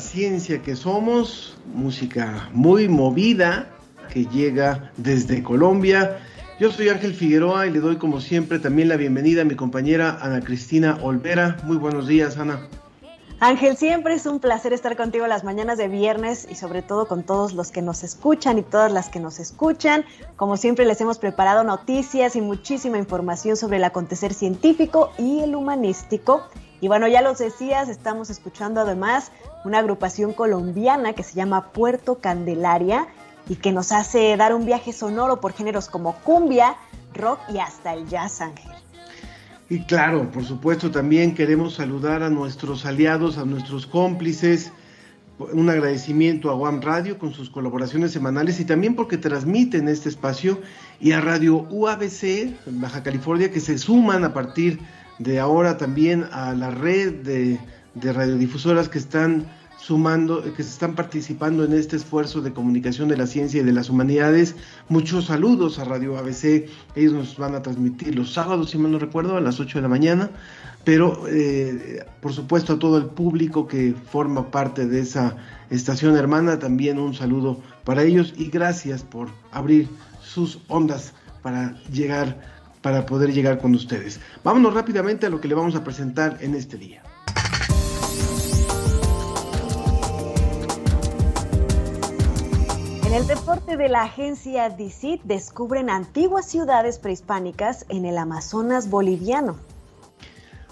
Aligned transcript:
Ciencia 0.00 0.62
que 0.62 0.76
somos, 0.76 1.56
música 1.74 2.48
muy 2.52 2.88
movida 2.88 3.70
que 4.12 4.26
llega 4.26 4.90
desde 4.96 5.42
Colombia. 5.42 6.18
Yo 6.60 6.72
soy 6.72 6.88
Ángel 6.88 7.14
Figueroa 7.14 7.66
y 7.66 7.70
le 7.70 7.80
doy 7.80 7.96
como 7.96 8.20
siempre 8.20 8.58
también 8.58 8.88
la 8.88 8.96
bienvenida 8.96 9.42
a 9.42 9.44
mi 9.44 9.54
compañera 9.54 10.18
Ana 10.20 10.40
Cristina 10.40 10.98
Olvera. 11.02 11.56
Muy 11.64 11.76
buenos 11.76 12.06
días, 12.06 12.36
Ana. 12.36 12.60
Ángel, 13.40 13.76
siempre 13.76 14.14
es 14.14 14.26
un 14.26 14.40
placer 14.40 14.72
estar 14.72 14.96
contigo 14.96 15.28
las 15.28 15.44
mañanas 15.44 15.78
de 15.78 15.86
viernes 15.86 16.48
y 16.50 16.56
sobre 16.56 16.82
todo 16.82 17.06
con 17.06 17.22
todos 17.22 17.52
los 17.52 17.70
que 17.70 17.82
nos 17.82 18.02
escuchan 18.02 18.58
y 18.58 18.62
todas 18.62 18.90
las 18.90 19.08
que 19.08 19.20
nos 19.20 19.38
escuchan. 19.38 20.04
Como 20.34 20.56
siempre 20.56 20.84
les 20.84 21.00
hemos 21.00 21.18
preparado 21.18 21.62
noticias 21.62 22.34
y 22.34 22.40
muchísima 22.40 22.98
información 22.98 23.56
sobre 23.56 23.76
el 23.76 23.84
acontecer 23.84 24.34
científico 24.34 25.12
y 25.18 25.38
el 25.38 25.54
humanístico. 25.54 26.48
Y 26.80 26.88
bueno, 26.88 27.08
ya 27.08 27.22
los 27.22 27.38
decías, 27.38 27.88
estamos 27.88 28.30
escuchando 28.30 28.80
además 28.80 29.32
una 29.64 29.78
agrupación 29.78 30.32
colombiana 30.32 31.12
que 31.12 31.24
se 31.24 31.34
llama 31.34 31.72
Puerto 31.72 32.18
Candelaria 32.20 33.08
y 33.48 33.56
que 33.56 33.72
nos 33.72 33.90
hace 33.92 34.36
dar 34.36 34.54
un 34.54 34.64
viaje 34.64 34.92
sonoro 34.92 35.40
por 35.40 35.52
géneros 35.52 35.88
como 35.88 36.14
cumbia, 36.20 36.76
rock 37.14 37.40
y 37.52 37.58
hasta 37.58 37.94
el 37.94 38.06
jazz 38.08 38.40
ángel. 38.40 38.70
Y 39.70 39.80
claro, 39.80 40.30
por 40.30 40.44
supuesto, 40.44 40.90
también 40.90 41.34
queremos 41.34 41.74
saludar 41.74 42.22
a 42.22 42.30
nuestros 42.30 42.86
aliados, 42.86 43.36
a 43.38 43.44
nuestros 43.44 43.86
cómplices, 43.86 44.72
un 45.38 45.68
agradecimiento 45.68 46.50
a 46.50 46.54
One 46.54 46.80
Radio 46.80 47.18
con 47.18 47.32
sus 47.32 47.50
colaboraciones 47.50 48.12
semanales 48.12 48.60
y 48.60 48.64
también 48.64 48.94
porque 48.94 49.18
transmiten 49.18 49.88
este 49.88 50.08
espacio 50.08 50.60
y 51.00 51.12
a 51.12 51.20
Radio 51.20 51.66
UABC 51.70 52.22
en 52.66 52.80
Baja 52.80 53.02
California 53.02 53.50
que 53.50 53.60
se 53.60 53.78
suman 53.78 54.24
a 54.24 54.32
partir 54.32 54.78
de 54.78 54.97
de 55.18 55.40
ahora 55.40 55.76
también 55.78 56.24
a 56.32 56.54
la 56.54 56.70
red 56.70 57.14
de, 57.22 57.60
radiodifusoras 57.94 58.88
que 58.88 58.98
están 58.98 59.46
sumando, 59.78 60.42
que 60.54 60.62
se 60.62 60.70
están 60.70 60.94
participando 60.94 61.64
en 61.64 61.72
este 61.72 61.96
esfuerzo 61.96 62.40
de 62.40 62.52
comunicación 62.52 63.08
de 63.08 63.16
la 63.16 63.26
ciencia 63.26 63.60
y 63.60 63.64
de 63.64 63.72
las 63.72 63.90
humanidades. 63.90 64.54
Muchos 64.88 65.26
saludos 65.26 65.78
a 65.78 65.84
Radio 65.84 66.16
ABC, 66.18 66.68
ellos 66.94 67.12
nos 67.12 67.36
van 67.36 67.54
a 67.54 67.62
transmitir 67.62 68.14
los 68.14 68.32
sábados, 68.32 68.70
si 68.70 68.78
mal 68.78 68.92
no 68.92 68.98
recuerdo, 68.98 69.36
a 69.36 69.40
las 69.40 69.60
8 69.60 69.78
de 69.78 69.82
la 69.82 69.88
mañana, 69.88 70.30
pero 70.84 71.24
eh, 71.28 72.04
por 72.20 72.32
supuesto 72.32 72.74
a 72.74 72.78
todo 72.78 72.98
el 72.98 73.06
público 73.06 73.66
que 73.66 73.94
forma 74.10 74.50
parte 74.50 74.86
de 74.86 75.00
esa 75.00 75.36
estación 75.70 76.16
hermana, 76.16 76.58
también 76.58 76.98
un 76.98 77.14
saludo 77.14 77.60
para 77.84 78.02
ellos 78.02 78.34
y 78.36 78.50
gracias 78.50 79.02
por 79.02 79.28
abrir 79.52 79.88
sus 80.22 80.60
ondas 80.68 81.14
para 81.42 81.80
llegar 81.90 82.57
para 82.82 83.06
poder 83.06 83.32
llegar 83.32 83.58
con 83.58 83.74
ustedes. 83.74 84.20
Vámonos 84.44 84.74
rápidamente 84.74 85.26
a 85.26 85.30
lo 85.30 85.40
que 85.40 85.48
le 85.48 85.54
vamos 85.54 85.74
a 85.74 85.84
presentar 85.84 86.38
en 86.40 86.54
este 86.54 86.76
día. 86.76 87.02
En 93.06 93.14
el 93.14 93.26
deporte 93.26 93.76
de 93.78 93.88
la 93.88 94.02
agencia 94.02 94.68
DICIT 94.68 95.22
descubren 95.24 95.88
antiguas 95.88 96.46
ciudades 96.46 96.98
prehispánicas 96.98 97.86
en 97.88 98.04
el 98.04 98.18
Amazonas 98.18 98.90
boliviano. 98.90 99.56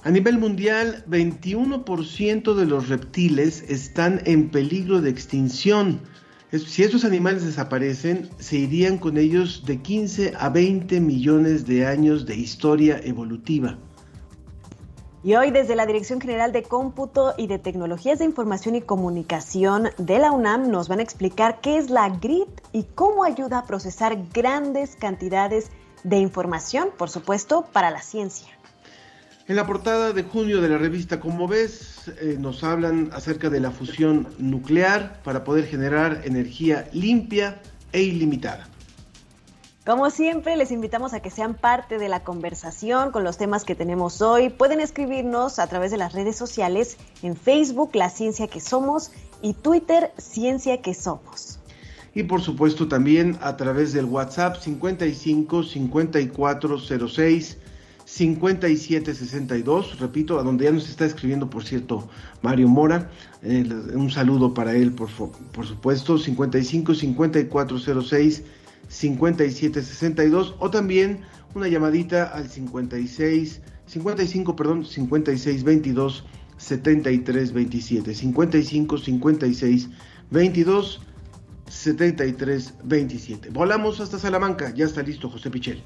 A 0.04 0.10
nivel 0.10 0.38
mundial, 0.38 1.02
21% 1.08 2.54
de 2.54 2.66
los 2.66 2.88
reptiles 2.88 3.64
están 3.68 4.20
en 4.24 4.50
peligro 4.50 5.00
de 5.00 5.10
extinción 5.10 6.00
si 6.58 6.82
estos 6.82 7.04
animales 7.04 7.44
desaparecen, 7.44 8.28
se 8.38 8.56
irían 8.56 8.98
con 8.98 9.16
ellos 9.16 9.64
de 9.66 9.80
15 9.80 10.34
a 10.38 10.48
20 10.48 11.00
millones 11.00 11.66
de 11.66 11.86
años 11.86 12.26
de 12.26 12.36
historia 12.36 13.00
evolutiva. 13.02 13.78
Y 15.22 15.34
hoy 15.34 15.50
desde 15.50 15.74
la 15.74 15.86
Dirección 15.86 16.20
General 16.20 16.52
de 16.52 16.62
Cómputo 16.62 17.34
y 17.36 17.48
de 17.48 17.58
Tecnologías 17.58 18.20
de 18.20 18.24
Información 18.24 18.76
y 18.76 18.80
Comunicación 18.80 19.88
de 19.98 20.20
la 20.20 20.30
UNAM 20.30 20.70
nos 20.70 20.88
van 20.88 21.00
a 21.00 21.02
explicar 21.02 21.60
qué 21.60 21.78
es 21.78 21.90
la 21.90 22.08
GRID 22.08 22.46
y 22.72 22.84
cómo 22.84 23.24
ayuda 23.24 23.58
a 23.58 23.66
procesar 23.66 24.16
grandes 24.32 24.94
cantidades 24.94 25.72
de 26.04 26.18
información, 26.18 26.90
por 26.96 27.10
supuesto, 27.10 27.66
para 27.72 27.90
la 27.90 28.02
ciencia. 28.02 28.55
En 29.48 29.54
la 29.54 29.64
portada 29.64 30.12
de 30.12 30.24
junio 30.24 30.60
de 30.60 30.68
la 30.68 30.76
revista 30.76 31.20
Como 31.20 31.46
ves, 31.46 32.10
eh, 32.20 32.36
nos 32.36 32.64
hablan 32.64 33.10
acerca 33.12 33.48
de 33.48 33.60
la 33.60 33.70
fusión 33.70 34.26
nuclear 34.38 35.22
para 35.22 35.44
poder 35.44 35.66
generar 35.66 36.22
energía 36.24 36.88
limpia 36.92 37.62
e 37.92 38.02
ilimitada. 38.02 38.66
Como 39.86 40.10
siempre, 40.10 40.56
les 40.56 40.72
invitamos 40.72 41.14
a 41.14 41.20
que 41.20 41.30
sean 41.30 41.54
parte 41.54 41.98
de 41.98 42.08
la 42.08 42.24
conversación 42.24 43.12
con 43.12 43.22
los 43.22 43.38
temas 43.38 43.64
que 43.64 43.76
tenemos 43.76 44.20
hoy. 44.20 44.48
Pueden 44.48 44.80
escribirnos 44.80 45.60
a 45.60 45.68
través 45.68 45.92
de 45.92 45.98
las 45.98 46.12
redes 46.12 46.34
sociales 46.34 46.96
en 47.22 47.36
Facebook, 47.36 47.94
La 47.94 48.10
Ciencia 48.10 48.48
que 48.48 48.58
Somos, 48.58 49.12
y 49.42 49.54
Twitter, 49.54 50.10
Ciencia 50.18 50.82
que 50.82 50.92
Somos. 50.92 51.60
Y 52.16 52.24
por 52.24 52.42
supuesto 52.42 52.88
también 52.88 53.38
a 53.40 53.56
través 53.56 53.92
del 53.92 54.06
WhatsApp 54.06 54.56
55 54.56 55.62
5406 55.62 57.58
5762, 58.06 59.98
repito, 59.98 60.38
a 60.38 60.44
donde 60.44 60.64
ya 60.64 60.70
nos 60.72 60.88
está 60.88 61.04
escribiendo, 61.04 61.50
por 61.50 61.64
cierto, 61.64 62.08
Mario 62.40 62.68
Mora. 62.68 63.10
Eh, 63.42 63.68
un 63.94 64.10
saludo 64.10 64.54
para 64.54 64.74
él, 64.74 64.92
por, 64.92 65.10
por 65.10 65.66
supuesto, 65.66 66.16
55 66.16 66.94
5406 66.94 68.44
5762, 68.88 70.54
o 70.60 70.70
también 70.70 71.22
una 71.54 71.66
llamadita 71.66 72.24
al 72.26 72.48
56 72.48 73.60
55, 73.86 74.54
perdón, 74.54 74.84
56 74.84 75.64
22 75.64 76.24
73 76.58 77.52
27, 77.52 78.14
55 78.14 78.98
56 78.98 79.88
22 80.30 81.00
73 81.68 82.74
27. 82.84 83.50
Volamos 83.50 84.00
hasta 84.00 84.18
Salamanca, 84.18 84.72
ya 84.74 84.84
está 84.84 85.02
listo 85.02 85.28
José 85.28 85.50
Pichel. 85.50 85.82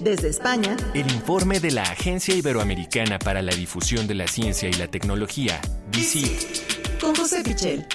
Desde 0.00 0.28
España, 0.28 0.78
el 0.94 1.12
informe 1.12 1.60
de 1.60 1.72
la 1.72 1.82
Agencia 1.82 2.34
Iberoamericana 2.34 3.18
para 3.18 3.42
la 3.42 3.52
Difusión 3.52 4.06
de 4.06 4.14
la 4.14 4.26
Ciencia 4.26 4.66
y 4.66 4.72
la 4.72 4.86
Tecnología, 4.86 5.60
DICIT. 5.92 6.98
Con 6.98 7.14
José 7.14 7.42
Pichel. 7.44 7.86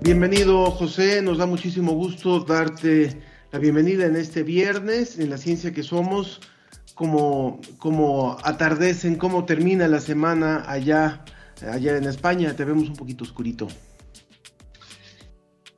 Bienvenido 0.00 0.70
José, 0.70 1.20
nos 1.20 1.36
da 1.36 1.44
muchísimo 1.44 1.92
gusto 1.92 2.40
darte 2.40 3.33
bienvenida 3.58 4.06
en 4.06 4.16
este 4.16 4.42
viernes, 4.42 5.18
en 5.18 5.30
la 5.30 5.38
ciencia 5.38 5.72
que 5.72 5.82
somos, 5.82 6.40
como, 6.94 7.60
como 7.78 8.36
atardecen, 8.42 9.16
cómo 9.16 9.44
termina 9.44 9.86
la 9.86 10.00
semana 10.00 10.64
allá, 10.66 11.24
allá 11.70 11.96
en 11.96 12.04
España, 12.04 12.54
te 12.56 12.64
vemos 12.64 12.88
un 12.88 12.96
poquito 12.96 13.24
oscurito. 13.24 13.68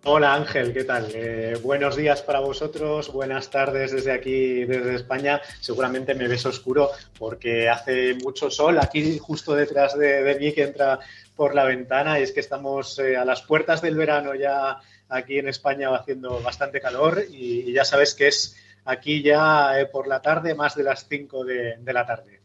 Hola 0.09 0.35
Ángel, 0.35 0.73
¿qué 0.73 0.85
tal? 0.85 1.09
Eh, 1.13 1.59
buenos 1.63 1.97
días 1.97 2.23
para 2.23 2.39
vosotros, 2.39 3.13
buenas 3.13 3.51
tardes 3.51 3.91
desde 3.91 4.13
aquí, 4.13 4.65
desde 4.65 4.95
España. 4.95 5.41
Seguramente 5.61 6.15
me 6.15 6.29
ves 6.29 6.47
oscuro 6.47 6.91
porque 7.19 7.69
hace 7.69 8.15
mucho 8.23 8.49
sol 8.49 8.79
aquí 8.79 9.19
justo 9.19 9.57
detrás 9.57 9.99
de, 9.99 10.37
mí 10.39 10.53
que 10.53 10.63
entra 10.63 11.01
por 11.35 11.57
la 11.57 11.65
ventana 11.65 12.21
y 12.21 12.23
es 12.23 12.31
que 12.31 12.39
estamos 12.39 13.01
eh, 13.01 13.17
a 13.17 13.25
las 13.25 13.43
puertas 13.43 13.83
del 13.83 13.97
verano 13.97 14.37
ya 14.37 14.79
aquí 15.09 15.39
en 15.39 15.49
España 15.49 15.95
haciendo 15.95 16.41
bastante 16.43 16.81
calor 16.81 17.23
y, 17.29 17.73
ya 17.73 17.85
sabes 17.85 18.15
que 18.15 18.29
es 18.29 18.57
aquí 18.85 19.23
ya 19.23 19.79
eh, 19.81 19.87
por 19.87 20.07
la 20.07 20.23
tarde, 20.23 20.55
más 20.55 20.75
de 20.75 20.85
las 20.85 21.07
5 21.09 21.45
de, 21.45 21.77
de 21.79 21.93
la 21.93 22.07
tarde. 22.07 22.41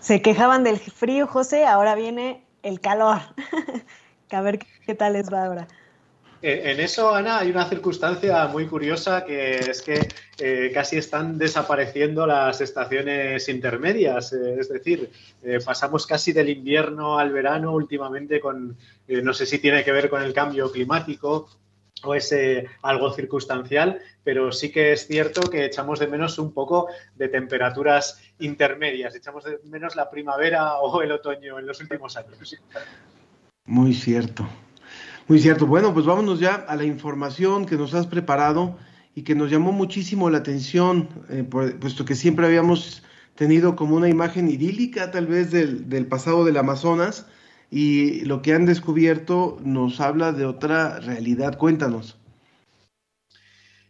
Se 0.00 0.20
quejaban 0.20 0.64
del 0.64 0.78
frío, 0.78 1.26
José, 1.26 1.64
ahora 1.64 1.94
viene 1.94 2.44
el 2.62 2.80
calor. 2.80 3.20
a 4.34 4.40
ver 4.40 4.58
qué 4.58 4.94
tal 4.94 5.14
les 5.14 5.32
va 5.32 5.44
ahora. 5.44 5.68
Eh, 6.46 6.72
en 6.72 6.80
eso, 6.80 7.14
Ana, 7.14 7.38
hay 7.38 7.50
una 7.50 7.64
circunstancia 7.64 8.46
muy 8.48 8.66
curiosa 8.66 9.24
que 9.24 9.56
es 9.56 9.80
que 9.80 10.08
eh, 10.36 10.70
casi 10.74 10.98
están 10.98 11.38
desapareciendo 11.38 12.26
las 12.26 12.60
estaciones 12.60 13.48
intermedias. 13.48 14.34
Eh, 14.34 14.56
es 14.60 14.68
decir, 14.68 15.10
pasamos 15.64 16.06
casi 16.06 16.34
del 16.34 16.50
invierno 16.50 17.18
al 17.18 17.32
verano 17.32 17.72
últimamente 17.72 18.40
con, 18.40 18.76
no 19.08 19.32
sé 19.32 19.46
si 19.46 19.58
tiene 19.58 19.82
que 19.82 19.92
ver 19.92 20.10
con 20.10 20.22
el 20.22 20.34
cambio 20.34 20.70
climático 20.70 21.48
o 22.02 22.14
es 22.14 22.34
algo 22.82 23.10
circunstancial, 23.14 24.02
pero 24.22 24.52
sí 24.52 24.70
que 24.70 24.92
es 24.92 25.06
cierto 25.06 25.48
que 25.48 25.64
echamos 25.64 25.98
de 25.98 26.08
menos 26.08 26.38
un 26.38 26.52
poco 26.52 26.88
de 27.14 27.28
temperaturas 27.28 28.20
intermedias, 28.40 29.14
echamos 29.14 29.44
de 29.44 29.60
menos 29.64 29.96
la 29.96 30.10
primavera 30.10 30.74
o 30.74 31.00
el 31.00 31.12
otoño 31.12 31.58
en 31.58 31.66
los 31.66 31.80
últimos 31.80 32.18
años. 32.18 32.54
Muy 33.64 33.94
cierto. 33.94 34.46
Muy 35.26 35.38
cierto. 35.38 35.66
Bueno, 35.66 35.94
pues 35.94 36.04
vámonos 36.04 36.38
ya 36.38 36.54
a 36.54 36.76
la 36.76 36.84
información 36.84 37.64
que 37.64 37.76
nos 37.76 37.94
has 37.94 38.06
preparado 38.06 38.76
y 39.14 39.22
que 39.22 39.34
nos 39.34 39.50
llamó 39.50 39.72
muchísimo 39.72 40.28
la 40.28 40.38
atención, 40.38 41.08
eh, 41.30 41.44
puesto 41.44 42.04
que 42.04 42.14
siempre 42.14 42.46
habíamos 42.46 43.02
tenido 43.34 43.74
como 43.74 43.96
una 43.96 44.08
imagen 44.08 44.48
idílica 44.48 45.10
tal 45.10 45.26
vez 45.26 45.50
del, 45.50 45.88
del 45.88 46.06
pasado 46.06 46.44
del 46.44 46.56
Amazonas 46.58 47.26
y 47.70 48.20
lo 48.26 48.42
que 48.42 48.52
han 48.52 48.66
descubierto 48.66 49.58
nos 49.64 50.00
habla 50.00 50.32
de 50.32 50.44
otra 50.44 51.00
realidad. 51.00 51.56
Cuéntanos. 51.56 52.18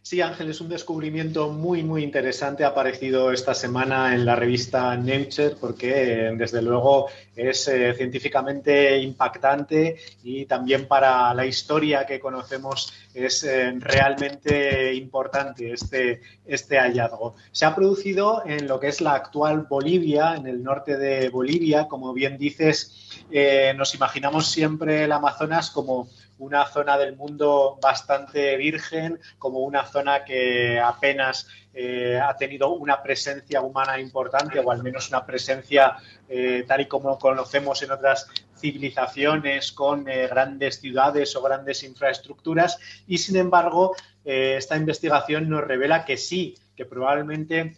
Sí, 0.07 0.21
Ángel, 0.21 0.51
es 0.51 0.61
un 0.61 0.69
descubrimiento 0.69 1.49
muy, 1.49 1.81
muy 1.81 2.03
interesante. 2.03 2.63
Ha 2.63 2.67
aparecido 2.67 3.31
esta 3.31 3.55
semana 3.55 4.13
en 4.13 4.23
la 4.23 4.35
revista 4.35 4.95
Nature 4.95 5.55
porque, 5.59 6.31
desde 6.37 6.61
luego, 6.61 7.07
es 7.35 7.67
eh, 7.69 7.91
científicamente 7.95 8.99
impactante 8.99 9.97
y 10.23 10.45
también 10.45 10.87
para 10.87 11.33
la 11.33 11.47
historia 11.47 12.05
que 12.05 12.19
conocemos 12.19 12.93
es 13.15 13.45
eh, 13.45 13.73
realmente 13.79 14.93
importante 14.93 15.73
este, 15.73 16.21
este 16.45 16.77
hallazgo. 16.77 17.35
Se 17.51 17.65
ha 17.65 17.73
producido 17.73 18.43
en 18.45 18.67
lo 18.67 18.79
que 18.79 18.89
es 18.89 19.01
la 19.01 19.15
actual 19.15 19.65
Bolivia, 19.67 20.35
en 20.35 20.45
el 20.45 20.61
norte 20.61 20.97
de 20.97 21.29
Bolivia. 21.29 21.87
Como 21.87 22.13
bien 22.13 22.37
dices, 22.37 23.25
eh, 23.31 23.73
nos 23.75 23.95
imaginamos 23.95 24.51
siempre 24.51 25.05
el 25.05 25.11
Amazonas 25.11 25.71
como 25.71 26.09
una 26.37 26.65
zona 26.65 26.97
del 26.97 27.15
mundo 27.15 27.77
bastante 27.81 28.57
virgen, 28.57 29.19
como 29.37 29.59
una 29.59 29.85
zona 29.85 30.25
que 30.25 30.79
apenas 30.79 31.47
eh, 31.73 32.19
ha 32.19 32.35
tenido 32.35 32.69
una 32.73 33.01
presencia 33.01 33.61
humana 33.61 33.99
importante 33.99 34.59
o 34.59 34.71
al 34.71 34.81
menos 34.81 35.09
una 35.09 35.25
presencia 35.25 35.97
eh, 36.27 36.63
tal 36.67 36.81
y 36.81 36.85
como 36.87 37.17
conocemos 37.19 37.81
en 37.83 37.91
otras 37.91 38.27
civilizaciones 38.57 39.71
con 39.71 40.07
eh, 40.07 40.27
grandes 40.27 40.79
ciudades 40.79 41.35
o 41.35 41.41
grandes 41.41 41.83
infraestructuras. 41.83 42.79
Y 43.07 43.17
sin 43.17 43.35
embargo 43.35 43.95
esta 44.23 44.75
investigación 44.75 45.47
nos 45.49 45.63
revela 45.63 46.03
que 46.03 46.17
sí, 46.17 46.55
que 46.75 46.85
probablemente 46.85 47.75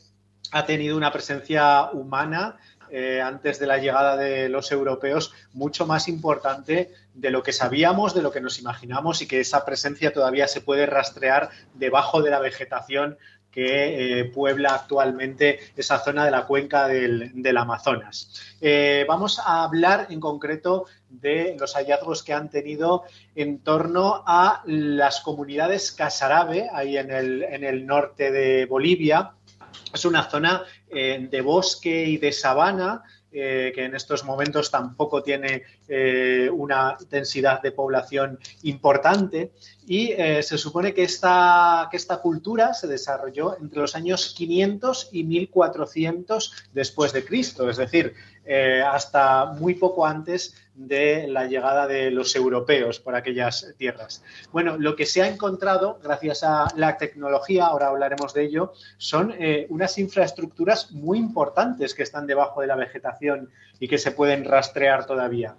ha 0.52 0.66
tenido 0.66 0.96
una 0.96 1.12
presencia 1.12 1.90
humana 1.92 2.58
eh, 2.92 3.22
antes 3.22 3.60
de 3.60 3.68
la 3.68 3.78
llegada 3.78 4.18
de 4.18 4.50
los 4.50 4.72
europeos 4.72 5.34
mucho 5.54 5.86
más 5.86 6.08
importante 6.08 6.92
de 7.14 7.32
lo 7.32 7.44
que 7.44 7.54
sabíamos, 7.54 8.14
de 8.14 8.22
lo 8.22 8.32
que 8.32 8.42
nos 8.42 8.60
imaginamos 8.60 9.22
y 9.22 9.28
que 9.28 9.40
esa 9.40 9.66
presencia 9.66 10.14
todavía 10.14 10.48
se 10.48 10.62
puede 10.62 10.86
rastrear 10.86 11.50
debajo 11.74 12.22
de 12.22 12.32
la 12.32 12.40
vegetación 12.40 13.18
que 13.58 14.20
eh, 14.20 14.26
puebla 14.26 14.76
actualmente 14.76 15.60
esa 15.76 15.98
zona 15.98 16.24
de 16.26 16.30
la 16.30 16.46
cuenca 16.46 16.88
del, 16.88 17.58
Amazonas. 17.58 18.56
Eh, 18.62 19.04
vamos 19.08 19.40
a 19.40 19.64
hablar 19.64 20.08
en 20.12 20.20
concreto 20.20 20.86
de 21.10 21.56
los 21.60 21.74
hallazgos 21.74 22.22
que 22.22 22.34
han 22.34 22.52
tenido 22.52 23.06
en 23.36 23.58
torno 23.60 24.24
a 24.28 24.62
las 24.66 25.22
comunidades 25.22 25.92
casarabe, 25.92 26.70
ahí 26.72 26.98
en 26.98 27.10
el, 27.10 27.42
en 27.42 27.64
el 27.64 27.88
norte 27.88 28.32
de 28.32 28.68
Bolivia, 28.68 29.32
es 29.94 30.06
una 30.06 30.30
zona 30.30 30.64
eh, 30.90 31.28
de 31.30 31.42
bosque 31.42 32.06
y 32.06 32.18
de 32.18 32.32
sabana 32.32 33.04
eh, 33.32 33.72
que 33.76 33.86
en 33.86 33.94
estos 33.94 34.24
momentos 34.24 34.72
tampoco 34.72 35.22
tiene 35.22 35.64
eh, 35.88 36.50
una 36.52 36.98
densidad 37.10 37.62
de 37.62 37.72
población 37.72 38.40
importante. 38.64 39.52
Y 39.86 40.08
se 40.42 40.58
supone 40.58 40.94
que 40.94 41.04
esta, 41.04 41.88
que 41.90 41.96
esta 41.96 42.18
cultura 42.18 42.74
se 42.74 42.88
desarrolló 42.88 43.58
entre 43.58 43.80
los 43.80 43.96
años 43.96 44.34
500 44.36 45.10
y 45.14 45.24
1400 45.24 46.68
después 46.74 47.14
de 47.14 47.24
Cristo, 47.24 47.70
es 47.70 47.78
decir, 47.78 48.14
hasta 48.86 49.46
muy 49.46 49.74
poco 49.74 50.06
antes 50.06 50.56
de 50.78 51.28
la 51.28 51.48
llegada 51.48 51.88
de 51.88 52.12
los 52.12 52.36
europeos 52.36 53.00
por 53.00 53.16
aquellas 53.16 53.74
tierras. 53.78 54.24
Bueno, 54.52 54.78
lo 54.78 54.96
que 54.96 55.06
se 55.06 55.24
ha 55.24 55.28
encontrado, 55.28 56.00
gracias 56.04 56.44
a 56.44 56.68
la 56.76 56.98
tecnología, 56.98 57.66
ahora 57.66 57.88
hablaremos 57.88 58.34
de 58.34 58.44
ello, 58.44 58.74
son 58.98 59.34
eh, 59.40 59.66
unas 59.70 59.98
infraestructuras 59.98 60.92
muy 60.92 61.18
importantes 61.18 61.96
que 61.96 62.04
están 62.04 62.28
debajo 62.28 62.62
de 62.62 62.68
la 62.68 62.76
vegetación 62.76 63.50
y 63.80 63.88
que 63.88 63.98
se 63.98 64.12
pueden 64.12 64.46
rastrear 64.46 65.06
todavía. 65.06 65.56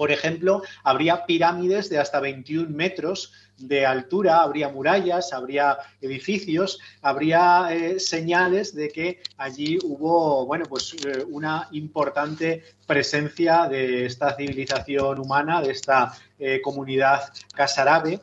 Por 0.00 0.10
ejemplo, 0.10 0.62
habría 0.82 1.26
pirámides 1.26 1.90
de 1.90 1.98
hasta 1.98 2.20
21 2.20 2.70
metros 2.70 3.34
de 3.58 3.84
altura, 3.84 4.40
habría 4.40 4.70
murallas, 4.70 5.34
habría 5.34 5.76
edificios, 6.00 6.78
habría 7.02 7.68
eh, 7.70 8.00
señales 8.00 8.74
de 8.74 8.88
que 8.88 9.20
allí 9.36 9.76
hubo, 9.84 10.46
bueno, 10.46 10.64
pues 10.64 10.96
eh, 11.04 11.22
una 11.28 11.68
importante 11.72 12.64
presencia 12.86 13.68
de 13.68 14.06
esta 14.06 14.34
civilización 14.34 15.18
humana, 15.18 15.60
de 15.60 15.72
esta 15.72 16.14
eh, 16.38 16.62
comunidad 16.62 17.30
casarabe. 17.54 18.20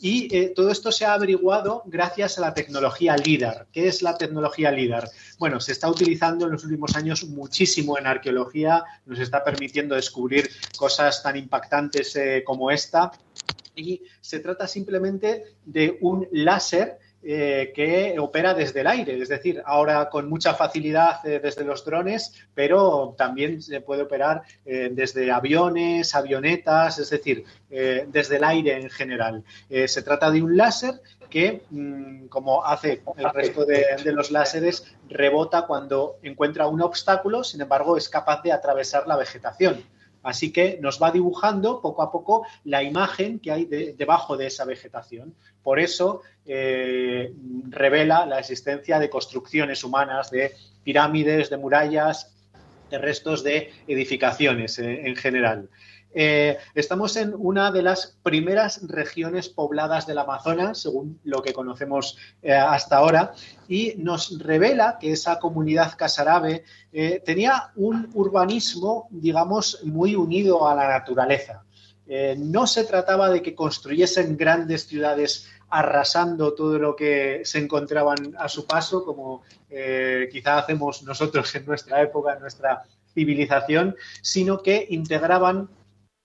Y 0.00 0.34
eh, 0.34 0.52
todo 0.56 0.70
esto 0.70 0.90
se 0.90 1.04
ha 1.04 1.12
averiguado 1.12 1.82
gracias 1.84 2.38
a 2.38 2.40
la 2.40 2.54
tecnología 2.54 3.16
LIDAR. 3.16 3.66
¿Qué 3.70 3.86
es 3.86 4.00
la 4.00 4.16
tecnología 4.16 4.70
LIDAR? 4.70 5.10
Bueno, 5.38 5.60
se 5.60 5.72
está 5.72 5.90
utilizando 5.90 6.46
en 6.46 6.52
los 6.52 6.64
últimos 6.64 6.96
años 6.96 7.24
muchísimo 7.24 7.98
en 7.98 8.06
arqueología, 8.06 8.82
nos 9.04 9.18
está 9.18 9.44
permitiendo 9.44 9.94
descubrir 9.94 10.48
cosas 10.78 11.22
tan 11.22 11.36
impactantes 11.36 12.16
eh, 12.16 12.42
como 12.46 12.70
esta. 12.70 13.12
Y 13.76 14.02
se 14.22 14.40
trata 14.40 14.66
simplemente 14.66 15.56
de 15.66 15.98
un 16.00 16.26
láser 16.32 16.98
eh, 17.22 17.72
que 17.74 18.18
opera 18.18 18.54
desde 18.54 18.80
el 18.80 18.86
aire, 18.86 19.20
es 19.20 19.28
decir, 19.28 19.62
ahora 19.66 20.08
con 20.08 20.26
mucha 20.26 20.54
facilidad 20.54 21.24
eh, 21.26 21.38
desde 21.38 21.64
los 21.64 21.84
drones, 21.84 22.32
pero 22.54 23.14
también 23.18 23.60
se 23.60 23.82
puede 23.82 24.04
operar 24.04 24.40
eh, 24.64 24.88
desde 24.90 25.30
aviones, 25.30 26.14
avionetas, 26.14 26.98
es 26.98 27.10
decir, 27.10 27.44
desde 27.68 28.36
el 28.36 28.44
aire 28.44 28.80
en 28.80 28.90
general. 28.90 29.44
se 29.68 30.02
trata 30.02 30.30
de 30.30 30.42
un 30.42 30.56
láser 30.56 30.94
que, 31.28 31.62
mm, 31.70 32.26
como 32.26 32.64
hace 32.64 33.02
el 33.16 33.30
resto 33.32 33.64
de, 33.64 33.84
de, 34.02 34.12
los 34.12 34.30
láseres, 34.30 34.86
rebota 35.08 35.66
cuando 35.66 36.16
encuentra 36.22 36.66
un 36.66 36.80
obstáculo, 36.80 37.44
sin 37.44 37.60
embargo, 37.60 37.96
es 37.96 38.08
capaz 38.08 38.42
de 38.42 38.50
atravesar 38.50 39.06
la 39.06 39.16
vegetación. 39.16 39.84
Así 40.22 40.52
que 40.52 40.78
nos 40.80 41.00
va 41.02 41.10
dibujando 41.10 41.80
poco 41.80 42.02
a 42.02 42.12
poco 42.12 42.46
la 42.64 42.82
imagen 42.82 43.38
que 43.38 43.52
hay 43.52 43.64
debajo 43.64 44.36
de 44.36 44.46
esa 44.46 44.64
vegetación. 44.64 45.34
Por 45.62 45.78
eso 45.78 46.22
eh, 46.46 47.32
revela 47.68 48.26
la 48.26 48.38
existencia 48.38 48.98
de 48.98 49.08
construcciones 49.08 49.82
humanas, 49.82 50.30
de 50.30 50.52
pirámides, 50.84 51.48
de 51.50 51.56
murallas, 51.56 52.34
de 52.90 52.98
restos 52.98 53.42
de 53.42 53.72
edificaciones 53.86 54.78
eh, 54.78 55.06
en 55.06 55.16
general. 55.16 55.68
Eh, 56.12 56.58
estamos 56.74 57.16
en 57.16 57.34
una 57.36 57.70
de 57.70 57.82
las 57.82 58.18
primeras 58.22 58.80
regiones 58.88 59.48
pobladas 59.48 60.06
del 60.06 60.18
Amazonas, 60.18 60.80
según 60.80 61.20
lo 61.24 61.42
que 61.42 61.52
conocemos 61.52 62.18
eh, 62.42 62.52
hasta 62.52 62.96
ahora, 62.96 63.32
y 63.68 63.94
nos 63.96 64.38
revela 64.38 64.98
que 65.00 65.12
esa 65.12 65.38
comunidad 65.38 65.96
casarabe 65.96 66.64
eh, 66.92 67.22
tenía 67.24 67.70
un 67.76 68.10
urbanismo, 68.14 69.08
digamos, 69.10 69.80
muy 69.84 70.16
unido 70.16 70.68
a 70.68 70.74
la 70.74 70.88
naturaleza. 70.88 71.64
no 72.38 72.66
se 72.66 72.82
trataba 72.84 73.30
de 73.30 73.40
que 73.40 73.54
construyesen 73.54 74.36
grandes 74.36 74.88
ciudades 74.88 75.46
arrasando 75.68 76.54
todo 76.54 76.76
lo 76.76 76.96
que 76.96 77.42
se 77.44 77.58
encontraban 77.58 78.34
a 78.36 78.48
su 78.48 78.66
paso, 78.66 79.04
como 79.04 79.42
quizá 80.32 80.58
hacemos 80.58 81.04
nosotros 81.04 81.54
en 81.54 81.66
nuestra 81.66 82.02
época, 82.02 82.32
en 82.32 82.40
nuestra 82.40 82.82
civilización, 83.14 83.94
sino 84.22 84.60
que 84.60 84.86
integraban 84.90 85.68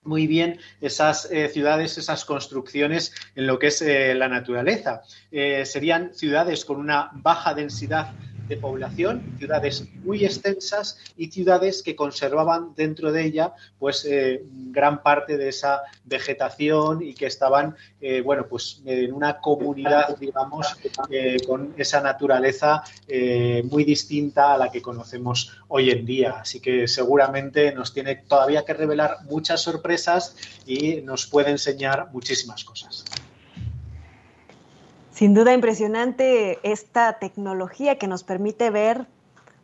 muy 0.06 0.28
bien 0.28 0.60
esas 0.82 1.30
eh, 1.32 1.50
ciudades, 1.50 1.98
esas 1.98 2.26
construcciones 2.26 3.14
en 3.36 3.48
lo 3.48 3.60
que 3.60 3.68
es 3.68 3.82
eh, 3.82 4.14
la 4.16 4.28
naturaleza. 4.28 5.02
Eh, 5.32 5.66
serían 5.66 6.14
ciudades 6.14 6.66
con 6.66 6.78
una 6.78 7.10
baja 7.14 7.54
densidad 7.54 8.14
de 8.48 8.58
población, 8.58 9.36
ciudades 9.38 9.86
muy 10.04 10.24
extensas 10.24 11.00
y 11.18 11.32
ciudades 11.32 11.82
que 11.84 11.96
conservaban 11.96 12.74
dentro 12.76 13.12
de 13.12 13.26
ella 13.26 13.54
pues 13.80 14.06
eh, 14.06 14.44
gran 14.72 15.02
parte 15.02 15.38
de 15.38 15.50
esa 15.50 15.82
vegetación 16.04 17.02
y 17.02 17.14
que 17.14 17.26
estaban 17.26 17.76
eh, 18.02 18.22
bueno 18.22 18.48
pues 18.48 18.82
en 18.86 19.14
una 19.14 19.40
comunidad 19.40 20.18
digamos 20.18 20.78
eh, 21.10 21.38
con 21.46 21.74
esa 21.78 22.02
naturaleza 22.02 22.84
muy 23.64 23.84
distinta 23.84 24.54
a 24.54 24.58
la 24.58 24.72
que 24.72 24.82
conocemos 24.82 25.58
hoy 25.68 25.90
en 25.90 26.06
día 26.06 26.40
así 26.42 26.60
que 26.60 26.88
seguramente 26.88 27.74
nos 27.74 27.94
tiene 27.94 28.16
todavía 28.16 28.64
que 28.64 28.74
revelar 28.74 29.18
muchas 29.30 29.62
sorpresas 29.62 30.36
y 30.66 31.02
nos 31.02 31.26
puede 31.28 31.52
enseñar 31.52 32.10
muchísimas 32.12 32.64
cosas. 32.64 33.06
Sin 35.16 35.34
duda 35.34 35.54
impresionante 35.54 36.60
esta 36.70 37.20
tecnología 37.20 37.98
que 37.98 38.06
nos 38.06 38.26
permite 38.26 38.70
ver 38.70 39.08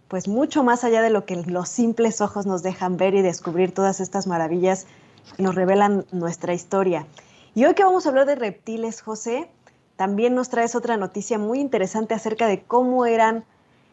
pues 0.08 0.30
mucho 0.30 0.64
más 0.64 0.86
allá 0.86 1.02
de 1.02 1.10
lo 1.10 1.26
que 1.26 1.36
los 1.36 1.68
simples 1.68 2.22
ojos 2.22 2.46
nos 2.46 2.64
dejan 2.64 2.96
ver 2.96 3.16
y 3.16 3.22
descubrir 3.22 3.74
todas 3.74 4.00
estas 4.00 4.28
maravillas 4.28 4.88
que 5.36 5.44
nos 5.44 5.54
revelan 5.56 6.06
nuestra 6.14 6.54
historia. 6.54 7.06
Y 7.54 7.66
hoy 7.66 7.74
que 7.74 7.84
vamos 7.84 8.06
a 8.06 8.10
hablar 8.10 8.28
de 8.28 8.36
reptiles, 8.36 9.02
José, 9.02 9.50
también 9.98 10.36
nos 10.36 10.48
traes 10.48 10.74
otra 10.74 10.96
noticia 10.96 11.38
muy 11.38 11.60
interesante 11.60 12.14
acerca 12.14 12.48
de 12.48 12.64
cómo 12.64 13.06
eran 13.06 13.44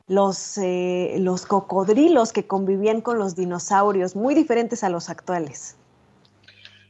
los, 0.06 0.58
eh, 0.58 1.16
los 1.18 1.44
cocodrilos 1.44 2.32
que 2.32 2.46
convivían 2.46 3.00
con 3.00 3.18
los 3.18 3.34
dinosaurios, 3.34 4.14
muy 4.14 4.36
diferentes 4.36 4.84
a 4.84 4.90
los 4.90 5.10
actuales. 5.10 5.77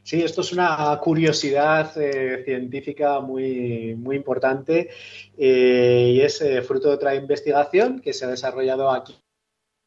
Sí, 0.09 0.23
esto 0.23 0.41
es 0.41 0.51
una 0.51 0.99
curiosidad 1.03 1.91
eh, 1.95 2.41
científica 2.43 3.19
muy, 3.19 3.93
muy 3.93 4.15
importante 4.15 4.89
eh, 5.37 6.13
y 6.15 6.21
es 6.21 6.41
eh, 6.41 6.63
fruto 6.63 6.87
de 6.87 6.95
otra 6.95 7.13
investigación 7.13 7.99
que 7.99 8.11
se 8.11 8.25
ha 8.25 8.29
desarrollado 8.29 8.89
aquí. 8.89 9.15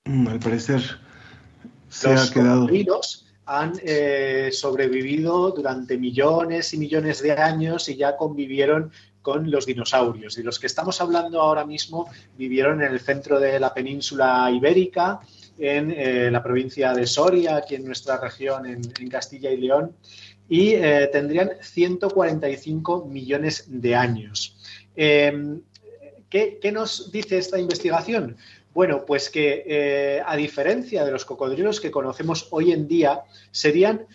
Mm, 0.05 0.29
al 0.29 0.39
parecer 0.39 0.81
se 1.89 2.15
ha 2.15 2.31
quedado. 2.33 2.69
han 3.47 3.73
sobrevivido 4.53 5.51
durante 5.51 5.99
millones 5.99 6.73
y 6.73 6.79
millones 6.79 7.21
de 7.21 7.33
años 7.33 7.89
y 7.89 7.97
ya 7.97 8.17
convivieron 8.17 8.93
con 9.23 9.51
los 9.51 9.67
dinosaurios. 9.67 10.39
Y 10.39 10.45
los 10.45 10.61
que 10.61 10.69
estamos 10.69 11.01
hablando 11.01 11.41
ahora 11.41 11.67
mismo 11.67 12.09
vivieron 12.39 12.81
en 12.81 12.93
el 12.93 13.01
centro 13.01 13.41
de 13.41 13.59
la 13.59 13.75
península 13.75 14.49
ibérica, 14.53 15.19
en 15.59 15.91
eh, 15.91 16.31
la 16.31 16.43
provincia 16.43 16.93
de 16.93 17.07
Soria, 17.07 17.57
aquí 17.57 17.75
en 17.75 17.85
nuestra 17.85 18.19
región, 18.19 18.67
en, 18.67 19.09
Castilla 19.09 19.51
y 19.51 19.59
León, 19.59 19.95
y 20.49 20.71
eh, 20.71 21.09
tendrían 21.13 21.53
145 21.61 23.07
millones 23.07 23.65
de 23.69 23.95
años. 23.95 24.57
Em, 24.97 25.61
¿qué, 26.29 26.59
nos 26.73 27.11
dice 27.13 27.39
esta 27.39 27.59
investigación? 27.59 28.37
Bueno, 28.75 29.05
pues 29.07 29.29
que 29.29 29.65
eh, 29.67 30.23
a 30.25 30.37
diferencia 30.37 31.05
de 31.05 31.13
los 31.13 31.25
cocodrilos 31.25 31.81
que 31.81 31.91
conocemos 31.91 32.49
hoy 32.51 32.73
en 32.73 32.89
día, 32.89 33.23
serían 33.51 34.07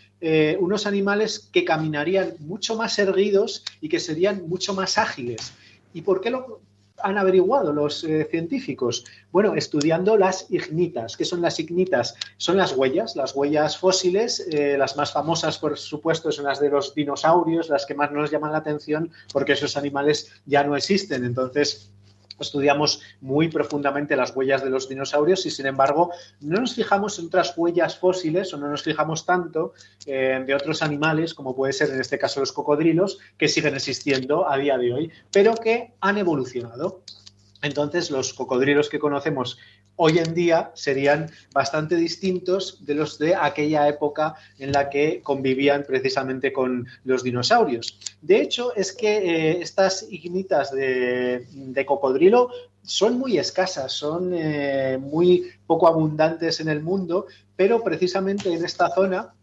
unos 0.59 0.87
animales 0.87 1.47
que 1.53 1.63
caminarían 1.63 2.33
mucho 2.39 2.75
más 2.75 2.97
erguidos 2.97 3.63
y 3.81 3.87
que 3.87 3.99
serían 3.99 4.49
mucho 4.49 4.73
más 4.73 4.97
ágiles. 4.97 5.53
¿Y 5.93 6.01
por 6.01 6.21
qué 6.21 6.31
lo, 6.31 6.59
han 7.03 7.17
averiguado 7.17 7.73
los 7.73 8.03
eh, 8.03 8.27
científicos? 8.29 9.05
Bueno, 9.31 9.55
estudiando 9.55 10.17
las 10.17 10.49
ignitas. 10.49 11.17
¿Qué 11.17 11.25
son 11.25 11.41
las 11.41 11.59
ignitas? 11.59 12.15
Son 12.37 12.57
las 12.57 12.73
huellas, 12.73 13.15
las 13.15 13.35
huellas 13.35 13.77
fósiles, 13.77 14.47
eh, 14.51 14.77
las 14.77 14.97
más 14.97 15.11
famosas, 15.13 15.57
por 15.57 15.77
supuesto, 15.77 16.31
son 16.31 16.45
las 16.45 16.59
de 16.59 16.69
los 16.69 16.93
dinosaurios, 16.95 17.69
las 17.69 17.85
que 17.85 17.95
más 17.95 18.11
nos 18.11 18.31
llaman 18.31 18.51
la 18.51 18.59
atención 18.59 19.11
porque 19.31 19.53
esos 19.53 19.77
animales 19.77 20.31
ya 20.45 20.63
no 20.63 20.75
existen. 20.75 21.23
Entonces, 21.23 21.91
estudiamos 22.39 23.01
muy 23.21 23.47
profundamente 23.47 24.15
las 24.15 24.35
huellas 24.35 24.63
de 24.63 24.69
los 24.69 24.89
dinosaurios 24.89 25.45
y 25.45 25.51
sin 25.51 25.65
embargo 25.65 26.11
no 26.41 26.59
nos 26.59 26.75
fijamos 26.75 27.17
en 27.19 27.27
otras 27.27 27.53
huellas 27.57 27.97
fósiles 27.97 28.53
o 28.53 28.57
no 28.57 28.69
nos 28.69 28.83
fijamos 28.83 29.25
tanto 29.25 29.73
eh, 30.05 30.43
de 30.45 30.55
otros 30.55 30.81
animales 30.81 31.33
como 31.33 31.55
puede 31.55 31.73
ser 31.73 31.89
en 31.89 32.01
este 32.01 32.17
caso 32.17 32.39
los 32.39 32.51
cocodrilos 32.51 33.19
que 33.37 33.47
siguen 33.47 33.75
existiendo 33.75 34.49
a 34.49 34.57
día 34.57 34.77
de 34.77 34.93
hoy 34.93 35.11
pero 35.31 35.55
que 35.55 35.93
han 36.01 36.17
evolucionado. 36.17 37.01
Entonces, 37.61 38.11
los 38.11 38.33
cocodrilos 38.33 38.89
que 38.89 38.99
conocemos 38.99 39.57
hoy 39.97 40.19
en 40.19 40.33
día 40.33 40.71
serían 40.73 41.29
bastante 41.53 41.95
distintos 41.95 42.85
de 42.85 42.95
los 42.95 43.19
de 43.19 43.35
aquella 43.35 43.87
época 43.87 44.35
en 44.57 44.71
la 44.71 44.89
que 44.89 45.21
convivían 45.21 45.83
precisamente 45.85 46.53
con 46.53 46.87
los 47.03 47.23
dinosaurios. 47.23 47.99
De 48.21 48.41
hecho, 48.41 48.73
es 48.75 48.93
que 48.93 49.17
eh, 49.17 49.61
estas 49.61 50.07
ignitas 50.09 50.71
de, 50.71 51.45
cocodrilo 51.85 52.49
son 52.83 53.19
muy 53.19 53.37
escasas, 53.37 53.91
son 53.91 54.33
eh, 54.33 54.97
muy 54.99 55.51
poco 55.65 55.87
abundantes 55.87 56.59
en 56.59 56.69
el 56.69 56.81
mundo, 56.81 57.25
pero 57.57 57.83
precisamente 57.83 58.53
en 58.53 58.63
esta 58.63 58.89
zona, 58.93 59.33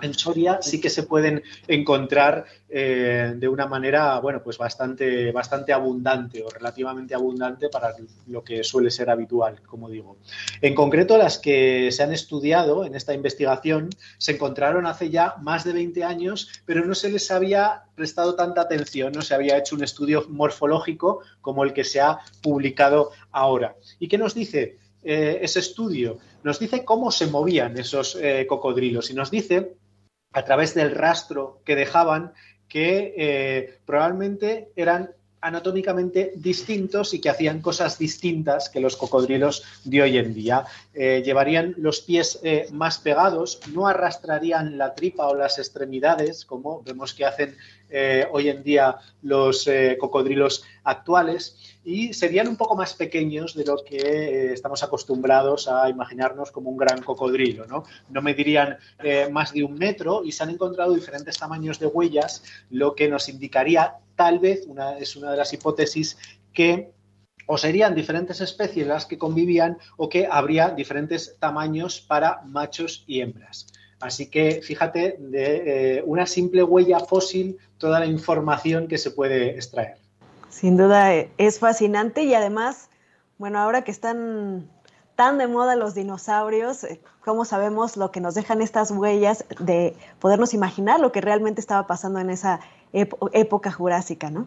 en 0.00 0.14
Soria, 0.14 0.58
sí 0.62 0.80
que 0.80 0.88
se 0.88 1.02
pueden 1.02 1.42
encontrar 1.68 2.46
eh, 2.70 3.34
de 3.36 3.46
una 3.46 3.66
manera, 3.66 4.18
bueno, 4.20 4.42
pues 4.42 4.56
bastante, 4.56 5.30
bastante 5.32 5.74
abundante 5.74 6.42
o 6.42 6.48
relativamente 6.48 7.14
abundante 7.14 7.68
para 7.68 7.94
lo 8.26 8.42
que 8.42 8.64
suele 8.64 8.90
ser 8.90 9.10
habitual, 9.10 9.60
como 9.66 9.90
digo. 9.90 10.16
En 10.62 10.74
concreto, 10.74 11.18
las 11.18 11.38
que 11.38 11.92
se 11.92 12.02
han 12.02 12.12
estudiado 12.12 12.86
en 12.86 12.94
esta 12.94 13.12
investigación 13.12 13.90
se 14.16 14.32
encontraron 14.32 14.86
hace 14.86 15.10
ya 15.10 15.36
más 15.42 15.64
de 15.64 15.74
20 15.74 16.04
años, 16.04 16.62
pero 16.64 16.86
no 16.86 16.94
se 16.94 17.10
les 17.10 17.30
había 17.30 17.82
prestado 17.94 18.34
tanta 18.34 18.62
atención, 18.62 19.12
no 19.12 19.20
se 19.20 19.34
había 19.34 19.58
hecho 19.58 19.76
un 19.76 19.84
estudio 19.84 20.24
morfológico 20.30 21.20
como 21.42 21.64
el 21.64 21.74
que 21.74 21.84
se 21.84 22.00
ha 22.00 22.18
publicado 22.42 23.10
ahora. 23.30 23.76
¿Y 23.98 24.08
qué 24.08 24.16
nos 24.16 24.34
dice? 24.34 24.78
Eh, 25.02 25.38
ese 25.42 25.60
estudio 25.60 26.18
nos 26.42 26.58
dice 26.58 26.84
cómo 26.84 27.10
se 27.10 27.28
movían 27.28 27.78
esos 27.78 28.16
eh, 28.16 28.46
cocodrilos 28.48 29.10
y 29.10 29.14
nos 29.14 29.30
dice, 29.30 29.76
a 30.32 30.44
través 30.44 30.74
del 30.74 30.90
rastro 30.90 31.60
que 31.64 31.76
dejaban, 31.76 32.32
que 32.68 33.14
eh, 33.16 33.78
probablemente 33.86 34.72
eran 34.76 35.10
anatómicamente 35.40 36.32
distintos 36.34 37.14
y 37.14 37.20
que 37.20 37.30
hacían 37.30 37.62
cosas 37.62 37.96
distintas 37.96 38.68
que 38.68 38.80
los 38.80 38.96
cocodrilos 38.96 39.62
de 39.84 40.02
hoy 40.02 40.18
en 40.18 40.34
día. 40.34 40.64
Llevarían 40.92 41.76
los 41.78 42.00
pies 42.00 42.40
más 42.72 42.98
pegados, 42.98 43.60
no 43.72 43.86
arrastrarían 43.86 44.76
la 44.76 44.96
tripa 44.96 45.28
o 45.28 45.36
las 45.36 45.60
extremidades, 45.60 46.44
como 46.44 46.82
vemos 46.82 47.14
que 47.14 47.24
hacen 47.24 47.56
eh, 47.90 48.26
hoy 48.30 48.48
en 48.48 48.62
día 48.62 48.96
los 49.22 49.68
cocodrilos 49.98 50.64
actuales, 50.84 51.78
y 51.84 52.12
serían 52.12 52.48
un 52.48 52.56
poco 52.56 52.76
más 52.76 52.94
pequeños 52.94 53.54
de 53.54 53.64
lo 53.64 53.76
que 53.82 54.52
estamos 54.52 54.82
acostumbrados 54.82 55.68
a 55.68 55.88
imaginarnos 55.88 56.50
como 56.50 56.70
un 56.70 56.76
gran 56.76 57.02
cocodrilo. 57.02 57.66
No, 57.66 57.84
no 58.10 58.20
medirían 58.22 58.76
más 59.30 59.52
de 59.52 59.64
un 59.64 59.74
metro 59.74 60.22
y 60.24 60.32
se 60.32 60.42
han 60.42 60.50
encontrado 60.50 60.92
diferentes 60.92 61.38
tamaños 61.38 61.78
de 61.78 61.86
huellas, 61.86 62.42
lo 62.70 62.94
que 62.94 63.08
nos 63.08 63.28
indicaría 63.28 63.94
tal 64.16 64.38
vez, 64.38 64.66
una, 64.66 64.98
es 64.98 65.16
una 65.16 65.30
de 65.30 65.36
las 65.36 65.52
hipótesis, 65.52 66.18
que 66.52 66.92
o 67.46 67.56
serían 67.56 67.94
diferentes 67.94 68.40
especies 68.42 68.86
las 68.86 69.06
que 69.06 69.16
convivían 69.16 69.78
o 69.96 70.08
que 70.08 70.28
habría 70.30 70.70
diferentes 70.70 71.36
tamaños 71.38 72.00
para 72.00 72.42
machos 72.44 73.04
y 73.06 73.22
hembras. 73.22 73.66
Así 74.00 74.26
que 74.26 74.60
fíjate, 74.62 75.16
de 75.18 75.96
eh, 75.98 76.02
una 76.06 76.26
simple 76.26 76.62
huella 76.62 77.00
fósil, 77.00 77.58
toda 77.78 78.00
la 78.00 78.06
información 78.06 78.86
que 78.86 78.98
se 78.98 79.10
puede 79.10 79.50
extraer. 79.50 79.96
Sin 80.50 80.76
duda 80.76 81.14
eh, 81.14 81.30
es 81.36 81.58
fascinante 81.58 82.22
y 82.22 82.34
además, 82.34 82.88
bueno, 83.38 83.58
ahora 83.58 83.82
que 83.82 83.90
están 83.90 84.68
tan 85.16 85.38
de 85.38 85.48
moda 85.48 85.74
los 85.74 85.94
dinosaurios, 85.94 86.84
eh, 86.84 87.00
¿cómo 87.24 87.44
sabemos 87.44 87.96
lo 87.96 88.12
que 88.12 88.20
nos 88.20 88.34
dejan 88.34 88.62
estas 88.62 88.92
huellas 88.92 89.44
de 89.58 89.96
podernos 90.20 90.54
imaginar 90.54 91.00
lo 91.00 91.10
que 91.10 91.20
realmente 91.20 91.60
estaba 91.60 91.86
pasando 91.86 92.20
en 92.20 92.30
esa 92.30 92.60
época 92.92 93.70
jurásica, 93.70 94.30
¿no? 94.30 94.46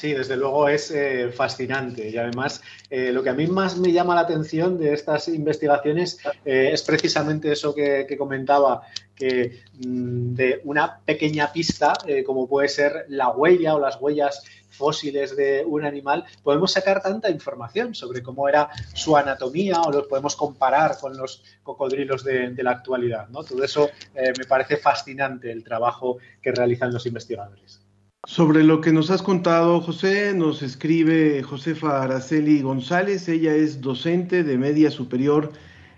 Sí, 0.00 0.14
desde 0.14 0.34
luego 0.34 0.66
es 0.66 0.90
eh, 0.92 1.30
fascinante 1.30 2.08
y 2.08 2.16
además 2.16 2.62
eh, 2.88 3.12
lo 3.12 3.22
que 3.22 3.28
a 3.28 3.34
mí 3.34 3.46
más 3.46 3.76
me 3.76 3.92
llama 3.92 4.14
la 4.14 4.22
atención 4.22 4.78
de 4.78 4.94
estas 4.94 5.28
investigaciones 5.28 6.18
eh, 6.42 6.70
es 6.72 6.82
precisamente 6.84 7.52
eso 7.52 7.74
que, 7.74 8.06
comentaba, 8.16 8.80
que 9.14 9.60
mm, 9.74 10.32
de 10.32 10.62
una 10.64 11.00
pequeña 11.04 11.52
pista, 11.52 11.92
como 12.24 12.48
puede 12.48 12.68
ser 12.68 13.04
la 13.08 13.28
huella 13.28 13.74
o 13.74 13.78
las 13.78 14.00
huellas 14.00 14.42
fósiles 14.70 15.36
de 15.36 15.66
un 15.66 15.84
animal, 15.84 16.24
podemos 16.42 16.72
sacar 16.72 17.02
tanta 17.02 17.28
información 17.28 17.94
sobre 17.94 18.22
cómo 18.22 18.48
era 18.48 18.70
su 18.94 19.18
anatomía 19.18 19.82
o 19.82 19.92
los 19.92 20.06
podemos 20.06 20.34
comparar 20.34 20.96
con 20.98 21.14
los 21.14 21.44
cocodrilos 21.62 22.24
de, 22.24 22.54
la 22.62 22.70
actualidad. 22.70 23.28
¿no? 23.28 23.44
Todo 23.44 23.62
eso 23.62 23.90
me 24.14 24.46
parece 24.46 24.78
fascinante 24.78 25.52
el 25.52 25.62
trabajo 25.62 26.16
que 26.40 26.52
realizan 26.52 26.90
los 26.90 27.04
investigadores. 27.04 27.82
Sobre 28.26 28.64
lo 28.64 28.82
que 28.82 28.92
nos 28.92 29.10
has 29.10 29.22
contado, 29.22 29.80
José, 29.80 30.34
nos 30.34 30.62
escribe 30.62 31.42
Josefa 31.42 32.02
Araceli 32.02 32.60
González. 32.60 33.26
Ella 33.30 33.54
es 33.54 33.80
docente 33.80 34.44
de 34.44 34.58
media 34.58 34.90
superior 34.90 35.52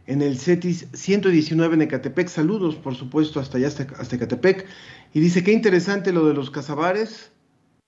en 0.07 0.23
el 0.23 0.39
CETIS 0.39 0.87
119 0.93 1.75
en 1.75 1.83
Ecatepec. 1.83 2.29
Saludos, 2.29 2.77
por 2.77 2.95
supuesto, 2.95 3.41
hasta 3.41 3.59
allá, 3.59 3.67
hasta, 3.67 4.17
Ecatepec. 4.17 4.67
Y 5.13 5.19
dice, 5.19 5.43
qué 5.43 5.53
interesante 5.53 6.13
lo 6.13 6.25
de 6.25 6.35
los 6.35 6.53
cazabares, 6.53 7.33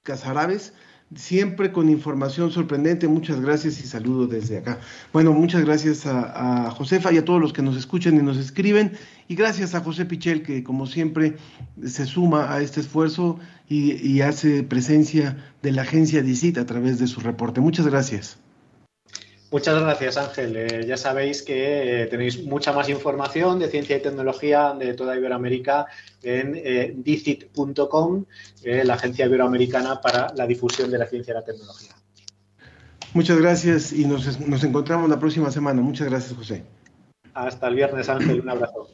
cazarabes 0.02 0.74
siempre 1.14 1.72
con 1.72 1.88
información 1.90 2.50
sorprendente. 2.50 3.08
Muchas 3.08 3.40
gracias 3.40 3.80
y 3.80 3.86
saludo 3.86 4.26
desde 4.26 4.58
acá. 4.58 4.80
Bueno, 5.12 5.32
muchas 5.32 5.64
gracias 5.64 6.06
a, 6.06 6.70
Josefa 6.70 7.12
y 7.12 7.18
a 7.18 7.24
todos 7.24 7.40
los 7.40 7.52
que 7.52 7.62
nos 7.62 7.76
escuchan 7.76 8.14
y 8.16 8.22
nos 8.22 8.36
escriben. 8.36 8.92
Y 9.28 9.34
gracias 9.34 9.74
a 9.74 9.80
José 9.80 10.04
Pichel, 10.04 10.42
que 10.42 10.62
como 10.62 10.86
siempre 10.86 11.36
se 11.84 12.06
suma 12.06 12.52
a 12.52 12.60
este 12.60 12.80
esfuerzo 12.80 13.38
y, 13.68 13.92
y 14.06 14.22
hace 14.22 14.62
presencia 14.62 15.36
de 15.62 15.72
la 15.72 15.82
agencia 15.82 16.22
DICIT 16.22 16.58
a 16.58 16.66
través 16.66 16.98
de 16.98 17.06
su 17.06 17.20
reporte. 17.20 17.60
Muchas 17.60 17.86
gracias. 17.86 18.43
Muchas 19.54 19.80
gracias, 19.80 20.16
Ángel. 20.16 20.56
Eh, 20.56 20.84
ya 20.84 20.96
sabéis 20.96 21.42
que 21.42 22.02
eh, 22.02 22.06
tenéis 22.06 22.44
mucha 22.44 22.72
más 22.72 22.88
información 22.88 23.60
de 23.60 23.68
ciencia 23.68 23.96
y 23.96 24.02
tecnología 24.02 24.74
de 24.76 24.94
toda 24.94 25.16
Iberoamérica 25.16 25.86
en 26.24 26.56
eh, 26.56 26.92
dicit.com, 26.96 28.24
la 28.64 28.94
agencia 28.94 29.26
iberoamericana 29.26 30.00
para 30.00 30.34
la 30.34 30.48
difusión 30.48 30.90
de 30.90 30.98
la 30.98 31.06
ciencia 31.06 31.30
y 31.30 31.34
la 31.34 31.44
tecnología. 31.44 31.92
Muchas 33.12 33.38
gracias 33.38 33.92
y 33.92 34.06
nos, 34.06 34.40
nos 34.40 34.64
encontramos 34.64 35.08
la 35.08 35.20
próxima 35.20 35.52
semana. 35.52 35.80
Muchas 35.82 36.08
gracias, 36.08 36.36
José. 36.36 36.64
Hasta 37.32 37.68
el 37.68 37.76
viernes, 37.76 38.08
Ángel. 38.08 38.40
Un 38.40 38.50
abrazo. 38.50 38.88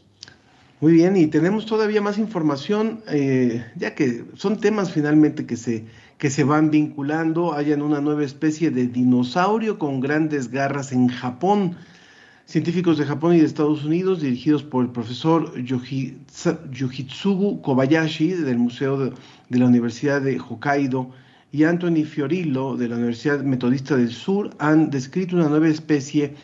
Muy 0.83 0.93
bien, 0.93 1.17
y 1.17 1.27
tenemos 1.29 1.65
todavía 1.65 2.03
más 2.03 2.19
información, 2.19 3.03
ya 3.77 3.95
que 3.95 4.27
son 4.35 4.61
temas 4.61 4.93
finalmente 4.93 5.47
que 5.47 5.57
se 5.57 5.87
que 6.21 6.29
se 6.29 6.45
van 6.45 6.71
vinculando, 6.71 7.55
hayan 7.55 7.81
una 7.81 8.03
nueva 8.03 8.25
especie 8.25 8.71
de 8.71 8.87
dinosaurio 8.87 9.79
con 9.79 10.01
grandes 10.01 10.51
garras 10.51 10.93
en 10.93 11.09
Japón. 11.09 11.77
Científicos 12.45 12.99
de 12.99 13.07
Japón 13.07 13.35
y 13.35 13.39
de 13.41 13.47
Estados 13.47 13.87
Unidos, 13.87 14.21
dirigidos 14.21 14.63
por 14.63 14.85
el 14.85 14.91
profesor 14.91 15.51
Yujitsugu 16.71 17.63
Kobayashi 17.63 18.33
del 18.33 18.59
Museo 18.59 18.99
de, 18.99 19.13
la 19.59 19.65
Universidad 19.65 20.21
de 20.21 20.39
Hokkaido 20.39 21.11
y 21.53 21.65
Anthony 21.65 22.05
Fiorillo 22.05 22.77
de 22.77 22.89
la 22.89 22.97
Universidad 22.97 23.43
Metodista 23.43 23.97
del 23.97 24.11
Sur, 24.11 24.51
han 24.59 24.91
descrito 24.91 25.37
una 25.37 25.49
nueva 25.49 25.69
especie 25.69 26.35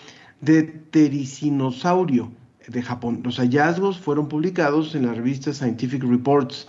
de 0.40 0.62
tericinosaurio 0.62 2.33
de 2.66 2.80
Japón. 2.80 3.21
Los 3.23 3.37
hallazgos 3.37 3.99
fueron 3.99 4.26
publicados 4.28 4.95
en 4.95 5.04
la 5.04 5.12
revista 5.12 5.52
Scientific 5.52 6.02
Reports. 6.02 6.66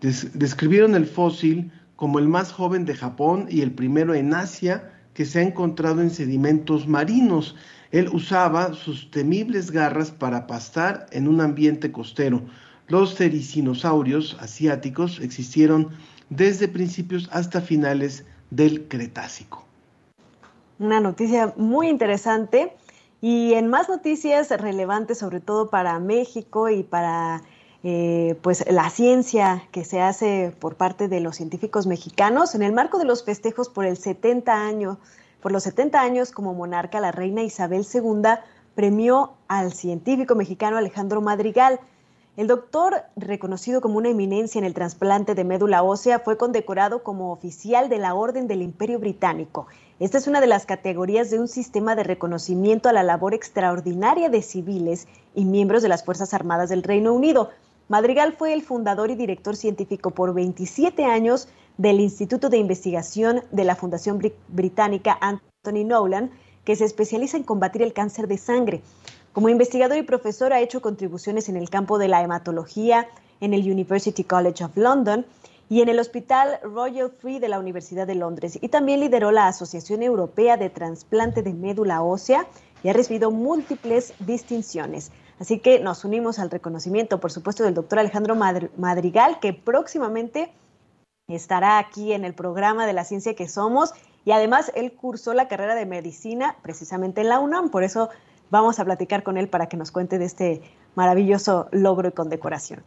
describieron 0.00 0.96
el 0.96 1.06
fósil 1.06 1.70
como 2.00 2.18
el 2.18 2.28
más 2.28 2.50
joven 2.50 2.86
de 2.86 2.94
Japón 2.94 3.46
y 3.50 3.60
el 3.60 3.72
primero 3.72 4.14
en 4.14 4.32
Asia 4.32 4.90
que 5.12 5.26
se 5.26 5.38
ha 5.38 5.42
encontrado 5.42 6.00
en 6.00 6.08
sedimentos 6.08 6.88
marinos. 6.88 7.56
Él 7.90 8.08
usaba 8.10 8.72
sus 8.72 9.10
temibles 9.10 9.70
garras 9.70 10.10
para 10.10 10.46
pastar 10.46 11.04
en 11.12 11.28
un 11.28 11.42
ambiente 11.42 11.92
costero. 11.92 12.40
Los 12.88 13.16
cericinosaurios 13.16 14.34
asiáticos 14.40 15.20
existieron 15.20 15.90
desde 16.30 16.68
principios 16.68 17.28
hasta 17.32 17.60
finales 17.60 18.24
del 18.48 18.88
Cretácico. 18.88 19.66
Una 20.78 21.00
noticia 21.00 21.52
muy 21.58 21.88
interesante 21.88 22.72
y 23.20 23.52
en 23.52 23.68
más 23.68 23.90
noticias 23.90 24.48
relevantes 24.48 25.18
sobre 25.18 25.40
todo 25.40 25.68
para 25.68 25.98
México 25.98 26.70
y 26.70 26.82
para 26.82 27.42
eh, 27.82 28.36
pues 28.42 28.64
la 28.70 28.90
ciencia 28.90 29.62
que 29.72 29.84
se 29.84 30.02
hace 30.02 30.54
por 30.58 30.76
parte 30.76 31.08
de 31.08 31.20
los 31.20 31.36
científicos 31.36 31.86
mexicanos 31.86 32.54
en 32.54 32.62
el 32.62 32.72
marco 32.72 32.98
de 32.98 33.06
los 33.06 33.24
festejos 33.24 33.68
por 33.70 33.86
el 33.86 33.96
70 33.96 34.52
año, 34.52 34.98
por 35.40 35.52
los 35.52 35.62
70 35.62 36.00
años 36.00 36.30
como 36.30 36.52
monarca, 36.52 37.00
la 37.00 37.12
reina 37.12 37.42
Isabel 37.42 37.86
II 37.92 38.22
premió 38.74 39.32
al 39.48 39.72
científico 39.72 40.34
mexicano 40.34 40.76
Alejandro 40.76 41.22
Madrigal. 41.22 41.80
El 42.36 42.46
doctor, 42.46 43.02
reconocido 43.16 43.80
como 43.80 43.98
una 43.98 44.10
eminencia 44.10 44.58
en 44.58 44.64
el 44.64 44.74
trasplante 44.74 45.34
de 45.34 45.44
médula 45.44 45.82
ósea, 45.82 46.20
fue 46.20 46.36
condecorado 46.36 47.02
como 47.02 47.32
oficial 47.32 47.88
de 47.88 47.98
la 47.98 48.14
Orden 48.14 48.46
del 48.46 48.62
Imperio 48.62 48.98
Británico. 48.98 49.66
Esta 49.98 50.18
es 50.18 50.26
una 50.26 50.40
de 50.40 50.46
las 50.46 50.64
categorías 50.64 51.30
de 51.30 51.38
un 51.38 51.48
sistema 51.48 51.94
de 51.96 52.04
reconocimiento 52.04 52.88
a 52.88 52.92
la 52.92 53.02
labor 53.02 53.34
extraordinaria 53.34 54.28
de 54.28 54.42
civiles 54.42 55.08
y 55.34 55.44
miembros 55.44 55.82
de 55.82 55.88
las 55.88 56.04
Fuerzas 56.04 56.32
Armadas 56.32 56.70
del 56.70 56.82
Reino 56.82 57.12
Unido. 57.12 57.50
Madrigal 57.90 58.34
fue 58.38 58.52
el 58.52 58.62
fundador 58.62 59.10
y 59.10 59.16
director 59.16 59.56
científico 59.56 60.12
por 60.12 60.32
27 60.32 61.06
años 61.06 61.48
del 61.76 61.98
Instituto 61.98 62.48
de 62.48 62.56
Investigación 62.56 63.42
de 63.50 63.64
la 63.64 63.74
Fundación 63.74 64.22
Británica 64.46 65.18
Anthony 65.20 65.84
Nolan, 65.84 66.30
que 66.64 66.76
se 66.76 66.84
especializa 66.84 67.36
en 67.36 67.42
combatir 67.42 67.82
el 67.82 67.92
cáncer 67.92 68.28
de 68.28 68.38
sangre. 68.38 68.80
Como 69.32 69.48
investigador 69.48 69.98
y 69.98 70.02
profesor 70.02 70.52
ha 70.52 70.60
hecho 70.60 70.80
contribuciones 70.80 71.48
en 71.48 71.56
el 71.56 71.68
campo 71.68 71.98
de 71.98 72.06
la 72.06 72.22
hematología 72.22 73.08
en 73.40 73.54
el 73.54 73.68
University 73.68 74.22
College 74.22 74.62
of 74.62 74.76
London 74.76 75.26
y 75.68 75.82
en 75.82 75.88
el 75.88 75.98
Hospital 75.98 76.60
Royal 76.62 77.10
Free 77.10 77.40
de 77.40 77.48
la 77.48 77.58
Universidad 77.58 78.06
de 78.06 78.14
Londres. 78.14 78.56
Y 78.62 78.68
también 78.68 79.00
lideró 79.00 79.32
la 79.32 79.48
Asociación 79.48 80.04
Europea 80.04 80.56
de 80.56 80.70
Transplante 80.70 81.42
de 81.42 81.54
Médula 81.54 82.04
Ósea 82.04 82.46
y 82.84 82.88
ha 82.88 82.92
recibido 82.92 83.32
múltiples 83.32 84.14
distinciones. 84.20 85.10
Así 85.40 85.58
que 85.58 85.80
nos 85.80 86.04
unimos 86.04 86.38
al 86.38 86.50
reconocimiento, 86.50 87.18
por 87.18 87.32
supuesto, 87.32 87.64
del 87.64 87.72
doctor 87.72 87.98
Alejandro 87.98 88.36
Madrigal, 88.36 89.40
que 89.40 89.54
próximamente 89.54 90.52
estará 91.28 91.78
aquí 91.78 92.12
en 92.12 92.26
el 92.26 92.34
programa 92.34 92.86
de 92.86 92.92
la 92.92 93.04
ciencia 93.04 93.34
que 93.34 93.48
somos. 93.48 93.94
Y 94.26 94.32
además, 94.32 94.70
él 94.74 94.92
cursó 94.92 95.32
la 95.32 95.48
carrera 95.48 95.74
de 95.74 95.86
medicina 95.86 96.56
precisamente 96.62 97.22
en 97.22 97.30
la 97.30 97.38
UNAM. 97.38 97.70
Por 97.70 97.84
eso 97.84 98.10
vamos 98.50 98.78
a 98.80 98.84
platicar 98.84 99.22
con 99.22 99.38
él 99.38 99.48
para 99.48 99.66
que 99.66 99.78
nos 99.78 99.90
cuente 99.90 100.18
de 100.18 100.26
este 100.26 100.60
maravilloso 100.94 101.68
logro 101.72 102.08
y 102.08 102.12
condecoración. 102.12 102.82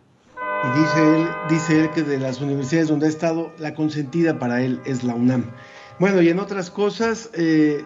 Y 0.63 0.79
dice 0.79 1.15
él, 1.15 1.27
dice 1.49 1.81
él 1.81 1.91
que 1.91 2.03
de 2.03 2.19
las 2.19 2.39
universidades 2.39 2.87
donde 2.87 3.07
ha 3.07 3.09
estado, 3.09 3.51
la 3.57 3.73
consentida 3.73 4.37
para 4.37 4.61
él 4.61 4.79
es 4.85 5.03
la 5.03 5.15
UNAM. 5.15 5.51
Bueno, 5.99 6.21
y 6.21 6.29
en 6.29 6.39
otras 6.39 6.69
cosas, 6.69 7.31
eh, 7.33 7.83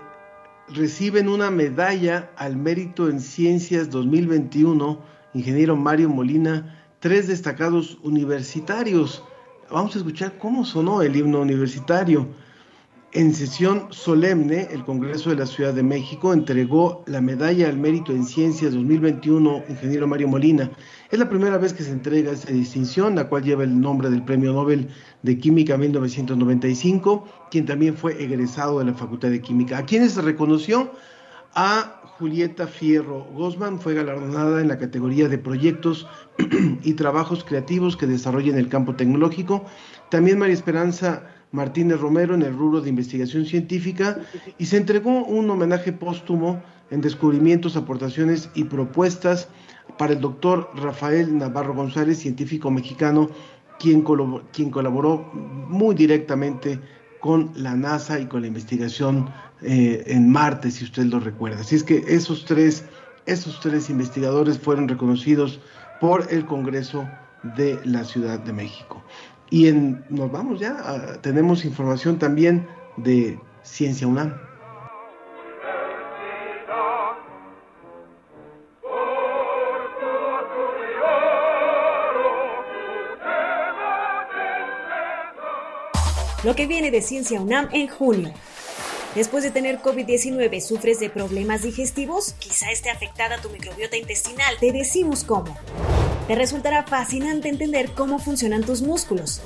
reciben 0.70 1.30
una 1.30 1.50
medalla 1.50 2.32
al 2.36 2.58
mérito 2.58 3.10
en 3.10 3.20
ciencias 3.20 3.90
2021, 3.90 5.02
ingeniero 5.34 5.76
Mario 5.76 6.10
Molina, 6.10 6.84
tres 7.00 7.28
destacados 7.28 7.98
universitarios. 8.04 9.24
Vamos 9.72 9.96
a 9.96 10.00
escuchar 10.00 10.38
cómo 10.38 10.66
sonó 10.66 11.02
el 11.02 11.16
himno 11.16 11.42
universitario. 11.42 12.28
En 13.14 13.34
sesión 13.34 13.88
solemne, 13.90 14.68
el 14.70 14.84
Congreso 14.84 15.30
de 15.30 15.38
la 15.38 15.46
Ciudad 15.46 15.74
de 15.74 15.82
México 15.82 16.34
entregó 16.34 17.06
la 17.08 17.22
medalla 17.22 17.70
al 17.70 17.78
mérito 17.78 18.12
en 18.12 18.26
ciencias 18.26 18.74
2021, 18.74 19.64
ingeniero 19.70 20.08
Mario 20.08 20.28
Molina. 20.28 20.70
Es 21.10 21.18
la 21.18 21.30
primera 21.30 21.58
vez 21.58 21.72
que 21.72 21.84
se 21.84 21.92
entrega 21.92 22.34
esta 22.34 22.52
distinción, 22.52 23.16
la 23.16 23.30
cual 23.30 23.44
lleva 23.44 23.64
el 23.64 23.80
nombre 23.80 24.10
del 24.10 24.26
Premio 24.26 24.52
Nobel 24.52 24.90
de 25.24 25.38
Química 25.38 25.78
1995, 25.78 27.26
quien 27.50 27.66
también 27.66 27.96
fue 27.96 28.22
egresado 28.22 28.80
de 28.80 28.86
la 28.86 28.94
Facultad 28.94 29.30
de 29.30 29.42
Química. 29.42 29.78
¿A 29.78 29.86
quienes 29.86 30.12
se 30.12 30.22
reconoció? 30.22 30.92
A 31.56 32.02
Julieta 32.18 32.68
Fierro 32.68 33.24
Gosman 33.34 33.80
fue 33.80 33.94
galardonada 33.94 34.60
en 34.60 34.68
la 34.68 34.78
categoría 34.78 35.30
de 35.30 35.38
proyectos 35.38 36.08
y 36.84 36.94
trabajos 36.94 37.46
creativos 37.46 37.96
que 37.96 38.06
desarrollan 38.06 38.58
el 38.58 38.68
campo 38.68 38.96
tecnológico. 38.96 39.66
También 40.10 40.40
María 40.40 40.56
Esperanza 40.56 41.37
Martínez 41.52 42.00
Romero 42.00 42.36
en 42.36 42.42
el 42.42 42.54
rubro 42.54 42.82
de 42.82 42.90
investigación 42.90 43.46
científica 43.46 44.20
y 44.58 44.66
se 44.66 44.78
entregó 44.78 45.24
un 45.24 45.50
homenaje 45.50 45.94
póstumo 45.94 46.62
en 46.92 47.02
descubrimientos, 47.02 47.76
aportaciones 47.76 48.50
y 48.54 48.66
propuestas 48.66 49.50
para 49.98 50.14
el 50.14 50.22
doctor 50.22 50.70
Rafael 50.76 51.38
Navarro 51.38 51.74
González, 51.74 52.20
científico 52.20 52.70
mexicano, 52.72 53.30
quien, 53.80 54.04
quien 54.52 54.72
colaboró 54.72 55.32
muy 55.34 55.96
directamente 55.96 56.80
con 57.20 57.52
la 57.56 57.76
NASA 57.76 58.20
y 58.20 58.26
con 58.28 58.42
la 58.42 58.48
investigación 58.48 59.30
eh, 59.62 60.04
en 60.08 60.30
Marte, 60.30 60.70
si 60.72 60.84
usted 60.84 61.06
lo 61.06 61.20
recuerda. 61.20 61.62
Así 61.62 61.76
es 61.76 61.84
que 61.84 62.04
esos 62.08 62.46
tres, 62.46 62.86
esos 63.26 63.60
tres 63.60 63.90
investigadores 63.90 64.60
fueron 64.60 64.88
reconocidos 64.88 65.60
por 66.00 66.28
el 66.32 66.46
Congreso 66.46 67.08
de 67.56 67.80
la 67.86 68.04
Ciudad 68.04 68.40
de 68.40 68.54
México. 68.54 69.04
Y 69.50 69.68
en, 69.68 70.04
nos 70.10 70.32
vamos 70.32 70.60
ya, 70.60 71.20
tenemos 71.22 71.64
información 71.64 72.20
también 72.20 72.68
de 72.98 73.40
Ciencia 73.64 74.08
UNAM. 74.08 74.48
Lo 86.44 86.56
que 86.56 86.66
viene 86.66 86.92
de 86.92 87.02
Ciencia 87.02 87.42
UNAM 87.42 87.68
en 87.74 87.88
junio. 87.88 88.34
Después 89.16 89.44
de 89.44 89.52
tener 89.52 89.80
COVID-19, 89.80 90.62
¿sufres 90.62 91.00
de 91.00 91.10
problemas 91.10 91.64
digestivos? 91.64 92.34
Quizá 92.34 92.72
esté 92.72 92.90
afectada 92.90 93.42
tu 93.42 93.50
microbiota 93.50 93.98
intestinal. 93.98 94.56
Te 94.60 94.72
decimos 94.72 95.24
cómo. 95.24 95.58
Te 96.28 96.36
resultará 96.36 96.84
fascinante 96.84 97.48
entender 97.48 97.92
cómo 97.92 98.20
funcionan 98.20 98.62
tus 98.62 98.82
músculos. 98.82 99.40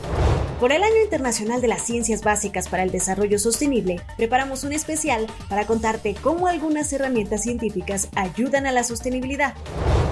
Por 0.59 0.71
el 0.71 0.81
Año 0.81 0.99
Internacional 1.03 1.61
de 1.61 1.67
las 1.67 1.83
Ciencias 1.83 2.23
Básicas 2.23 2.69
para 2.69 2.81
el 2.81 2.89
Desarrollo 2.89 3.37
Sostenible, 3.37 4.01
preparamos 4.17 4.63
un 4.63 4.73
especial 4.73 5.27
para 5.47 5.67
contarte 5.67 6.15
cómo 6.15 6.47
algunas 6.47 6.91
herramientas 6.91 7.43
científicas 7.43 8.09
ayudan 8.15 8.65
a 8.65 8.71
la 8.71 8.83
sostenibilidad. 8.83 9.53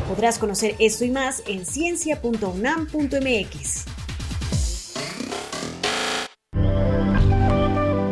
Podrás 0.07 0.37
conocer 0.37 0.75
esto 0.77 1.05
y 1.05 1.09
más 1.09 1.41
en 1.47 1.65
ciencia.unam.mx. 1.65 3.85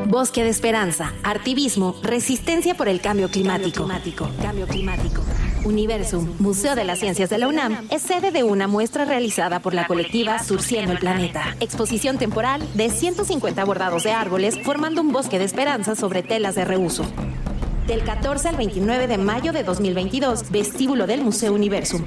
Bosque 0.07 0.43
de 0.43 0.49
Esperanza, 0.49 1.13
Artivismo, 1.23 1.95
Resistencia 2.01 2.73
por 2.73 2.87
el 2.87 3.01
Cambio 3.01 3.29
Climático. 3.29 3.83
climático. 3.83 4.31
Cambio 4.41 4.65
climático. 4.65 5.21
Universum, 5.63 6.27
Museo 6.39 6.75
de 6.75 6.83
las 6.83 6.99
Ciencias 6.99 7.29
de 7.29 7.37
la 7.37 7.47
UNAM, 7.47 7.87
es 7.89 8.01
sede 8.01 8.31
de 8.31 8.43
una 8.43 8.67
muestra 8.67 9.05
realizada 9.05 9.59
por 9.59 9.73
la 9.73 9.87
colectiva 9.87 10.43
Surciendo 10.43 10.91
el 10.91 10.99
Planeta. 10.99 11.55
Exposición 11.59 12.17
temporal 12.17 12.61
de 12.73 12.89
150 12.89 13.63
bordados 13.65 14.03
de 14.03 14.11
árboles 14.11 14.57
formando 14.63 15.01
un 15.01 15.11
bosque 15.11 15.39
de 15.39 15.45
esperanza 15.45 15.95
sobre 15.95 16.23
telas 16.23 16.55
de 16.55 16.65
reuso. 16.65 17.05
Del 17.87 18.03
14 18.03 18.49
al 18.49 18.57
29 18.57 19.07
de 19.07 19.17
mayo 19.17 19.53
de 19.53 19.63
2022, 19.63 20.51
vestíbulo 20.51 21.07
del 21.07 21.23
Museo 21.23 21.53
Universum. 21.53 22.03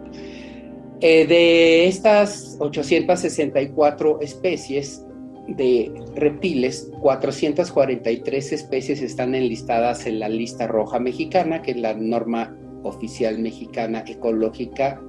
Eh, 1.01 1.27
de 1.27 1.87
estas 1.87 2.55
864 2.59 4.21
especies 4.21 5.05
de 5.49 5.91
reptiles, 6.15 6.89
443 7.01 8.53
especies 8.53 9.01
están 9.01 9.35
enlistadas 9.35 10.05
en 10.05 10.19
la 10.19 10.29
lista 10.29 10.65
roja 10.65 10.99
mexicana, 10.99 11.61
que 11.61 11.71
es 11.71 11.77
la 11.77 11.93
norma 11.93 12.55
oficial 12.83 13.39
mexicana 13.39 14.03
ecológica 14.07 15.01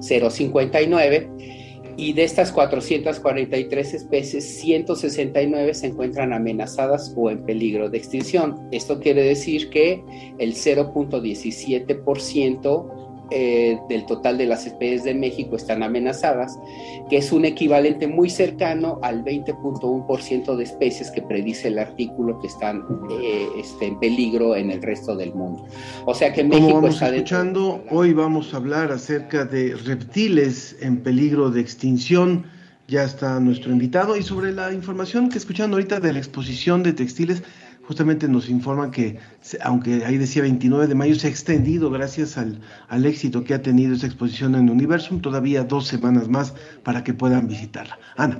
059 0.00 1.30
y 1.98 2.12
de 2.12 2.24
estas 2.24 2.52
443 2.52 3.94
especies, 3.94 4.44
169 4.60 5.72
se 5.72 5.86
encuentran 5.86 6.34
amenazadas 6.34 7.14
o 7.16 7.30
en 7.30 7.42
peligro 7.44 7.88
de 7.88 7.96
extinción. 7.98 8.68
Esto 8.70 9.00
quiere 9.00 9.22
decir 9.22 9.70
que 9.70 10.04
el 10.38 10.54
0.17% 10.54 13.05
eh, 13.30 13.78
del 13.88 14.06
total 14.06 14.38
de 14.38 14.46
las 14.46 14.66
especies 14.66 15.04
de 15.04 15.14
México 15.14 15.56
están 15.56 15.82
amenazadas, 15.82 16.58
que 17.10 17.16
es 17.16 17.32
un 17.32 17.44
equivalente 17.44 18.06
muy 18.06 18.30
cercano 18.30 18.98
al 19.02 19.24
20.1% 19.24 20.56
de 20.56 20.64
especies 20.64 21.10
que 21.10 21.22
predice 21.22 21.68
el 21.68 21.78
artículo 21.78 22.38
que 22.40 22.46
están 22.46 22.84
eh, 23.20 23.48
este, 23.58 23.86
en 23.86 23.98
peligro 23.98 24.54
en 24.54 24.70
el 24.70 24.82
resto 24.82 25.16
del 25.16 25.34
mundo. 25.34 25.66
O 26.04 26.14
sea 26.14 26.32
que 26.32 26.44
México 26.44 26.68
Como 26.68 26.82
vamos 26.82 27.02
escuchando, 27.02 27.84
hoy 27.90 28.12
vamos 28.12 28.54
a 28.54 28.58
hablar 28.58 28.92
acerca 28.92 29.44
de 29.44 29.74
reptiles 29.74 30.76
en 30.80 31.02
peligro 31.02 31.50
de 31.50 31.60
extinción. 31.60 32.46
Ya 32.88 33.02
está 33.02 33.40
nuestro 33.40 33.72
invitado 33.72 34.16
y 34.16 34.22
sobre 34.22 34.52
la 34.52 34.72
información 34.72 35.28
que 35.28 35.38
escuchando 35.38 35.76
ahorita 35.76 35.98
de 35.98 36.12
la 36.12 36.20
exposición 36.20 36.84
de 36.84 36.92
textiles 36.92 37.42
justamente 37.86 38.28
nos 38.28 38.48
informan 38.48 38.90
que, 38.90 39.18
aunque 39.62 40.04
ahí 40.04 40.18
decía 40.18 40.42
29 40.42 40.86
de 40.86 40.94
mayo, 40.94 41.14
se 41.14 41.28
ha 41.28 41.30
extendido 41.30 41.90
gracias 41.90 42.36
al, 42.36 42.60
al, 42.88 43.06
éxito 43.06 43.44
que 43.44 43.54
ha 43.54 43.62
tenido 43.62 43.94
esa 43.94 44.06
exposición 44.06 44.54
en 44.54 44.68
Universum, 44.70 45.20
todavía 45.20 45.64
dos 45.64 45.86
semanas 45.86 46.28
más 46.28 46.54
para 46.82 47.04
que 47.04 47.14
puedan 47.14 47.46
visitarla. 47.48 47.98
Ana. 48.16 48.38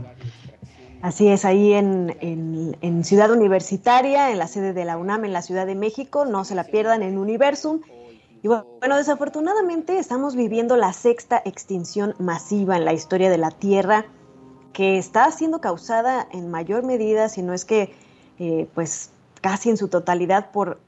Así 1.02 1.28
es, 1.28 1.44
ahí 1.44 1.72
en, 1.74 2.16
en, 2.20 2.76
en, 2.80 3.04
Ciudad 3.04 3.30
Universitaria, 3.30 4.32
en 4.32 4.38
la 4.38 4.48
sede 4.48 4.72
de 4.72 4.84
la 4.84 4.96
UNAM, 4.96 5.24
en 5.24 5.32
la 5.32 5.42
Ciudad 5.42 5.66
de 5.66 5.74
México, 5.74 6.24
no 6.24 6.44
se 6.44 6.54
la 6.54 6.64
pierdan 6.64 7.02
en 7.02 7.18
Universum. 7.18 7.80
Y 8.42 8.48
bueno, 8.48 8.96
desafortunadamente 8.96 9.98
estamos 9.98 10.34
viviendo 10.34 10.76
la 10.76 10.92
sexta 10.92 11.40
extinción 11.44 12.14
masiva 12.18 12.76
en 12.76 12.84
la 12.84 12.92
historia 12.92 13.30
de 13.30 13.38
la 13.38 13.50
Tierra, 13.50 14.06
que 14.72 14.98
está 14.98 15.30
siendo 15.30 15.60
causada 15.60 16.26
en 16.32 16.50
mayor 16.50 16.84
medida, 16.84 17.28
si 17.28 17.42
no 17.42 17.54
es 17.54 17.64
que, 17.64 17.94
eh, 18.38 18.68
pues, 18.74 19.10
casi 19.46 19.70
en 19.70 19.76
su 19.76 19.86
totalidad 19.86 20.50
por 20.50 20.80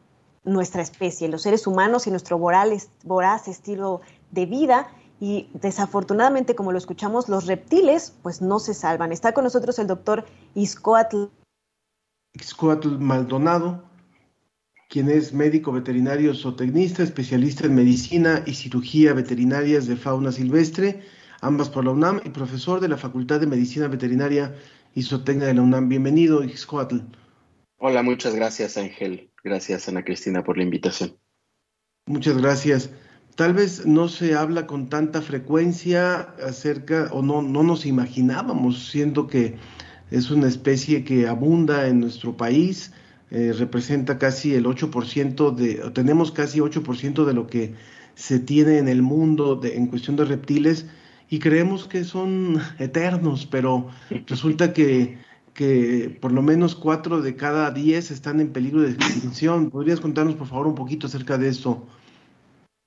nuestra 0.42 0.82
especie, 0.82 1.28
los 1.28 1.42
seres 1.42 1.68
humanos 1.68 2.08
y 2.08 2.10
nuestro 2.10 2.38
voraz, 2.38 3.46
estilo 3.46 4.00
de 4.32 4.46
vida. 4.46 4.88
Y 5.20 5.48
desafortunadamente, 5.54 6.56
como 6.56 6.72
lo 6.72 6.78
escuchamos, 6.78 7.28
los 7.28 7.46
reptiles 7.46 8.14
pues 8.20 8.42
no 8.42 8.58
se 8.58 8.74
salvan. 8.74 9.12
Está 9.12 9.32
con 9.32 9.44
nosotros 9.44 9.78
el 9.78 9.86
doctor 9.86 10.24
Iscoatl. 10.56 11.26
Iscoatl 12.32 12.98
Maldonado, 12.98 13.84
quien 14.88 15.08
es 15.08 15.32
médico 15.32 15.70
veterinario 15.70 16.34
zootecnista, 16.34 17.04
especialista 17.04 17.64
en 17.64 17.76
medicina 17.76 18.42
y 18.44 18.54
cirugía 18.54 19.12
veterinarias 19.12 19.86
de 19.86 19.94
fauna 19.94 20.32
silvestre, 20.32 21.04
ambas 21.42 21.68
por 21.68 21.84
la 21.84 21.92
UNAM, 21.92 22.22
y 22.24 22.30
profesor 22.30 22.80
de 22.80 22.88
la 22.88 22.96
Facultad 22.96 23.38
de 23.38 23.46
Medicina 23.46 23.86
Veterinaria 23.86 24.52
y 24.96 25.04
Zootecnia 25.04 25.46
de 25.46 25.54
la 25.54 25.62
UNAM. 25.62 25.88
Bienvenido, 25.88 26.42
Iscoatl. 26.42 26.98
Hola, 27.80 28.02
muchas 28.02 28.34
gracias 28.34 28.76
Ángel. 28.76 29.30
Gracias 29.44 29.88
Ana 29.88 30.04
Cristina 30.04 30.42
por 30.42 30.56
la 30.56 30.64
invitación. 30.64 31.16
Muchas 32.06 32.36
gracias. 32.36 32.90
Tal 33.36 33.54
vez 33.54 33.86
no 33.86 34.08
se 34.08 34.34
habla 34.34 34.66
con 34.66 34.88
tanta 34.88 35.22
frecuencia 35.22 36.34
acerca, 36.44 37.08
o 37.12 37.22
no, 37.22 37.40
no 37.40 37.62
nos 37.62 37.86
imaginábamos, 37.86 38.88
siendo 38.88 39.28
que 39.28 39.58
es 40.10 40.32
una 40.32 40.48
especie 40.48 41.04
que 41.04 41.28
abunda 41.28 41.86
en 41.86 42.00
nuestro 42.00 42.36
país, 42.36 42.92
eh, 43.30 43.52
representa 43.56 44.18
casi 44.18 44.56
el 44.56 44.64
8% 44.64 45.54
de, 45.54 45.90
tenemos 45.92 46.32
casi 46.32 46.58
8% 46.58 47.24
de 47.24 47.32
lo 47.32 47.46
que 47.46 47.74
se 48.16 48.40
tiene 48.40 48.78
en 48.78 48.88
el 48.88 49.02
mundo 49.02 49.54
de, 49.54 49.76
en 49.76 49.86
cuestión 49.86 50.16
de 50.16 50.24
reptiles 50.24 50.86
y 51.30 51.38
creemos 51.38 51.86
que 51.86 52.02
son 52.02 52.60
eternos, 52.80 53.46
pero 53.46 53.88
resulta 54.26 54.72
que 54.72 55.18
que 55.58 56.16
por 56.20 56.30
lo 56.30 56.40
menos 56.40 56.76
cuatro 56.76 57.20
de 57.20 57.34
cada 57.34 57.72
diez 57.72 58.12
están 58.12 58.38
en 58.38 58.52
peligro 58.52 58.82
de 58.82 58.92
extinción. 58.92 59.70
¿Podrías 59.70 59.98
contarnos, 59.98 60.36
por 60.36 60.46
favor, 60.46 60.68
un 60.68 60.76
poquito 60.76 61.08
acerca 61.08 61.36
de 61.36 61.48
esto? 61.48 61.84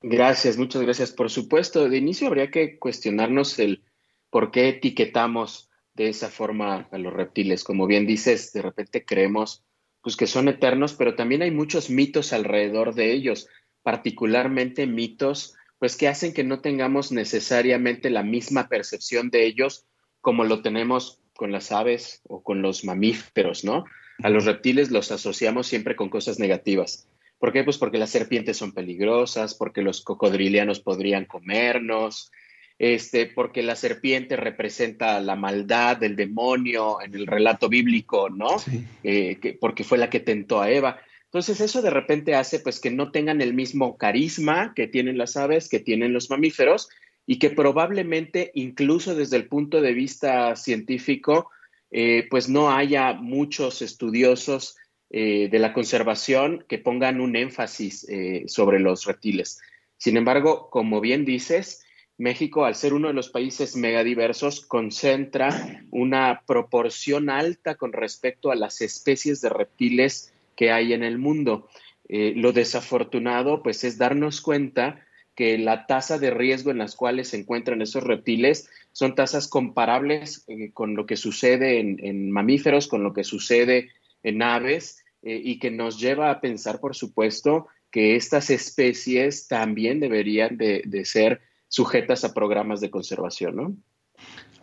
Gracias, 0.01 0.57
muchas 0.57 0.81
gracias. 0.81 1.12
Por 1.12 1.29
supuesto, 1.29 1.89
de 1.89 1.97
inicio 1.97 2.27
habría 2.27 2.49
que 2.49 2.79
cuestionarnos 2.79 3.60
el 3.60 3.84
por 4.29 4.51
qué 4.51 4.69
etiquetamos 4.69 5.69
de 5.95 6.07
esa 6.07 6.29
forma 6.29 6.88
a 6.89 6.97
los 6.97 7.12
reptiles. 7.12 7.65
Como 7.65 7.88
bien 7.88 8.07
dices, 8.07 8.53
de 8.53 8.62
repente 8.62 9.03
creemos 9.03 9.65
pues, 10.01 10.15
que 10.15 10.25
son 10.25 10.47
eternos, 10.47 10.93
pero 10.93 11.15
también 11.15 11.41
hay 11.41 11.51
muchos 11.51 11.89
mitos 11.89 12.31
alrededor 12.31 12.95
de 12.95 13.12
ellos, 13.12 13.49
particularmente 13.84 14.88
mitos 14.88 15.55
pues 15.77 15.97
que 15.97 16.07
hacen 16.07 16.34
que 16.34 16.45
no 16.45 16.62
tengamos 16.62 17.12
necesariamente 17.12 18.12
la 18.12 18.23
misma 18.23 18.69
percepción 18.69 19.29
de 19.29 19.45
ellos 19.45 19.88
como 20.21 20.45
lo 20.45 20.62
tenemos 20.62 21.20
con 21.41 21.51
las 21.51 21.71
aves 21.71 22.21
o 22.27 22.43
con 22.43 22.62
los 22.62 22.86
mamíferos, 22.86 23.63
¿no? 23.63 23.86
A 24.21 24.30
los 24.30 24.45
reptiles 24.45 24.91
los 24.91 25.12
asociamos 25.12 25.65
siempre 25.65 25.95
con 25.95 26.08
cosas 26.08 26.38
negativas. 26.38 27.08
¿Por 27.39 27.51
qué? 27.51 27.63
Pues 27.63 27.80
porque 27.80 27.97
las 27.97 28.12
serpientes 28.12 28.58
son 28.58 28.73
peligrosas, 28.73 29.56
porque 29.56 29.82
los 29.82 30.01
cocodrilianos 30.01 30.82
podrían 30.82 31.25
comernos, 31.25 32.32
este, 32.77 33.25
porque 33.25 33.63
la 33.63 33.75
serpiente 33.75 34.36
representa 34.36 35.19
la 35.19 35.36
maldad 35.36 35.97
del 35.97 36.15
demonio 36.15 37.01
en 37.01 37.15
el 37.15 37.25
relato 37.25 37.69
bíblico, 37.69 38.30
¿no? 38.30 38.58
Eh, 39.01 39.39
que, 39.41 39.54
porque 39.54 39.84
fue 39.84 39.97
la 39.97 40.12
que 40.12 40.19
tentó 40.19 40.62
a 40.62 40.69
Eva. 40.69 40.99
Entonces 41.23 41.60
eso 41.60 41.82
de 41.82 41.89
repente 41.89 42.36
hace 42.36 42.60
pues 42.60 42.80
que 42.80 42.91
no 42.91 43.10
tengan 43.10 43.41
el 43.41 43.56
mismo 43.56 43.97
carisma 43.97 44.73
que 44.75 44.86
tienen 44.86 45.17
las 45.17 45.38
aves, 45.38 45.69
que 45.69 45.80
tienen 45.80 46.13
los 46.13 46.30
mamíferos, 46.30 46.89
y 47.25 47.39
que 47.39 47.49
probablemente 47.49 48.51
incluso 48.55 49.15
desde 49.15 49.38
el 49.38 49.47
punto 49.47 49.81
de 49.81 49.93
vista 49.93 50.55
científico, 50.55 51.49
eh, 51.91 52.27
pues 52.29 52.49
no 52.49 52.71
haya 52.71 53.13
muchos 53.13 53.81
estudiosos 53.81 54.77
eh, 55.10 55.49
de 55.49 55.60
la 55.60 55.73
conservación 55.73 56.65
que 56.67 56.77
pongan 56.77 57.19
un 57.19 57.36
énfasis 57.36 58.07
eh, 58.10 58.45
sobre 58.47 58.79
los 58.79 59.05
reptiles. 59.05 59.60
Sin 59.97 60.17
embargo, 60.17 60.69
como 60.69 61.01
bien 61.01 61.25
dices, 61.25 61.84
México, 62.17 62.65
al 62.65 62.75
ser 62.75 62.93
uno 62.93 63.10
de 63.10 63.13
los 63.13 63.29
países 63.29 63.75
megadiversos, 63.75 64.65
concentra 64.65 65.84
una 65.91 66.43
proporción 66.47 67.29
alta 67.29 67.75
con 67.75 67.93
respecto 67.93 68.51
a 68.51 68.55
las 68.55 68.81
especies 68.81 69.41
de 69.41 69.49
reptiles 69.49 70.34
que 70.55 70.71
hay 70.71 70.93
en 70.93 71.03
el 71.03 71.17
mundo. 71.17 71.67
lo 72.10 72.51
desafortunado, 72.51 73.63
pues, 73.63 73.84
es 73.86 73.97
darnos 73.97 74.41
cuenta 74.41 75.05
que 75.41 75.58
la 75.58 75.88
tasa 75.88 76.19
de 76.19 76.30
riesgo 76.30 76.69
en 76.69 76.77
las 76.77 76.95
cuales 76.95 77.30
se 77.30 77.38
encuentran 77.38 77.82
esos 77.82 78.04
reptiles 78.04 78.69
son 78.91 79.15
tasas 79.15 79.47
comparables 79.47 80.45
eh, 80.47 80.69
con 80.71 80.95
lo 80.95 81.08
que 81.08 81.17
sucede 81.17 81.80
en, 81.80 82.30
mamíferos, 82.30 82.88
con 82.88 83.01
lo 83.01 83.12
que 83.12 83.23
sucede 83.23 83.89
en 84.21 84.43
aves, 84.43 85.04
eh, 85.23 85.41
y 85.43 85.58
que 85.58 85.71
nos 85.71 85.99
lleva 85.99 86.30
a 86.30 86.41
pensar, 86.41 86.80
por 86.80 86.95
supuesto, 86.95 87.65
que 87.89 88.15
estas 88.15 88.51
especies 88.51 89.47
también 89.47 89.99
deberían 89.99 90.58
de, 90.58 91.06
ser 91.06 91.41
sujetas 91.67 92.23
a 92.23 92.36
programas 92.36 92.80
de 92.80 92.91
conservación, 92.91 93.56
¿no? 93.56 93.75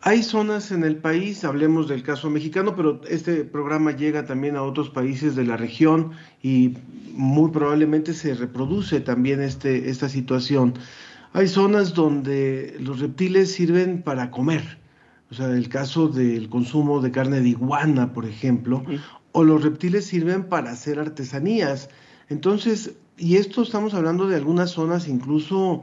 Hay 0.03 0.23
zonas 0.23 0.71
en 0.71 0.85
el 0.85 0.97
país, 0.97 1.45
hablemos 1.45 1.89
del 1.89 2.05
caso 2.05 2.31
mexicano, 2.31 2.77
pero 2.77 3.01
este 3.09 3.45
programa 3.45 3.91
llega 3.91 4.27
también 4.27 4.55
a 4.57 4.63
otros 4.63 4.91
países 4.91 5.35
de 5.35 5.45
la 5.45 5.57
región 5.57 6.13
y 6.41 6.77
muy 7.13 7.51
probablemente 7.51 8.15
se 8.15 8.35
reproduce 8.35 9.01
también 9.01 9.43
este, 9.43 9.91
esta 9.91 10.09
situación. 10.09 10.75
Hay 11.33 11.49
zonas 11.49 11.95
donde 11.95 12.77
los 12.79 13.01
reptiles 13.01 13.53
sirven 13.53 14.03
para 14.03 14.31
comer, 14.31 14.79
o 15.33 15.35
sea, 15.35 15.49
el 15.51 15.69
caso 15.69 16.09
del 16.09 16.49
consumo 16.49 17.01
de 17.01 17.11
carne 17.11 17.41
de 17.41 17.49
iguana, 17.49 18.13
por 18.13 18.25
ejemplo, 18.25 18.85
o 19.33 19.43
los 19.43 19.63
reptiles 19.63 20.07
sirven 20.07 20.45
para 20.45 20.71
hacer 20.71 21.01
artesanías. 21.01 21.91
Entonces, 22.29 22.93
y 23.17 23.37
esto 23.37 23.63
estamos 23.63 23.95
hablando 23.95 24.29
de 24.29 24.37
algunas 24.37 24.71
zonas 24.71 25.09
incluso 25.09 25.83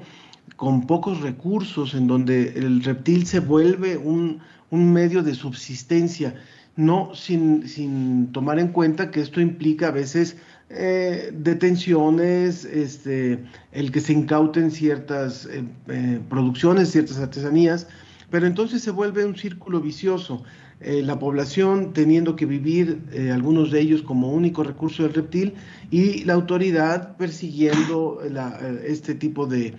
con 0.55 0.87
pocos 0.87 1.21
recursos, 1.21 1.93
en 1.93 2.07
donde 2.07 2.53
el 2.55 2.83
reptil 2.83 3.25
se 3.25 3.39
vuelve 3.39 3.97
un, 3.97 4.41
medio 4.71 5.23
de 5.23 5.33
subsistencia, 5.33 6.35
no 6.75 7.15
sin, 7.15 8.31
tomar 8.33 8.59
en 8.59 8.69
cuenta 8.69 9.09
que 9.09 9.21
esto 9.21 9.39
implica 9.39 9.87
a 9.87 9.91
veces 9.91 10.35
eh, 10.69 11.31
detenciones, 11.33 12.65
este, 12.65 13.39
el 13.71 13.91
que 13.91 14.01
se 14.01 14.13
incauten 14.13 14.71
ciertas 14.71 15.45
eh, 15.45 15.63
eh, 15.87 16.19
producciones, 16.29 16.91
ciertas 16.91 17.19
artesanías, 17.19 17.87
pero 18.29 18.47
entonces 18.47 18.81
se 18.81 18.91
vuelve 18.91 19.23
un 19.25 19.35
círculo 19.35 19.79
vicioso. 19.79 20.43
Eh, 20.81 21.01
la 21.01 21.17
población 21.17 21.93
teniendo 21.93 22.35
que 22.35 22.45
vivir, 22.45 23.01
eh, 23.13 23.31
algunos 23.31 23.71
de 23.71 23.79
ellos 23.79 24.01
como 24.01 24.31
único 24.31 24.61
recurso 24.61 25.03
del 25.03 25.13
reptil, 25.13 25.53
y 25.89 26.25
la 26.25 26.33
autoridad 26.33 27.15
persiguiendo 27.15 28.19
eh, 28.21 28.83
este 28.85 29.15
tipo 29.15 29.47
de, 29.47 29.73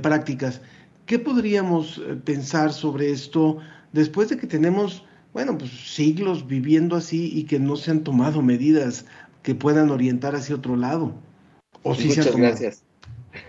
prácticas. 0.00 0.62
¿Qué 1.04 1.18
podríamos 1.18 2.00
pensar 2.24 2.72
sobre 2.72 3.10
esto 3.10 3.58
después 3.92 4.30
de 4.30 4.38
que 4.38 4.46
tenemos, 4.46 5.04
bueno, 5.32 5.56
pues 5.56 5.70
siglos 5.70 6.46
viviendo 6.46 6.96
así 6.96 7.30
y 7.34 7.44
que 7.44 7.58
no 7.58 7.76
se 7.76 7.90
han 7.90 8.02
tomado 8.02 8.42
medidas 8.42 9.06
que 9.42 9.54
puedan 9.54 9.90
orientar 9.90 10.34
hacia 10.34 10.56
otro 10.56 10.76
lado? 10.76 11.14
¿O 11.82 11.94
Muchas 11.94 12.34
gracias. 12.36 12.84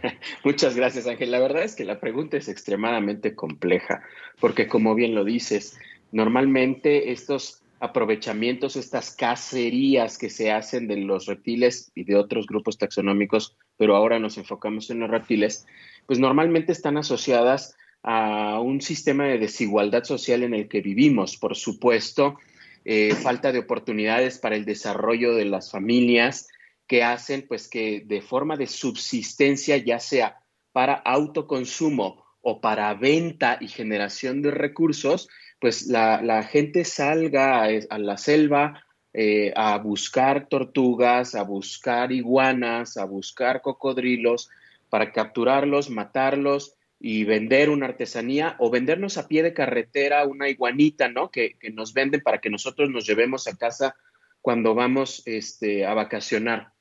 Muchas 0.43 0.75
gracias, 0.75 1.07
Ángel. 1.07 1.31
La 1.31 1.39
verdad 1.39 1.63
es 1.63 1.75
que 1.75 1.85
la 1.85 1.99
pregunta 1.99 2.38
es 2.38 2.47
extremadamente 2.47 3.35
compleja, 3.35 4.03
porque 4.39 4.67
como 4.67 4.95
bien 4.95 5.15
lo 5.15 5.23
dices, 5.23 5.77
Normalmente 6.11 7.11
estos 7.11 7.61
aprovechamientos, 7.79 8.75
estas 8.75 9.15
cacerías 9.15 10.17
que 10.17 10.29
se 10.29 10.51
hacen 10.51 10.87
de 10.87 10.97
los 10.97 11.27
reptiles 11.27 11.91
y 11.95 12.03
de 12.03 12.15
otros 12.15 12.45
grupos 12.45 12.77
taxonómicos, 12.77 13.55
pero 13.77 13.95
ahora 13.95 14.19
nos 14.19 14.37
enfocamos 14.37 14.89
en 14.89 14.99
los 14.99 15.09
reptiles, 15.09 15.65
pues 16.05 16.19
normalmente 16.19 16.71
están 16.71 16.97
asociadas 16.97 17.75
a 18.03 18.59
un 18.59 18.81
sistema 18.81 19.25
de 19.25 19.37
desigualdad 19.37 20.03
social 20.03 20.43
en 20.43 20.53
el 20.53 20.67
que 20.67 20.81
vivimos. 20.81 21.37
Por 21.37 21.55
supuesto, 21.55 22.37
eh, 22.85 23.13
falta 23.15 23.51
de 23.51 23.59
oportunidades 23.59 24.39
para 24.39 24.55
el 24.55 24.65
desarrollo 24.65 25.35
de 25.35 25.45
las 25.45 25.71
familias 25.71 26.47
que 26.87 27.03
hacen 27.03 27.45
pues 27.47 27.69
que 27.69 28.03
de 28.05 28.21
forma 28.21 28.57
de 28.57 28.67
subsistencia, 28.67 29.77
ya 29.77 29.99
sea 29.99 30.39
para 30.71 30.95
autoconsumo 30.95 32.25
o 32.41 32.61
para 32.61 32.93
venta 32.93 33.57
y 33.61 33.67
generación 33.67 34.41
de 34.41 34.51
recursos, 34.51 35.29
pues 35.59 35.87
la, 35.87 36.43
gente 36.43 36.85
salga 36.85 37.63
a, 37.63 37.97
la 37.97 38.17
selva 38.17 38.83
eh, 39.13 39.51
a 39.55 39.77
buscar 39.77 40.47
tortugas, 40.47 41.35
a 41.35 41.43
buscar 41.43 42.11
iguanas, 42.11 42.97
a 42.97 43.05
buscar 43.05 43.61
cocodrilos, 43.61 44.49
para 44.89 45.11
capturarlos, 45.11 45.89
matarlos 45.89 46.75
y 46.99 47.23
vender 47.23 47.69
una 47.69 47.85
artesanía 47.85 48.55
o 48.59 48.69
vendernos 48.69 49.17
a 49.17 49.27
pie 49.27 49.43
de 49.43 49.53
carretera 49.53 50.25
una 50.25 50.49
iguanita, 50.49 51.07
¿no? 51.07 51.31
Que, 51.31 51.55
nos 51.73 51.93
venden 51.93 52.21
para 52.21 52.39
que 52.39 52.49
nosotros 52.49 52.89
nos 52.89 53.05
llevemos 53.05 53.47
a 53.47 53.55
casa 53.55 53.95
cuando 54.41 54.73
vamos 54.73 55.21
este, 55.25 55.85
a 55.85 55.93
vacacionar. 55.93 56.73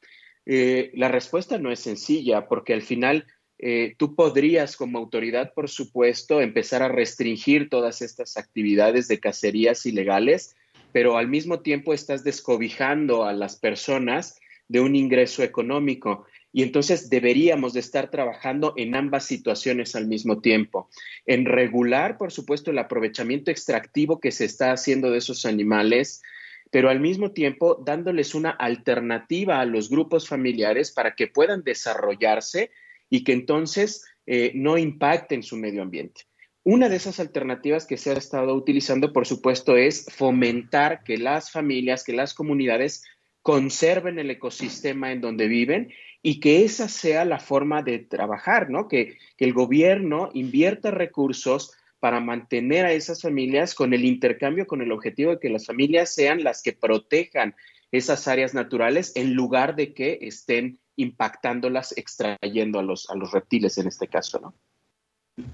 Eh, 0.46 0.90
la 0.94 1.08
respuesta 1.08 1.58
no 1.58 1.70
es 1.70 1.80
sencilla 1.80 2.48
porque 2.48 2.72
al 2.72 2.82
final 2.82 3.26
eh, 3.58 3.94
tú 3.96 4.14
podrías 4.14 4.76
como 4.76 4.98
autoridad, 4.98 5.52
por 5.52 5.68
supuesto, 5.68 6.40
empezar 6.40 6.82
a 6.82 6.88
restringir 6.88 7.68
todas 7.68 8.02
estas 8.02 8.36
actividades 8.36 9.08
de 9.08 9.18
cacerías 9.18 9.84
ilegales, 9.84 10.56
pero 10.92 11.18
al 11.18 11.28
mismo 11.28 11.60
tiempo 11.60 11.92
estás 11.92 12.22
descobijando 12.22 13.24
a 13.24 13.32
las 13.32 13.56
personas 13.56 14.38
de 14.68 14.80
un 14.80 14.94
ingreso 14.94 15.42
económico. 15.42 16.26
Y 16.52 16.62
entonces 16.62 17.10
deberíamos 17.10 17.72
de 17.72 17.80
estar 17.80 18.10
trabajando 18.10 18.74
en 18.76 18.94
ambas 18.94 19.26
situaciones 19.26 19.96
al 19.96 20.06
mismo 20.06 20.40
tiempo. 20.40 20.88
En 21.26 21.44
regular, 21.44 22.16
por 22.16 22.32
supuesto, 22.32 22.70
el 22.70 22.78
aprovechamiento 22.78 23.50
extractivo 23.50 24.20
que 24.20 24.32
se 24.32 24.44
está 24.44 24.72
haciendo 24.72 25.10
de 25.10 25.18
esos 25.18 25.44
animales, 25.44 26.22
pero 26.70 26.90
al 26.90 27.00
mismo 27.00 27.32
tiempo 27.32 27.82
dándoles 27.84 28.34
una 28.34 28.50
alternativa 28.50 29.60
a 29.60 29.64
los 29.64 29.90
grupos 29.90 30.28
familiares 30.28 30.92
para 30.92 31.14
que 31.14 31.26
puedan 31.26 31.64
desarrollarse 31.64 32.70
y 33.10 33.24
que 33.24 33.32
entonces 33.32 34.04
eh, 34.26 34.52
no 34.54 34.78
impacten 34.78 35.42
su 35.42 35.56
medio 35.56 35.82
ambiente. 35.82 36.22
Una 36.64 36.88
de 36.88 36.96
esas 36.96 37.18
alternativas 37.18 37.86
que 37.86 37.96
se 37.96 38.10
ha 38.10 38.14
estado 38.14 38.54
utilizando, 38.54 39.12
por 39.12 39.26
supuesto, 39.26 39.76
es 39.76 40.06
fomentar 40.14 41.02
que 41.02 41.16
las 41.16 41.50
familias, 41.50 42.04
que 42.04 42.12
las 42.12 42.34
comunidades 42.34 43.04
conserven 43.42 44.18
el 44.18 44.30
ecosistema 44.30 45.12
en 45.12 45.22
donde 45.22 45.48
viven 45.48 45.90
y 46.22 46.40
que 46.40 46.64
esa 46.64 46.88
sea 46.88 47.24
la 47.24 47.38
forma 47.38 47.82
de 47.82 48.00
trabajar, 48.00 48.68
¿no? 48.68 48.88
Que, 48.88 49.16
que, 49.36 49.46
el 49.46 49.54
gobierno 49.54 50.30
invierta 50.34 50.90
recursos 50.90 51.72
para 52.00 52.20
mantener 52.20 52.84
a 52.84 52.92
esas 52.92 53.22
familias 53.22 53.74
con 53.74 53.94
el 53.94 54.04
intercambio, 54.04 54.66
con 54.66 54.82
el 54.82 54.92
objetivo 54.92 55.30
de 55.30 55.40
que 55.40 55.48
las 55.48 55.66
familias 55.66 56.14
sean 56.14 56.44
las 56.44 56.62
que 56.62 56.74
protejan 56.74 57.54
esas 57.90 58.28
áreas 58.28 58.52
naturales 58.52 59.12
en 59.16 59.32
lugar 59.32 59.74
de 59.74 59.94
que 59.94 60.18
estén 60.20 60.78
impactándolas, 60.98 61.96
extrayendo 61.96 62.78
a 62.78 62.82
los, 62.82 63.08
a 63.08 63.14
los 63.14 63.30
reptiles 63.32 63.78
en 63.78 63.86
este 63.86 64.08
caso, 64.08 64.40
¿no? 64.40 64.54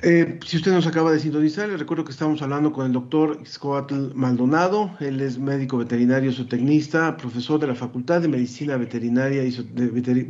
Eh, 0.03 0.41
si 0.47 0.57
usted 0.57 0.73
nos 0.73 0.87
acaba 0.87 1.13
de 1.13 1.21
sintonizar, 1.21 1.69
le 1.69 1.77
recuerdo 1.77 2.05
que 2.05 2.13
estamos 2.13 2.41
hablando 2.41 2.73
con 2.73 2.87
el 2.87 2.93
doctor 2.93 3.47
Xcoatl 3.47 4.15
Maldonado. 4.15 4.97
Él 4.99 5.21
es 5.21 5.39
médico 5.39 5.77
veterinario 5.77 6.33
zootecnista, 6.33 7.19
profesor 7.19 7.61
de 7.61 7.67
la 7.67 7.75
Facultad 7.75 8.23
de 8.23 8.29
Medicina 8.29 8.79
Veterinaria 8.79 9.45
y 9.45 9.53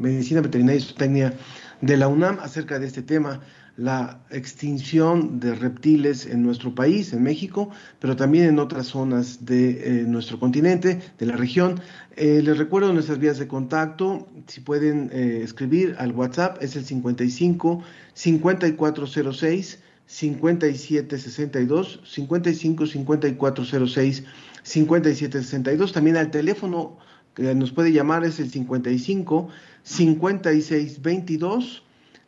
Medicina 0.00 0.40
Veterinaria 0.40 0.81
y 0.81 0.85
Zootecnia 0.85 1.35
de 1.81 1.96
la 1.96 2.09
UNAM 2.09 2.40
acerca 2.40 2.81
de 2.81 2.87
este 2.87 3.03
tema 3.03 3.40
la 3.77 4.21
extinción 4.31 5.41
de 5.41 5.55
reptiles 5.55 6.27
en 6.27 6.43
nuestro 6.43 6.75
país, 6.75 7.13
en 7.13 7.23
México, 7.23 7.71
pero 7.99 8.15
también 8.15 8.47
en 8.47 8.59
otras 8.59 8.87
zonas 8.87 9.45
de 9.45 10.01
eh, 10.01 10.05
nuestro 10.07 10.39
continente, 10.39 11.01
de 11.19 11.27
la 11.27 11.37
región. 11.37 11.81
Eh, 12.17 12.41
les 12.43 12.57
recuerdo 12.57 12.93
nuestras 12.93 13.19
vías 13.19 13.39
de 13.39 13.49
contacto, 13.49 14.29
si 14.47 14.61
pueden 14.61 15.11
eh, 15.13 15.41
escribir 15.43 15.97
al 15.99 16.13
WhatsApp, 16.13 16.63
es 16.63 16.77
el 16.77 16.85
55 16.85 17.83
5406 18.15 19.81
5762, 20.07 22.01
55 22.05 22.87
5406 22.87 24.25
5762, 24.63 25.93
también 25.93 26.17
al 26.17 26.31
teléfono 26.31 26.99
que 27.35 27.55
nos 27.55 27.73
puede 27.73 27.93
llamar 27.93 28.25
es 28.25 28.39
el 28.39 28.51
55 28.51 29.49
5622 29.83 31.83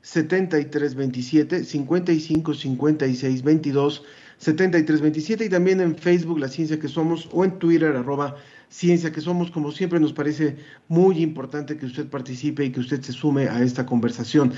7327 0.06 1.64
55 1.64 2.54
56 2.54 3.42
22 3.42 4.04
73 4.38 5.00
27 5.00 5.44
y 5.46 5.48
también 5.48 5.80
en 5.80 5.96
Facebook 5.96 6.38
La 6.38 6.46
Ciencia 6.46 6.78
que 6.78 6.86
Somos 6.86 7.28
o 7.32 7.44
en 7.44 7.58
Twitter 7.58 7.96
arroba 7.96 8.36
Ciencia 8.68 9.10
que 9.10 9.20
Somos. 9.20 9.50
Como 9.50 9.72
siempre 9.72 9.98
nos 9.98 10.12
parece 10.12 10.58
muy 10.86 11.20
importante 11.20 11.76
que 11.76 11.86
usted 11.86 12.06
participe 12.08 12.64
y 12.64 12.70
que 12.70 12.78
usted 12.78 13.02
se 13.02 13.12
sume 13.12 13.48
a 13.48 13.60
esta 13.62 13.84
conversación. 13.84 14.52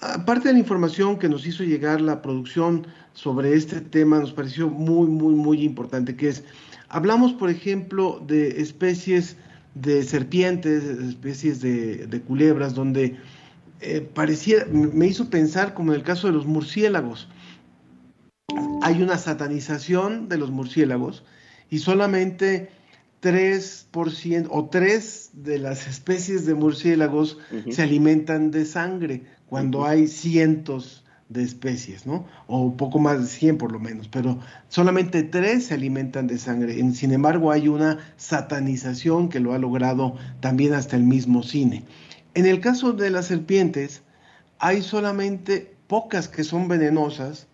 aparte 0.00 0.48
de 0.48 0.54
la 0.54 0.60
información 0.60 1.18
que 1.18 1.28
nos 1.28 1.44
hizo 1.44 1.64
llegar 1.64 2.00
la 2.00 2.22
producción 2.22 2.86
sobre 3.14 3.54
este 3.54 3.80
tema, 3.80 4.20
nos 4.20 4.32
pareció 4.32 4.68
muy, 4.68 5.08
muy, 5.08 5.34
muy 5.34 5.62
importante, 5.62 6.14
que 6.14 6.28
es, 6.28 6.44
hablamos, 6.88 7.32
por 7.32 7.50
ejemplo, 7.50 8.22
de 8.24 8.60
especies 8.60 9.36
de 9.74 10.04
serpientes, 10.04 10.84
especies 10.84 11.60
de, 11.60 12.22
culebras, 12.26 12.74
donde 12.74 13.16
eh, 13.80 14.00
parecía, 14.00 14.66
me 14.70 15.06
hizo 15.06 15.30
pensar 15.30 15.74
como 15.74 15.92
en 15.92 15.98
el 15.98 16.04
caso 16.04 16.26
de 16.26 16.32
los 16.32 16.46
murciélagos. 16.46 17.28
Hay 18.82 19.02
una 19.02 19.18
satanización 19.18 20.28
de 20.28 20.38
los 20.38 20.50
murciélagos 20.50 21.24
y 21.70 21.78
solamente 21.78 22.70
3% 23.22 24.48
o 24.50 24.66
3 24.66 25.30
de 25.32 25.58
las 25.58 25.86
especies 25.88 26.44
de 26.46 26.54
murciélagos 26.54 27.38
se 27.70 27.82
alimentan 27.82 28.50
de 28.50 28.64
sangre 28.66 29.22
cuando 29.46 29.86
hay 29.86 30.06
cientos 30.06 31.04
de 31.28 31.42
especies, 31.42 32.06
¿no? 32.06 32.26
O 32.46 32.76
poco 32.76 32.98
más 32.98 33.20
de 33.20 33.26
100 33.26 33.58
por 33.58 33.72
lo 33.72 33.80
menos, 33.80 34.08
pero 34.08 34.38
solamente 34.68 35.22
3 35.22 35.64
se 35.64 35.74
alimentan 35.74 36.26
de 36.26 36.38
sangre. 36.38 36.74
Sin 36.92 37.12
embargo, 37.12 37.50
hay 37.50 37.68
una 37.68 37.98
satanización 38.16 39.30
que 39.30 39.40
lo 39.40 39.54
ha 39.54 39.58
logrado 39.58 40.16
también 40.40 40.74
hasta 40.74 40.96
el 40.96 41.04
mismo 41.04 41.42
cine. 41.42 41.84
En 42.34 42.46
el 42.46 42.60
caso 42.60 42.92
de 42.92 43.10
las 43.10 43.26
serpientes, 43.26 44.02
hay 44.58 44.82
solamente 44.82 45.76
pocas 45.86 46.28
que 46.28 46.44
son 46.44 46.68
venenosas 46.68 47.46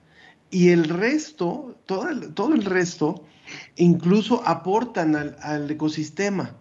y 0.50 0.70
el 0.70 0.84
resto, 0.84 1.76
todo 1.86 2.08
el, 2.08 2.64
resto, 2.64 3.24
incluso 3.76 4.42
aportan 4.46 5.14
al, 5.14 5.70
ecosistema. 5.70 6.56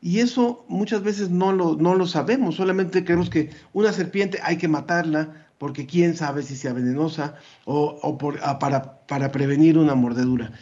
Y 0.00 0.20
eso 0.20 0.64
muchas 0.68 1.02
veces 1.02 1.30
no 1.30 1.52
lo, 1.52 1.76
no 1.76 1.94
lo 1.94 2.06
sabemos, 2.06 2.56
solamente 2.56 3.04
creemos 3.04 3.30
que 3.30 3.50
una 3.72 3.92
serpiente 3.92 4.38
hay 4.42 4.56
que 4.58 4.68
matarla 4.68 5.48
porque 5.58 5.86
quién 5.86 6.14
sabe 6.14 6.42
si 6.42 6.56
sea 6.56 6.74
venenosa 6.74 7.36
o, 7.64 8.18
por, 8.18 8.38
ah, 8.42 8.58
para, 8.58 9.06
para, 9.06 9.32
prevenir 9.32 9.78
una 9.78 9.94
mordedura. 9.94 10.52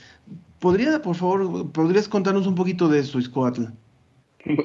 ¿Podría, 0.61 1.03
por 1.03 1.17
favor, 1.17 1.73
podrías 1.73 2.09
contarnos 2.09 2.47
un 2.47 2.55
poquito 2.55 2.89
de 2.89 3.01
eso, 3.01 3.19
Iscoatl? 3.19 3.65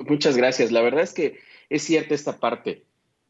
Muchas 0.07 0.37
gracias. 0.37 0.71
La 0.71 0.81
verdad 0.81 1.01
es 1.01 1.13
que 1.13 1.39
es 1.69 1.83
cierta 1.83 2.15
esta 2.15 2.39
parte. 2.39 2.83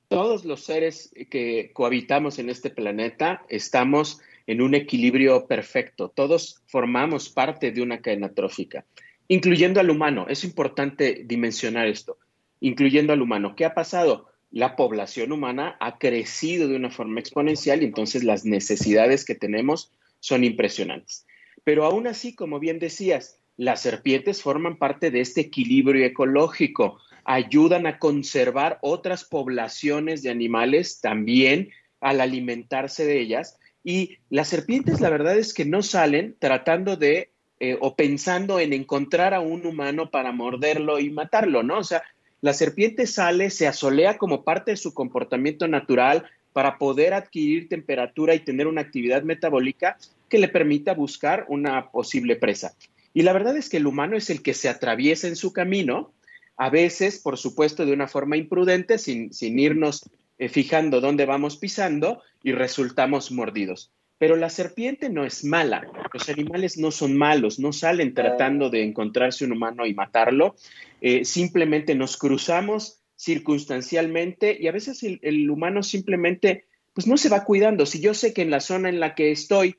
Todos 0.07 0.45
los 0.45 0.63
seres 0.63 1.13
que 1.29 1.71
cohabitamos 1.73 2.39
en 2.39 2.49
este 2.49 2.69
planeta 2.69 3.45
estamos 3.49 4.21
en 4.47 4.61
un 4.61 4.73
equilibrio 4.73 5.45
perfecto. 5.47 6.09
Todos 6.09 6.61
formamos 6.67 7.29
parte 7.29 7.71
de 7.71 7.81
una 7.81 8.01
cadena 8.01 8.33
trófica, 8.33 8.85
incluyendo 9.27 9.79
al 9.79 9.89
humano. 9.89 10.25
Es 10.29 10.43
importante 10.43 11.23
dimensionar 11.25 11.87
esto, 11.87 12.17
incluyendo 12.61 13.11
al 13.11 13.21
humano. 13.21 13.55
¿Qué 13.55 13.65
ha 13.65 13.73
pasado? 13.73 14.29
La 14.49 14.77
población 14.77 15.33
humana 15.33 15.75
ha 15.81 15.97
crecido 15.97 16.69
de 16.69 16.77
una 16.77 16.89
forma 16.89 17.19
exponencial 17.19 17.81
y 17.81 17.85
entonces 17.85 18.23
las 18.23 18.45
necesidades 18.45 19.25
que 19.25 19.35
tenemos 19.35 19.91
son 20.21 20.45
impresionantes. 20.45 21.25
Pero 21.65 21.83
aún 21.83 22.07
así, 22.07 22.33
como 22.33 22.59
bien 22.59 22.79
decías, 22.79 23.41
las 23.57 23.81
serpientes 23.81 24.41
forman 24.41 24.77
parte 24.77 25.11
de 25.11 25.19
este 25.19 25.41
equilibrio 25.41 26.05
ecológico, 26.05 26.99
ayudan 27.27 27.85
a 27.85 27.99
conservar 27.99 28.79
otras 28.81 29.25
poblaciones 29.25 30.23
de 30.23 30.31
animales 30.31 31.01
también 31.01 31.69
al 32.01 32.21
alimentarse 32.21 33.05
de 33.05 33.19
ellas 33.19 33.59
y 33.83 34.17
las 34.29 34.47
serpientes, 34.47 34.99
la 34.99 35.09
verdad 35.09 35.37
es 35.37 35.53
que 35.53 35.65
no 35.65 35.81
salen 35.81 36.35
tratando 36.39 36.97
de 36.97 37.29
eh, 37.59 37.77
o 37.79 37.95
pensando 37.95 38.59
en 38.59 38.73
encontrar 38.73 39.33
a 39.33 39.39
un 39.39 39.65
humano 39.65 40.11
para 40.11 40.31
morderlo 40.31 40.99
y 40.99 41.09
matarlo, 41.09 41.63
¿no? 41.63 41.79
O 41.79 41.83
sea, 41.83 42.03
la 42.41 42.53
serpiente 42.53 43.07
sale, 43.07 43.49
se 43.49 43.67
asolea 43.67 44.17
como 44.17 44.43
parte 44.43 44.71
de 44.71 44.77
su 44.77 44.93
comportamiento 44.93 45.67
natural 45.67 46.25
para 46.53 46.77
poder 46.77 47.13
adquirir 47.13 47.67
temperatura 47.67 48.35
y 48.35 48.39
tener 48.39 48.67
una 48.67 48.81
actividad 48.81 49.23
metabólica 49.23 49.97
que 50.29 50.37
le 50.37 50.47
permita 50.47 50.93
buscar 50.93 51.45
una 51.49 51.89
posible 51.91 52.35
presa. 52.35 52.73
Y 53.13 53.23
la 53.23 53.33
verdad 53.33 53.57
es 53.57 53.69
que 53.69 53.77
el 53.77 53.87
humano 53.87 54.15
es 54.15 54.29
el 54.29 54.43
que 54.43 54.53
se 54.53 54.69
atraviesa 54.69 55.27
en 55.27 55.35
su 55.35 55.51
camino, 55.51 56.11
a 56.57 56.69
veces, 56.69 57.19
por 57.19 57.37
supuesto, 57.37 57.85
de 57.85 57.93
una 57.93 58.07
forma 58.07 58.35
imprudente, 58.35 58.97
sin, 58.97 59.31
sin 59.31 59.59
irnos 59.59 60.09
eh, 60.39 60.49
fijando 60.49 61.01
dónde 61.01 61.25
vamos 61.25 61.57
pisando 61.57 62.21
y 62.43 62.51
resultamos 62.51 63.31
mordidos. 63.31 63.91
Pero 64.17 64.35
la 64.35 64.49
serpiente 64.49 65.09
no 65.09 65.25
es 65.25 65.43
mala, 65.43 65.87
los 66.11 66.27
animales 66.29 66.77
no 66.77 66.89
son 66.89 67.15
malos, 67.15 67.59
no 67.59 67.71
salen 67.71 68.15
tratando 68.15 68.71
de 68.71 68.83
encontrarse 68.83 69.45
un 69.45 69.51
humano 69.51 69.85
y 69.85 69.93
matarlo, 69.93 70.55
eh, 71.01 71.23
simplemente 71.23 71.93
nos 71.93 72.17
cruzamos 72.17 72.99
circunstancialmente 73.15 74.57
y 74.59 74.67
a 74.67 74.71
veces 74.71 75.03
el, 75.03 75.49
humano 75.49 75.83
simplemente 75.83 76.65
pues 76.93 77.05
no 77.05 77.17
se 77.17 77.29
va 77.29 77.43
cuidando. 77.43 77.85
Si 77.85 77.99
yo 77.99 78.15
sé 78.15 78.33
que 78.33 78.41
en 78.41 78.49
la 78.49 78.59
zona 78.59 78.89
en 78.89 78.99
la 78.99 79.13
que 79.13 79.31
estoy, 79.31 79.75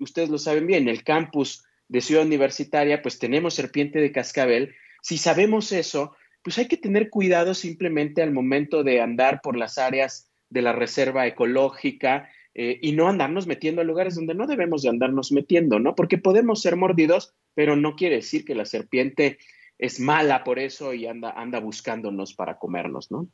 ustedes 0.00 0.28
lo 0.28 0.36
saben 0.36 0.66
bien, 0.66 0.88
el 0.88 1.02
campus 1.02 1.64
de 1.88 2.02
Ciudad 2.02 2.26
Universitaria, 2.26 3.00
pues 3.00 3.18
tenemos 3.18 3.54
serpiente 3.54 4.00
de 4.00 4.12
cascabel, 4.12 4.74
si 5.00 5.16
sabemos 5.16 5.72
eso, 5.72 6.14
pues 6.48 6.56
hay 6.56 6.66
que 6.66 6.78
tener 6.78 7.10
cuidado 7.10 7.52
simplemente 7.52 8.22
al 8.22 8.32
momento 8.32 8.82
de 8.82 9.02
andar 9.02 9.42
por 9.42 9.54
las 9.54 9.76
áreas 9.76 10.30
de 10.48 10.62
la 10.62 10.72
reserva 10.72 11.26
ecológica 11.26 12.30
eh, 12.54 12.78
y 12.80 12.92
no 12.92 13.06
andarnos 13.06 13.46
metiendo 13.46 13.82
a 13.82 13.84
lugares 13.84 14.14
donde 14.14 14.34
no 14.34 14.46
debemos 14.46 14.80
de 14.80 14.88
andarnos 14.88 15.30
metiendo, 15.30 15.78
¿no? 15.78 15.94
Porque 15.94 16.16
podemos 16.16 16.62
ser 16.62 16.76
mordidos, 16.76 17.34
pero 17.52 17.76
no 17.76 17.96
quiere 17.96 18.16
decir 18.16 18.46
que 18.46 18.54
la 18.54 18.64
serpiente 18.64 19.36
es 19.76 20.00
mala 20.00 20.42
por 20.42 20.58
eso 20.58 20.94
y 20.94 21.06
anda, 21.06 21.32
anda 21.32 21.60
buscándonos 21.60 22.32
para 22.32 22.56
comernos, 22.58 23.10
¿no? 23.10 23.28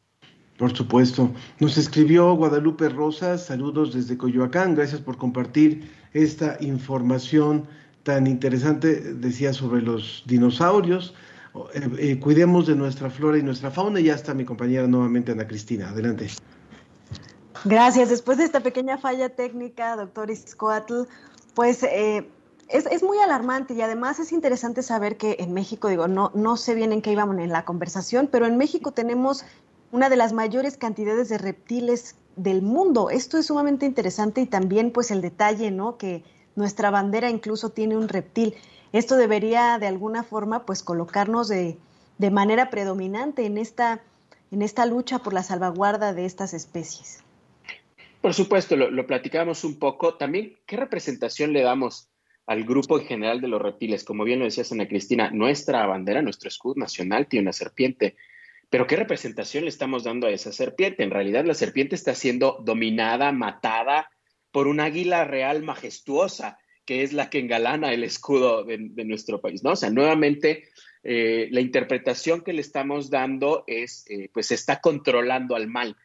Por 0.59 0.77
supuesto. 0.77 1.33
Nos 1.61 1.79
escribió 1.79 2.35
Guadalupe 2.35 2.89
Rosas, 2.89 3.47
saludos 3.47 3.95
desde 3.95 4.19
Coyoacán, 4.19 4.75
gracias 4.75 5.01
por 5.01 5.19
compartir 5.19 5.89
esta 6.15 6.57
información 6.61 7.69
tan 8.03 8.27
interesante, 8.27 9.15
decía, 9.15 9.53
sobre 9.53 9.83
los 9.83 10.25
dinosaurios. 10.27 11.15
Eh, 11.55 11.91
eh, 11.99 12.21
cuidemos 12.21 12.67
de 12.67 12.75
nuestra 12.75 13.11
flora 13.11 13.39
y 13.39 13.43
nuestra 13.43 13.71
fauna. 13.71 14.01
Y 14.01 14.05
ya 14.05 14.15
está 14.15 14.35
mi 14.35 14.45
compañera 14.45 14.87
nuevamente, 14.87 15.33
Ana 15.33 15.47
Cristina. 15.47 15.91
Adelante. 15.91 16.29
Gracias. 17.65 18.11
Después 18.11 18.39
de 18.39 18.45
esta 18.45 18.61
pequeña 18.61 18.99
falla 18.99 19.29
técnica, 19.29 19.97
doctor 19.97 20.31
Iscoatl, 20.31 21.03
pues 21.55 21.83
eh, 21.85 22.29
es, 22.69 23.03
muy 23.03 23.19
alarmante 23.19 23.75
y 23.75 23.81
además 23.81 24.19
es 24.19 24.33
interesante 24.33 24.83
saber 24.83 25.17
que 25.17 25.37
en 25.39 25.53
México, 25.53 25.89
digo, 25.89 26.09
no, 26.09 26.31
no 26.35 26.57
sé 26.57 26.75
bien 26.75 26.93
en 26.93 27.03
qué 27.03 27.13
íbamos 27.13 27.39
en 27.39 27.51
la 27.51 27.65
conversación, 27.65 28.29
pero 28.31 28.47
en 28.47 28.57
México 28.57 28.93
tenemos 28.93 29.45
una 29.93 30.09
de 30.09 30.17
las 30.17 30.33
mayores 30.33 30.77
cantidades 30.77 31.29
de 31.29 31.39
reptiles 31.39 32.17
del 32.37 32.63
mundo. 32.63 33.11
Esto 33.11 33.39
es 33.39 33.47
sumamente 33.47 33.87
interesante 33.87 34.41
y 34.41 34.47
también 34.47 34.91
pues 34.91 35.11
el 35.11 35.21
detalle, 35.21 35.71
¿no? 35.71 35.97
Que 35.97 36.25
nuestra 36.57 36.91
bandera 36.91 37.31
incluso 37.31 37.71
tiene 37.71 37.97
un 37.97 38.09
reptil. 38.09 38.55
Esto 38.95 39.17
debería 39.17 39.81
de 39.81 39.89
alguna 39.89 40.23
forma 40.23 40.65
pues 40.65 40.85
colocarnos 40.85 41.49
de, 41.49 41.77
manera 42.31 42.71
predominante 42.71 43.45
en 43.45 43.59
esta, 43.59 44.01
en 44.53 44.63
esta 44.63 44.87
lucha 44.87 45.19
por 45.19 45.33
la 45.33 45.43
salvaguarda 45.43 46.13
de 46.13 46.25
estas 46.25 46.55
especies. 46.55 47.25
Por 48.21 48.35
supuesto, 48.35 48.77
lo, 48.77 49.05
platicábamos 49.05 49.65
un 49.65 49.81
poco. 49.81 50.15
También, 50.15 50.57
¿qué 50.65 50.77
representación 50.77 51.53
le 51.53 51.63
damos 51.63 52.09
al 52.47 52.63
grupo 52.63 53.01
en 53.01 53.07
general 53.07 53.41
de 53.41 53.49
los 53.49 53.61
reptiles? 53.61 54.05
Como 54.05 54.23
bien 54.23 54.39
lo 54.39 54.45
decía 54.45 54.63
Ana 54.71 54.87
Cristina, 54.87 55.29
nuestra 55.33 55.85
bandera, 55.87 56.23
nuestro 56.23 56.47
escudo 56.47 56.75
nacional 56.77 57.27
tiene 57.27 57.47
una 57.47 57.53
serpiente. 57.53 58.15
Pero 58.71 58.87
¿qué 58.87 58.95
representación 58.95 59.65
le 59.65 59.71
estamos 59.71 60.05
dando 60.05 60.29
a 60.29 60.31
esa 60.31 60.53
serpiente? 60.53 61.03
En 61.03 61.11
realidad 61.11 61.45
la 61.45 61.55
serpiente 61.55 61.97
está 61.97 62.15
siendo 62.15 62.63
dominada, 62.63 63.33
matada 63.33 64.09
por 64.53 64.69
un 64.69 64.79
águila 64.79 65.25
real 65.25 65.65
majestuosa 65.65 66.59
que 66.85 67.03
es 67.03 67.13
la 67.13 67.31
que 67.31 67.39
engalana 67.39 67.93
el 67.93 68.05
escudo 68.05 68.65
de, 68.65 68.79
nuestro 69.05 69.41
país, 69.41 69.63
¿no? 69.63 69.73
O 69.73 69.77
sea, 69.77 69.91
nuevamente, 69.91 70.65
eh, 71.03 71.49
la 71.51 71.61
interpretación 71.61 72.43
que 72.43 72.53
le 72.53 72.61
estamos 72.61 73.11
dando 73.11 73.65
es, 73.67 74.05
eh, 74.09 74.31
pues, 74.33 74.51
está 74.51 74.81
controlando 74.81 75.57
al 75.57 75.69
mal. 75.69 75.97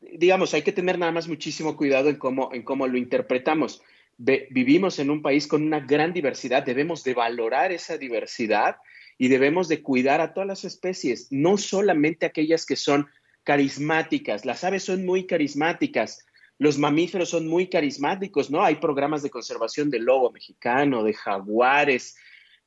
Digamos, 0.00 0.54
hay 0.54 0.62
que 0.62 0.72
tener 0.72 0.98
nada 0.98 1.12
más 1.12 1.28
muchísimo 1.28 1.76
cuidado 1.76 2.08
en 2.08 2.16
cómo, 2.16 2.50
en 2.52 2.62
cómo 2.62 2.86
lo 2.86 2.98
interpretamos. 2.98 3.82
vivimos 4.18 4.98
en 4.98 5.10
un 5.10 5.20
país 5.20 5.46
con 5.46 5.62
una 5.62 5.80
gran 5.80 6.12
diversidad, 6.12 6.64
debemos 6.64 7.04
de 7.04 7.12
valorar 7.12 7.70
esa 7.70 7.98
diversidad 7.98 8.76
y 9.18 9.28
debemos 9.28 9.68
de 9.68 9.82
cuidar 9.82 10.20
a 10.20 10.32
todas 10.32 10.46
las 10.46 10.64
especies, 10.64 11.28
no 11.30 11.58
solamente 11.58 12.24
aquellas 12.26 12.64
que 12.64 12.76
son 12.76 13.08
carismáticas. 13.44 14.44
Las 14.44 14.64
aves 14.64 14.84
son 14.84 15.06
muy 15.06 15.26
carismáticas, 15.26 16.26
los 16.58 16.78
mamíferos 16.78 17.28
son 17.28 17.46
muy 17.46 17.68
carismáticos, 17.68 18.50
¿no? 18.50 18.62
Hay 18.62 18.76
programas 18.76 19.22
de 19.22 19.30
conservación 19.30 19.90
del 19.90 20.04
lobo 20.04 20.30
mexicano, 20.30 21.02
de 21.04 21.12
jaguares, 21.12 22.16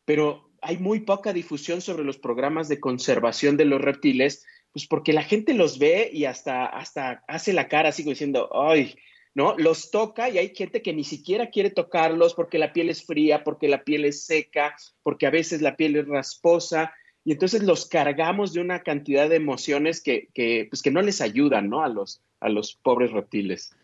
pero 0.05 0.49
hay 0.61 0.77
muy 0.77 1.01
poca 1.01 1.33
difusión 1.33 1.81
sobre 1.81 2.03
los 2.03 2.17
programas 2.17 2.69
de 2.69 2.79
conservación 2.79 3.57
de 3.57 3.65
los 3.65 3.81
reptiles, 3.81 4.45
pues 4.71 4.87
porque 4.87 5.13
la 5.13 5.23
gente 5.23 5.53
los 5.53 5.79
ve 5.79 6.09
y 6.13 6.25
hasta, 6.25 6.65
hasta 6.65 7.23
hace 7.27 7.53
la 7.53 7.67
cara 7.67 7.89
así 7.89 8.03
diciendo, 8.03 8.49
ay, 8.53 8.95
¿no? 9.33 9.55
Los 9.57 9.89
toca 9.89 10.29
y 10.29 10.37
hay 10.37 10.53
gente 10.55 10.81
que 10.81 10.93
ni 10.93 11.03
siquiera 11.03 11.49
quiere 11.49 11.69
tocarlos 11.71 12.33
porque 12.33 12.59
la 12.59 12.73
piel 12.73 12.89
es 12.89 13.05
fría, 13.05 13.43
porque 13.43 13.67
la 13.67 13.83
piel 13.83 14.05
es 14.05 14.25
seca, 14.25 14.75
porque 15.01 15.25
a 15.25 15.31
veces 15.31 15.61
la 15.61 15.75
piel 15.75 15.95
es 15.95 16.07
rasposa. 16.07 16.93
y 17.23 17.31
entonces 17.31 17.63
los 17.63 17.87
cargamos 17.87 18.53
de 18.53 18.61
una 18.61 18.83
cantidad 18.83 19.29
de 19.29 19.35
emociones 19.35 20.01
que, 20.01 20.29
que, 20.33 20.67
pues 20.69 20.81
que 20.81 20.91
no 20.91 21.01
les 21.01 21.21
ayudan 21.21 21.69
¿no? 21.69 21.83
A, 21.83 21.89
los, 21.89 22.21
a 22.39 22.49
los 22.49 22.75
pobres 22.75 23.11
reptiles. 23.11 23.75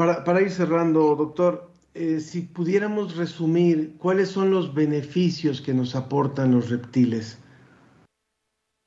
Para, 0.00 0.24
para 0.24 0.40
ir 0.40 0.50
cerrando, 0.50 1.14
doctor, 1.14 1.70
eh, 1.92 2.20
si 2.20 2.40
pudiéramos 2.40 3.18
resumir, 3.18 3.98
¿cuáles 3.98 4.30
son 4.30 4.50
los 4.50 4.72
beneficios 4.72 5.60
que 5.60 5.74
nos 5.74 5.94
aportan 5.94 6.52
los 6.52 6.70
reptiles? 6.70 7.38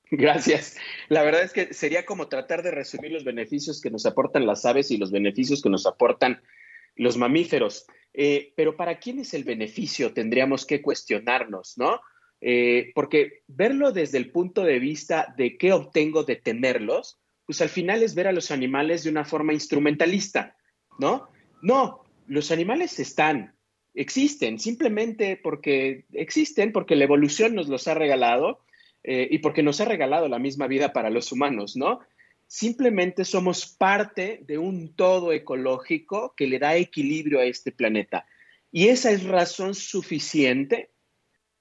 Gracias. 0.09 0.75
La 1.09 1.21
verdad 1.21 1.43
es 1.43 1.53
que 1.53 1.71
sería 1.71 2.07
como 2.07 2.29
tratar 2.29 2.63
de 2.63 2.71
resumir 2.71 3.11
los 3.11 3.23
beneficios 3.23 3.79
que 3.79 3.91
nos 3.91 4.07
aportan 4.07 4.47
las 4.47 4.65
aves 4.65 4.89
y 4.89 4.97
los 4.97 5.11
beneficios 5.11 5.61
que 5.61 5.69
nos 5.69 5.85
aportan 5.85 6.41
los 6.95 7.15
mamíferos. 7.15 7.85
Eh, 8.11 8.51
pero 8.57 8.75
¿para 8.75 8.97
quién 8.97 9.19
es 9.19 9.35
el 9.35 9.43
beneficio? 9.43 10.15
Tendríamos 10.15 10.65
que 10.65 10.81
cuestionarnos, 10.81 11.77
¿no? 11.77 12.01
Eh, 12.41 12.91
porque 12.95 13.43
verlo 13.45 13.91
desde 13.91 14.17
el 14.17 14.31
punto 14.31 14.63
de 14.63 14.79
vista 14.79 15.31
de 15.37 15.59
qué 15.59 15.73
obtengo 15.73 16.23
de 16.23 16.37
tenerlos, 16.37 17.19
pues 17.45 17.61
al 17.61 17.69
final 17.69 18.01
es 18.01 18.15
ver 18.15 18.25
a 18.25 18.33
los 18.33 18.49
animales 18.49 19.03
de 19.03 19.11
una 19.11 19.25
forma 19.25 19.53
instrumentalista, 19.53 20.57
¿no? 20.99 21.29
No, 21.61 22.03
los 22.27 22.51
animales 22.51 22.99
están, 22.99 23.55
existen, 23.93 24.59
simplemente 24.59 25.39
porque 25.41 26.05
existen, 26.13 26.71
porque 26.71 26.95
la 26.95 27.03
evolución 27.03 27.55
nos 27.55 27.67
los 27.67 27.87
ha 27.87 27.93
regalado 27.93 28.59
eh, 29.03 29.27
y 29.29 29.39
porque 29.39 29.63
nos 29.63 29.81
ha 29.81 29.85
regalado 29.85 30.27
la 30.27 30.39
misma 30.39 30.67
vida 30.67 30.93
para 30.93 31.09
los 31.09 31.31
humanos, 31.31 31.75
¿no? 31.75 31.99
Simplemente 32.47 33.25
somos 33.25 33.65
parte 33.65 34.41
de 34.45 34.57
un 34.57 34.95
todo 34.95 35.33
ecológico 35.33 36.33
que 36.35 36.47
le 36.47 36.59
da 36.59 36.75
equilibrio 36.75 37.39
a 37.39 37.45
este 37.45 37.71
planeta. 37.71 38.25
Y 38.71 38.87
esa 38.87 39.11
es 39.11 39.23
razón 39.23 39.75
suficiente 39.75 40.91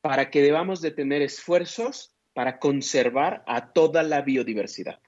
para 0.01 0.30
que 0.30 0.43
debamos 0.43 0.80
de 0.83 0.91
tener 0.91 1.22
esfuerzos 1.22 2.14
para 2.35 2.59
conservar 2.59 3.43
a 3.47 3.72
toda 3.72 4.03
la 4.03 4.22
biodiversidad. 4.22 5.01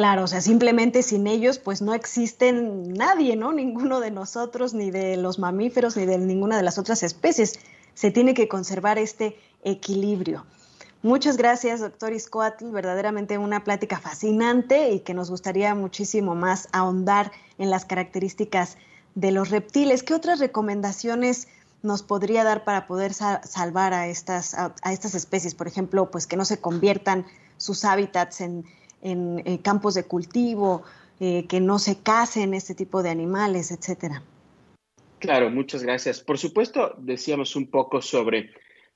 Claro, 0.00 0.24
o 0.24 0.26
sea, 0.26 0.40
simplemente 0.40 1.02
sin 1.02 1.26
ellos 1.26 1.58
pues 1.58 1.82
no 1.82 1.92
existen 1.92 2.94
nadie, 2.94 3.36
¿no? 3.36 3.52
Ninguno 3.62 4.00
de 4.00 4.10
nosotros, 4.10 4.72
ni 4.72 4.90
de 4.90 5.18
los 5.18 5.38
mamíferos, 5.38 5.94
ni 5.94 6.06
de 6.06 6.16
ninguna 6.16 6.56
de 6.56 6.62
las 6.62 6.78
otras 6.78 7.02
especies. 7.02 7.58
Se 7.92 8.10
tiene 8.10 8.32
que 8.32 8.48
conservar 8.48 8.96
este 8.96 9.36
equilibrio. 9.62 10.46
Muchas 11.02 11.36
gracias, 11.36 11.80
doctor 11.80 12.14
Iscoatl. 12.14 12.70
Verdaderamente 12.70 13.36
una 13.36 13.62
plática 13.62 13.98
fascinante 13.98 14.90
y 14.90 15.00
que 15.00 15.12
nos 15.12 15.28
gustaría 15.28 15.74
muchísimo 15.74 16.34
más 16.34 16.70
ahondar 16.72 17.30
en 17.58 17.68
las 17.68 17.84
características 17.84 18.78
de 19.14 19.32
los 19.32 19.50
reptiles. 19.50 20.02
¿Qué 20.02 20.14
otras 20.14 20.38
recomendaciones 20.38 21.46
nos 21.82 22.02
podría 22.02 22.42
dar 22.42 22.64
para 22.64 22.86
poder 22.86 23.12
salvar 23.12 23.92
a 23.92 24.06
estas, 24.06 24.54
a, 24.54 24.72
estas 24.90 25.14
especies? 25.14 25.54
Por 25.54 25.68
ejemplo, 25.68 26.10
pues 26.10 26.26
que 26.26 26.38
no 26.38 26.46
se 26.46 26.58
conviertan 26.58 27.26
sus 27.58 27.84
hábitats 27.84 28.40
en, 28.40 28.64
campos 29.62 29.94
de 29.94 30.04
cultivo, 30.04 30.82
eh, 31.22 31.46
que 31.46 31.60
no 31.60 31.78
se 31.78 32.02
casen 32.02 32.54
este 32.54 32.74
tipo 32.74 33.02
de 33.02 33.10
animales, 33.10 33.70
etcétera. 33.70 34.22
Claro, 35.18 35.50
muchas 35.50 35.82
gracias. 35.82 36.20
Por 36.20 36.38
supuesto, 36.38 36.94
decíamos 36.96 37.56
un 37.56 37.70
poco 37.70 38.00
sobre 38.00 38.50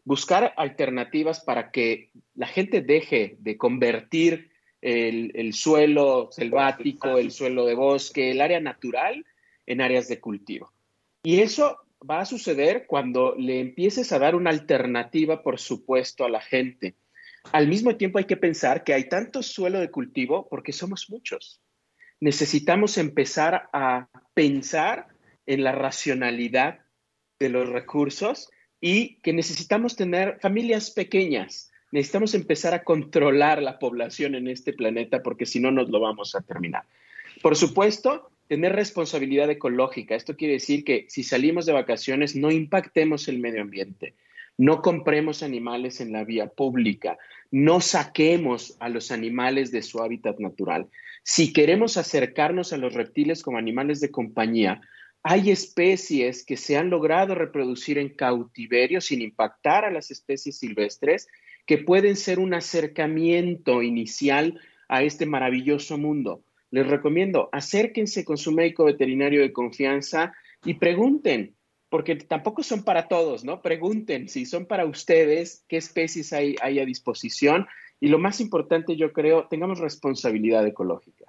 buscar 0.04 0.54
alternativas 0.56 1.40
para 1.40 1.70
que 1.70 2.10
la 2.34 2.46
gente 2.46 2.80
deje 2.80 3.36
de 3.40 3.58
convertir 3.58 4.50
el, 4.80 5.52
suelo 5.52 6.28
selvático, 6.30 7.18
el 7.18 7.30
suelo 7.30 7.66
de 7.66 7.74
bosque, 7.74 8.30
el 8.30 8.40
área 8.40 8.60
natural 8.60 9.24
en 9.66 9.82
áreas 9.82 10.08
de 10.08 10.20
cultivo. 10.20 10.72
Y 11.22 11.40
eso 11.40 11.78
va 12.08 12.20
a 12.20 12.26
suceder 12.26 12.86
cuando 12.86 13.34
le 13.36 13.60
empieces 13.60 14.12
a 14.12 14.18
dar 14.18 14.34
una 14.34 14.48
alternativa, 14.48 15.42
por 15.42 15.58
supuesto, 15.58 16.24
a 16.24 16.30
la 16.30 16.40
gente. 16.40 16.96
Al 17.52 17.68
mismo 17.68 17.96
tiempo 17.96 18.18
hay 18.18 18.24
que 18.24 18.36
pensar 18.36 18.84
que 18.84 18.94
hay 18.94 19.08
tanto 19.08 19.42
suelo 19.42 19.80
de 19.80 19.90
cultivo 19.90 20.48
porque 20.48 20.72
somos 20.72 21.08
muchos. 21.10 21.60
Necesitamos 22.20 22.98
empezar 22.98 23.68
a 23.72 24.08
pensar 24.34 25.08
en 25.46 25.62
la 25.62 25.72
racionalidad 25.72 26.80
de 27.38 27.48
los 27.48 27.68
recursos 27.68 28.50
y 28.80 29.20
que 29.20 29.32
necesitamos 29.32 29.96
tener 29.96 30.38
familias 30.40 30.90
pequeñas. 30.90 31.70
Necesitamos 31.92 32.34
empezar 32.34 32.74
a 32.74 32.82
controlar 32.82 33.62
la 33.62 33.78
población 33.78 34.34
en 34.34 34.48
este 34.48 34.72
planeta 34.72 35.22
porque 35.22 35.46
si 35.46 35.60
no 35.60 35.70
nos 35.70 35.90
lo 35.90 36.00
vamos 36.00 36.34
a 36.34 36.40
terminar. 36.40 36.84
Por 37.42 37.56
supuesto, 37.56 38.30
tener 38.48 38.72
responsabilidad 38.72 39.50
ecológica. 39.50 40.14
Esto 40.14 40.36
quiere 40.36 40.54
decir 40.54 40.84
que 40.84 41.06
si 41.08 41.22
salimos 41.22 41.66
de 41.66 41.72
vacaciones 41.72 42.36
no 42.36 42.50
impactemos 42.50 43.28
el 43.28 43.38
medio 43.38 43.62
ambiente, 43.62 44.14
no 44.56 44.82
compremos 44.82 45.42
animales 45.42 46.00
en 46.00 46.12
la 46.12 46.24
vía 46.24 46.46
pública, 46.46 47.18
no 47.50 47.80
saquemos 47.80 48.76
a 48.80 48.88
los 48.88 49.10
animales 49.10 49.70
de 49.70 49.82
su 49.82 50.00
hábitat 50.00 50.38
natural. 50.38 50.88
Si 51.22 51.52
queremos 51.52 51.96
acercarnos 51.96 52.72
a 52.72 52.76
los 52.76 52.94
reptiles 52.94 53.42
como 53.42 53.58
animales 53.58 54.00
de 54.00 54.10
compañía, 54.10 54.80
hay 55.22 55.50
especies 55.50 56.44
que 56.44 56.56
se 56.56 56.76
han 56.76 56.90
logrado 56.90 57.34
reproducir 57.34 57.98
en 57.98 58.10
cautiverio 58.10 59.00
sin 59.00 59.22
impactar 59.22 59.84
a 59.84 59.90
las 59.90 60.10
especies 60.10 60.58
silvestres, 60.58 61.28
que 61.66 61.78
pueden 61.78 62.16
ser 62.16 62.38
un 62.38 62.52
acercamiento 62.52 63.82
inicial 63.82 64.60
a 64.86 65.02
este 65.02 65.24
maravilloso 65.24 65.96
mundo. 65.96 66.44
Les 66.70 66.86
recomiendo, 66.86 67.48
acérquense 67.52 68.24
con 68.24 68.36
su 68.36 68.52
médico 68.52 68.84
veterinario 68.84 69.40
de 69.40 69.52
confianza 69.52 70.34
y 70.64 70.74
pregunten, 70.74 71.54
porque 71.94 72.16
tampoco 72.16 72.64
son 72.64 72.82
para 72.82 73.06
todos, 73.06 73.44
¿no? 73.44 73.62
Pregunten 73.62 74.28
si 74.28 74.46
son 74.46 74.66
para 74.66 74.84
ustedes, 74.84 75.62
qué 75.68 75.76
especies 75.76 76.32
hay, 76.32 76.56
hay 76.60 76.80
a 76.80 76.84
disposición 76.84 77.68
y 78.00 78.08
lo 78.08 78.18
más 78.18 78.40
importante, 78.40 78.96
yo 78.96 79.12
creo, 79.12 79.46
tengamos 79.46 79.78
responsabilidad 79.78 80.66
ecológica. 80.66 81.26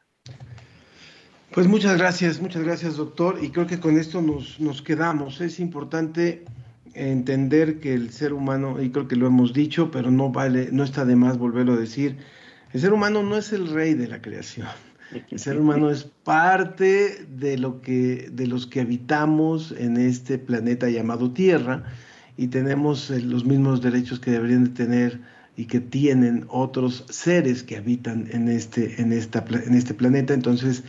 Pues 1.52 1.68
muchas 1.68 2.00
gracias, 2.00 2.42
muchas 2.42 2.64
gracias 2.64 2.98
doctor. 2.98 3.38
Y 3.44 3.52
creo 3.52 3.68
que 3.68 3.80
con 3.80 4.00
esto 4.00 4.24
nos, 4.24 4.60
nos 4.60 4.82
quedamos. 4.82 5.40
Es 5.40 5.60
importante 5.60 6.46
entender 6.96 7.80
que 7.80 7.94
el 7.94 8.10
ser 8.10 8.34
humano, 8.34 8.82
y 8.82 8.90
creo 8.90 9.08
que 9.08 9.18
lo 9.18 9.28
hemos 9.28 9.54
dicho, 9.54 9.92
pero 9.92 10.10
no 10.10 10.32
vale, 10.32 10.70
no 10.72 10.84
está 10.84 11.06
de 11.06 11.16
más 11.16 11.38
volverlo 11.38 11.74
a 11.74 11.78
decir, 11.78 12.18
el 12.74 12.82
ser 12.82 12.92
humano 12.92 13.22
no 13.22 13.38
es 13.38 13.54
el 13.54 13.68
rey 13.68 13.94
de 13.94 14.08
la 14.08 14.20
creación. 14.20 14.70
El 15.30 15.40
ser 15.40 15.60
humano 15.60 15.90
es 15.90 16.04
parte 16.04 17.26
de 17.30 17.58
lo 17.58 17.82
que, 17.82 18.30
de 18.32 18.48
los 18.48 18.66
que 18.68 18.82
habitamos 18.82 19.74
en 19.78 19.98
este 19.98 20.38
planeta 20.38 20.90
llamado 20.90 21.32
Tierra 21.32 21.84
y 22.38 22.48
tenemos 22.48 23.10
eh, 23.12 23.22
los 23.22 23.46
mismos 23.46 23.82
derechos 23.82 24.20
que 24.20 24.32
deberían 24.32 24.66
de 24.66 24.70
tener 24.72 25.22
y 25.58 25.66
que 25.66 25.80
tienen 25.80 26.46
otros 26.50 27.06
seres 27.10 27.64
que 27.64 27.78
habitan 27.78 28.28
en 28.32 28.50
este, 28.50 29.02
en 29.02 29.14
esta, 29.14 29.46
en 29.50 29.74
este 29.74 29.94
planeta. 29.94 30.34
Entonces, 30.34 30.84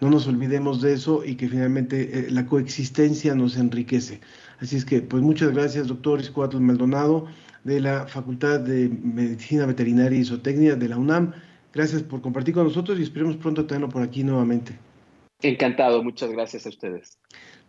no 0.00 0.10
nos 0.10 0.26
olvidemos 0.26 0.80
de 0.80 0.94
eso 0.94 1.24
y 1.24 1.36
que 1.36 1.48
finalmente 1.48 2.18
eh, 2.18 2.30
la 2.30 2.46
coexistencia 2.46 3.34
nos 3.34 3.56
enriquece. 3.56 4.20
Así 4.58 4.76
es 4.76 4.84
que, 4.84 5.00
pues 5.00 5.22
muchas 5.22 5.52
gracias, 5.52 5.86
doctor 5.86 6.20
Iscuatl 6.20 6.58
Maldonado, 6.58 7.26
de 7.64 7.80
la 7.80 8.06
Facultad 8.06 8.60
de 8.60 8.88
Medicina 8.88 9.66
Veterinaria 9.66 10.18
y 10.18 10.24
Zootecnia 10.24 10.76
de 10.76 10.88
la 10.88 10.98
UNAM. 10.98 11.32
Gracias 11.72 12.02
por 12.02 12.20
compartir 12.20 12.54
con 12.54 12.64
nosotros 12.64 12.98
y 12.98 13.02
esperemos 13.02 13.36
pronto 13.36 13.66
tenerlo 13.66 13.88
por 13.88 14.02
aquí 14.02 14.24
nuevamente. 14.24 14.76
Encantado, 15.42 16.02
muchas 16.02 16.30
gracias 16.30 16.66
a 16.66 16.68
ustedes. 16.68 17.18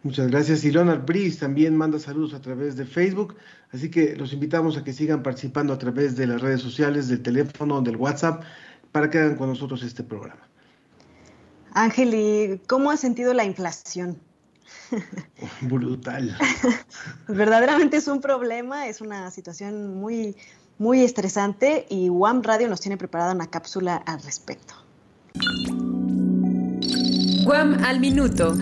Muchas 0.04 0.28
gracias. 0.30 0.64
Y 0.66 0.72
Leonard 0.72 1.06
Brice 1.06 1.40
también 1.40 1.78
manda 1.78 2.00
saludos 2.00 2.34
a 2.34 2.42
través 2.42 2.76
de 2.76 2.86
Facebook, 2.86 3.36
así 3.72 3.92
que 3.92 4.16
los 4.16 4.34
invitamos 4.34 4.78
a 4.78 4.84
que 4.84 4.94
sigan 4.94 5.22
participando 5.22 5.72
a 5.74 5.78
través 5.78 6.16
de 6.16 6.28
las 6.28 6.42
redes 6.42 6.62
sociales, 6.62 7.08
del 7.08 7.22
teléfono, 7.22 7.82
del 7.82 7.98
WhatsApp, 7.98 8.44
para 8.92 9.10
que 9.10 9.20
hagan 9.20 9.36
con 9.36 9.48
nosotros 9.50 9.84
este 9.84 10.04
programa. 10.04 10.48
Ángel, 11.74 12.14
¿y 12.14 12.62
cómo 12.68 12.92
has 12.92 13.00
sentido 13.00 13.34
la 13.34 13.46
inflación? 13.46 14.20
Brutal. 15.62 16.38
Verdaderamente 17.28 17.98
es 17.98 18.08
un 18.08 18.20
problema, 18.20 18.88
es 18.88 19.02
una 19.02 19.32
situación 19.32 19.96
muy, 19.96 20.36
muy 20.82 21.04
estresante 21.04 21.86
y 21.90 22.10
WAM 22.10 22.42
Radio 22.42 22.68
nos 22.68 22.82
tiene 22.82 22.98
preparada 22.98 23.34
una 23.34 23.46
cápsula 23.46 23.98
al 23.98 24.20
respecto. 24.24 24.74
Al 27.86 28.00
minuto. 28.00 28.56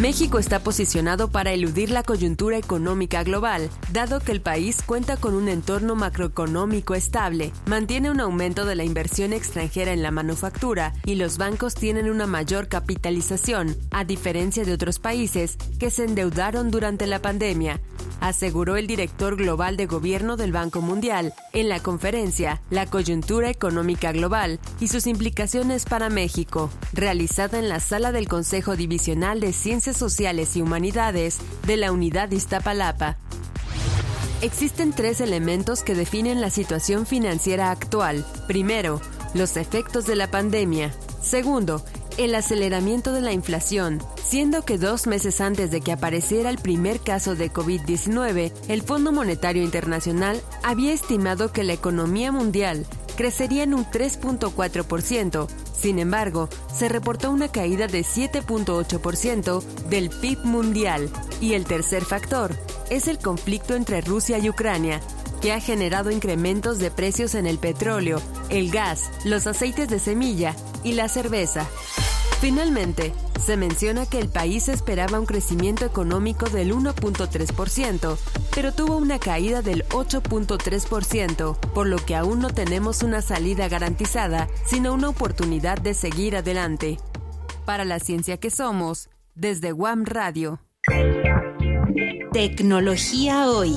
México 0.00 0.38
está 0.38 0.60
posicionado 0.60 1.30
para 1.30 1.52
eludir 1.52 1.90
la 1.90 2.02
coyuntura 2.02 2.58
económica 2.58 3.24
global, 3.24 3.70
dado 3.92 4.20
que 4.20 4.30
el 4.30 4.42
país 4.42 4.82
cuenta 4.84 5.16
con 5.16 5.32
un 5.34 5.48
entorno 5.48 5.94
macroeconómico 5.96 6.94
estable, 6.94 7.50
mantiene 7.64 8.10
un 8.10 8.20
aumento 8.20 8.66
de 8.66 8.74
la 8.74 8.84
inversión 8.84 9.32
extranjera 9.32 9.94
en 9.94 10.02
la 10.02 10.10
manufactura 10.10 10.92
y 11.06 11.14
los 11.14 11.38
bancos 11.38 11.74
tienen 11.74 12.10
una 12.10 12.26
mayor 12.26 12.68
capitalización, 12.68 13.74
a 13.90 14.04
diferencia 14.04 14.66
de 14.66 14.74
otros 14.74 14.98
países 14.98 15.56
que 15.78 15.90
se 15.90 16.04
endeudaron 16.04 16.70
durante 16.70 17.06
la 17.06 17.22
pandemia, 17.22 17.80
aseguró 18.20 18.76
el 18.76 18.86
director 18.86 19.36
global 19.36 19.76
de 19.76 19.86
gobierno 19.86 20.36
del 20.36 20.52
Banco 20.52 20.80
Mundial 20.80 21.32
en 21.52 21.68
la 21.68 21.80
conferencia 21.80 22.60
La 22.70 22.86
coyuntura 22.86 23.50
económica 23.50 24.12
global 24.12 24.60
y 24.80 24.88
sus 24.88 25.06
implicaciones 25.06 25.84
para 25.84 26.10
México, 26.10 26.70
realizada 26.92 27.58
en 27.58 27.68
la 27.68 27.80
sala 27.80 28.12
del 28.12 28.28
Consejo 28.28 28.76
Divisional 28.76 29.40
de 29.40 29.52
Ciencias 29.52 29.85
Sociales 29.92 30.56
y 30.56 30.62
Humanidades 30.62 31.38
de 31.66 31.76
la 31.76 31.92
Unidad 31.92 32.30
Iztapalapa. 32.30 33.18
Existen 34.42 34.92
tres 34.92 35.20
elementos 35.20 35.82
que 35.82 35.94
definen 35.94 36.40
la 36.40 36.50
situación 36.50 37.06
financiera 37.06 37.70
actual. 37.70 38.24
Primero, 38.46 39.00
los 39.34 39.56
efectos 39.56 40.06
de 40.06 40.16
la 40.16 40.30
pandemia. 40.30 40.94
Segundo, 41.22 41.84
el 42.18 42.34
aceleramiento 42.34 43.12
de 43.12 43.20
la 43.20 43.32
inflación, 43.32 44.02
siendo 44.22 44.62
que 44.62 44.78
dos 44.78 45.06
meses 45.06 45.40
antes 45.40 45.70
de 45.70 45.80
que 45.80 45.92
apareciera 45.92 46.50
el 46.50 46.58
primer 46.58 47.00
caso 47.00 47.34
de 47.34 47.52
COVID-19, 47.52 48.52
el 48.68 48.82
Fondo 48.82 49.12
Monetario 49.12 49.62
Internacional 49.62 50.40
había 50.62 50.92
estimado 50.92 51.52
que 51.52 51.64
la 51.64 51.74
economía 51.74 52.32
mundial 52.32 52.86
crecería 53.16 53.64
en 53.64 53.74
un 53.74 53.84
3.4%. 53.84 55.48
Sin 55.72 55.98
embargo, 55.98 56.48
se 56.72 56.88
reportó 56.88 57.30
una 57.30 57.48
caída 57.48 57.86
de 57.86 58.00
7.8% 58.00 59.62
del 59.88 60.10
PIB 60.10 60.44
mundial. 60.44 61.10
Y 61.40 61.54
el 61.54 61.64
tercer 61.64 62.04
factor 62.04 62.54
es 62.90 63.08
el 63.08 63.18
conflicto 63.18 63.74
entre 63.74 64.00
Rusia 64.00 64.38
y 64.38 64.48
Ucrania, 64.48 65.00
que 65.40 65.52
ha 65.52 65.60
generado 65.60 66.10
incrementos 66.10 66.78
de 66.78 66.90
precios 66.90 67.34
en 67.34 67.46
el 67.46 67.58
petróleo, 67.58 68.20
el 68.48 68.70
gas, 68.70 69.10
los 69.24 69.46
aceites 69.46 69.88
de 69.88 69.98
semilla 69.98 70.54
y 70.84 70.92
la 70.92 71.08
cerveza. 71.08 71.66
Finalmente, 72.40 73.14
se 73.44 73.56
menciona 73.56 74.06
que 74.06 74.18
el 74.18 74.28
país 74.28 74.68
esperaba 74.68 75.18
un 75.18 75.26
crecimiento 75.26 75.86
económico 75.86 76.50
del 76.50 76.74
1.3%, 76.74 78.18
pero 78.54 78.72
tuvo 78.72 78.98
una 78.98 79.18
caída 79.18 79.62
del 79.62 79.84
8.3%, 79.88 81.58
por 81.58 81.86
lo 81.86 81.96
que 81.96 82.14
aún 82.14 82.40
no 82.40 82.50
tenemos 82.50 83.02
una 83.02 83.22
salida 83.22 83.68
garantizada, 83.68 84.48
sino 84.66 84.92
una 84.92 85.08
oportunidad 85.08 85.78
de 85.78 85.94
seguir 85.94 86.36
adelante. 86.36 86.98
Para 87.64 87.84
la 87.84 88.00
ciencia 88.00 88.36
que 88.36 88.50
somos, 88.50 89.08
desde 89.34 89.72
WAM 89.72 90.04
Radio. 90.04 90.60
Tecnología 92.32 93.48
hoy. 93.48 93.74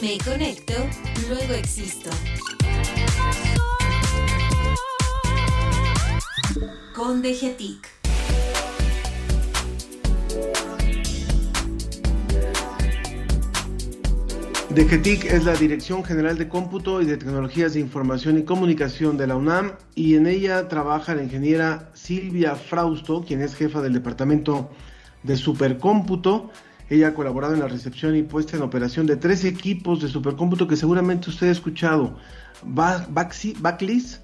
Me 0.00 0.16
conecto, 0.24 0.74
luego 1.28 1.52
existo. 1.52 2.10
Con 7.00 7.22
DGTIC. 7.22 7.88
DGTIC 14.68 15.24
es 15.24 15.46
la 15.46 15.54
Dirección 15.54 16.04
General 16.04 16.36
de 16.36 16.50
Cómputo 16.50 17.00
y 17.00 17.06
de 17.06 17.16
Tecnologías 17.16 17.72
de 17.72 17.80
Información 17.80 18.36
y 18.36 18.42
Comunicación 18.42 19.16
de 19.16 19.26
la 19.26 19.36
UNAM 19.36 19.76
y 19.94 20.16
en 20.16 20.26
ella 20.26 20.68
trabaja 20.68 21.14
la 21.14 21.22
ingeniera 21.22 21.90
Silvia 21.94 22.54
Frausto, 22.54 23.24
quien 23.26 23.40
es 23.40 23.54
jefa 23.54 23.80
del 23.80 23.94
Departamento 23.94 24.68
de 25.22 25.38
Supercómputo. 25.38 26.50
Ella 26.90 27.08
ha 27.08 27.14
colaborado 27.14 27.54
en 27.54 27.60
la 27.60 27.68
recepción 27.68 28.14
y 28.14 28.24
puesta 28.24 28.58
en 28.58 28.62
operación 28.62 29.06
de 29.06 29.16
tres 29.16 29.46
equipos 29.46 30.02
de 30.02 30.08
supercómputo 30.08 30.68
que 30.68 30.76
seguramente 30.76 31.30
usted 31.30 31.48
ha 31.48 31.52
escuchado. 31.52 32.18
Backlis, 32.62 34.20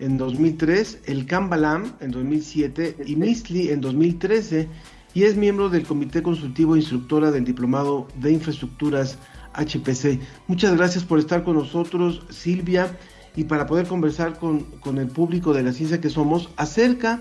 en 0.00 0.16
2003, 0.16 1.00
el 1.04 1.26
Kambalam 1.26 1.92
en 2.00 2.10
2007 2.10 2.96
y 3.06 3.16
Mistli 3.16 3.68
en 3.68 3.80
2013 3.80 4.68
y 5.14 5.24
es 5.24 5.36
miembro 5.36 5.68
del 5.68 5.84
Comité 5.84 6.22
Consultivo 6.22 6.74
e 6.74 6.78
Instructora 6.78 7.30
del 7.30 7.44
Diplomado 7.44 8.08
de 8.20 8.32
Infraestructuras 8.32 9.18
HPC. 9.54 10.18
Muchas 10.46 10.76
gracias 10.76 11.04
por 11.04 11.18
estar 11.18 11.44
con 11.44 11.56
nosotros, 11.56 12.22
Silvia, 12.30 12.96
y 13.36 13.44
para 13.44 13.66
poder 13.66 13.86
conversar 13.86 14.38
con, 14.38 14.60
con 14.80 14.98
el 14.98 15.08
público 15.08 15.52
de 15.52 15.62
la 15.62 15.72
ciencia 15.72 16.00
que 16.00 16.10
somos 16.10 16.50
acerca 16.56 17.20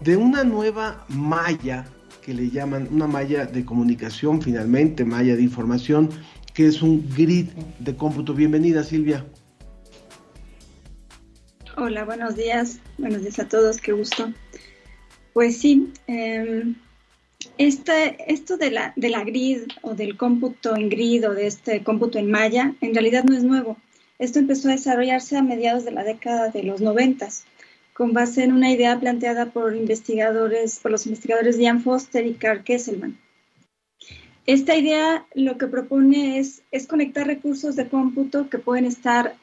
de 0.00 0.16
una 0.16 0.44
nueva 0.44 1.06
malla 1.08 1.86
que 2.22 2.34
le 2.34 2.50
llaman 2.50 2.88
una 2.90 3.06
malla 3.06 3.46
de 3.46 3.64
comunicación, 3.64 4.42
finalmente, 4.42 5.04
malla 5.04 5.36
de 5.36 5.42
información, 5.42 6.10
que 6.52 6.66
es 6.66 6.82
un 6.82 7.08
grid 7.16 7.50
de 7.78 7.94
cómputo. 7.94 8.34
Bienvenida, 8.34 8.82
Silvia. 8.82 9.24
Hola, 11.78 12.06
buenos 12.06 12.36
días. 12.36 12.78
Buenos 12.96 13.20
días 13.20 13.38
a 13.38 13.48
todos, 13.48 13.82
qué 13.82 13.92
gusto. 13.92 14.32
Pues 15.34 15.58
sí, 15.58 15.92
eh, 16.06 16.72
esto 17.58 18.56
de 18.56 18.70
la, 18.70 18.94
de 18.96 19.10
la 19.10 19.24
grid 19.24 19.64
o 19.82 19.94
del 19.94 20.16
cómputo 20.16 20.74
en 20.74 20.88
grid 20.88 21.28
o 21.28 21.34
de 21.34 21.46
este 21.46 21.84
cómputo 21.84 22.18
en 22.18 22.30
malla, 22.30 22.74
en 22.80 22.94
realidad 22.94 23.24
no 23.24 23.36
es 23.36 23.44
nuevo. 23.44 23.76
Esto 24.18 24.38
empezó 24.38 24.68
a 24.68 24.72
desarrollarse 24.72 25.36
a 25.36 25.42
mediados 25.42 25.84
de 25.84 25.90
la 25.90 26.02
década 26.02 26.48
de 26.48 26.62
los 26.62 26.80
noventas, 26.80 27.44
con 27.92 28.14
base 28.14 28.42
en 28.42 28.52
una 28.52 28.70
idea 28.70 28.98
planteada 28.98 29.50
por 29.50 29.76
investigadores, 29.76 30.78
por 30.78 30.92
los 30.92 31.04
investigadores 31.04 31.58
Ian 31.58 31.82
Foster 31.82 32.26
y 32.26 32.32
Carl 32.36 32.64
Kesselman. 32.64 33.18
Esta 34.46 34.74
idea 34.76 35.26
lo 35.34 35.58
que 35.58 35.66
propone 35.66 36.38
es, 36.38 36.62
es 36.70 36.86
conectar 36.86 37.26
recursos 37.26 37.76
de 37.76 37.86
cómputo 37.86 38.48
que 38.48 38.58
pueden 38.58 38.86
estar 38.86 39.36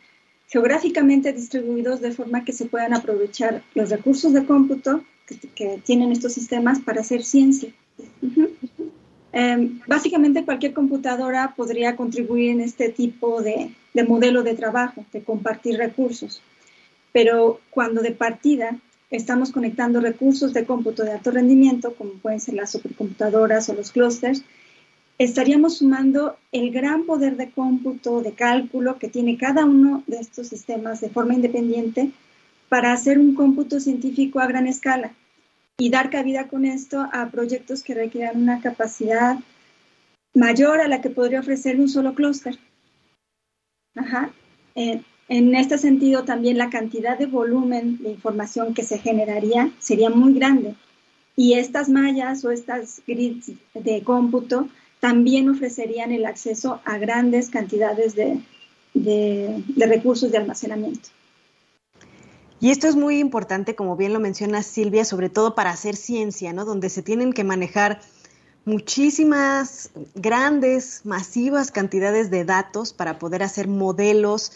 geográficamente 0.53 1.33
distribuidos 1.33 1.99
de 1.99 2.11
forma 2.11 2.45
que 2.45 2.53
se 2.53 2.65
puedan 2.65 2.93
aprovechar 2.93 3.63
los 3.73 3.89
recursos 3.89 4.33
de 4.33 4.45
cómputo 4.45 5.03
que, 5.55 5.81
tienen 5.83 6.11
estos 6.11 6.33
sistemas 6.33 6.79
para 6.79 7.01
hacer 7.01 7.23
ciencia. 7.23 7.73
Em, 9.31 9.79
básicamente 9.87 10.45
cualquier 10.45 10.73
computadora 10.73 11.55
podría 11.57 11.95
contribuir 11.95 12.51
en 12.51 12.61
este 12.61 12.89
tipo 12.89 13.41
de, 13.41 13.73
de 13.95 14.03
modelo 14.03 14.43
de 14.43 14.53
trabajo, 14.53 15.03
de 15.11 15.23
compartir 15.23 15.75
recursos. 15.77 16.39
Pero 17.11 17.59
cuando 17.71 18.03
de 18.03 18.11
partida 18.11 18.77
estamos 19.09 19.51
conectando 19.51 20.01
recursos 20.01 20.53
de 20.53 20.65
cómputo 20.65 21.03
de 21.03 21.13
alto 21.13 21.31
rendimiento, 21.31 21.95
como 21.95 22.11
pueden 22.21 22.39
ser 22.39 22.53
las 22.53 22.71
supercomputadoras 22.73 23.69
o 23.69 23.73
los 23.73 23.91
clústeres, 23.91 24.43
estaríamos 25.17 25.77
sumando 25.77 26.37
el 26.51 26.71
gran 26.71 27.05
poder 27.05 27.37
de 27.37 27.51
cómputo, 27.51 28.21
de 28.21 28.33
cálculo 28.33 28.97
que 28.97 29.09
tiene 29.09 29.37
cada 29.37 29.65
uno 29.65 30.03
de 30.07 30.17
estos 30.17 30.47
sistemas 30.47 31.01
de 31.01 31.09
forma 31.09 31.33
independiente 31.33 32.11
para 32.69 32.91
hacer 32.91 33.19
un 33.19 33.35
cómputo 33.35 33.79
científico 33.79 34.39
a 34.39 34.47
gran 34.47 34.67
escala 34.67 35.13
y 35.77 35.89
dar 35.89 36.09
cabida 36.09 36.47
con 36.47 36.65
esto 36.65 37.07
a 37.11 37.29
proyectos 37.29 37.83
que 37.83 37.93
requieran 37.93 38.41
una 38.41 38.61
capacidad 38.61 39.37
mayor 40.33 40.81
a 40.81 40.87
la 40.87 41.01
que 41.01 41.09
podría 41.09 41.39
ofrecer 41.39 41.79
un 41.79 41.89
solo 41.89 42.15
clúster. 42.15 42.57
Eh, 44.75 45.01
en 45.29 45.55
este 45.55 45.77
sentido, 45.77 46.23
también 46.23 46.57
la 46.57 46.69
cantidad 46.69 47.17
de 47.17 47.27
volumen 47.27 47.97
de 47.99 48.11
información 48.11 48.73
que 48.73 48.83
se 48.83 48.97
generaría 48.97 49.71
sería 49.79 50.09
muy 50.09 50.33
grande. 50.33 50.75
Y 51.35 51.53
estas 51.53 51.89
mallas 51.89 52.43
o 52.45 52.51
estas 52.51 53.01
grids 53.07 53.51
de 53.73 54.03
cómputo 54.03 54.67
también 55.03 55.49
ofrecerían 55.49 56.13
el 56.13 56.25
acceso 56.25 56.79
a 56.85 56.97
grandes 56.97 57.49
cantidades 57.49 58.15
de, 58.15 58.41
recursos 59.75 60.31
de 60.31 60.37
almacenamiento. 60.37 61.09
Y 62.61 62.69
esto 62.69 62.87
es 62.87 62.95
muy 62.95 63.19
importante, 63.19 63.75
como 63.75 63.97
bien 63.97 64.13
lo 64.13 64.21
menciona 64.21 64.63
Silvia, 64.63 65.03
sobre 65.03 65.27
todo 65.27 65.55
para 65.55 65.71
hacer 65.71 65.97
ciencia, 65.97 66.53
¿no? 66.53 66.63
Donde 66.63 66.89
se 66.89 67.01
tienen 67.01 67.33
que 67.33 67.43
manejar 67.43 67.99
muchísimas, 68.63 69.91
grandes, 70.15 71.01
masivas 71.03 71.69
cantidades 71.69 72.31
de 72.31 72.45
datos 72.45 72.93
para 72.93 73.19
poder 73.19 73.43
hacer 73.43 73.67
modelos 73.67 74.53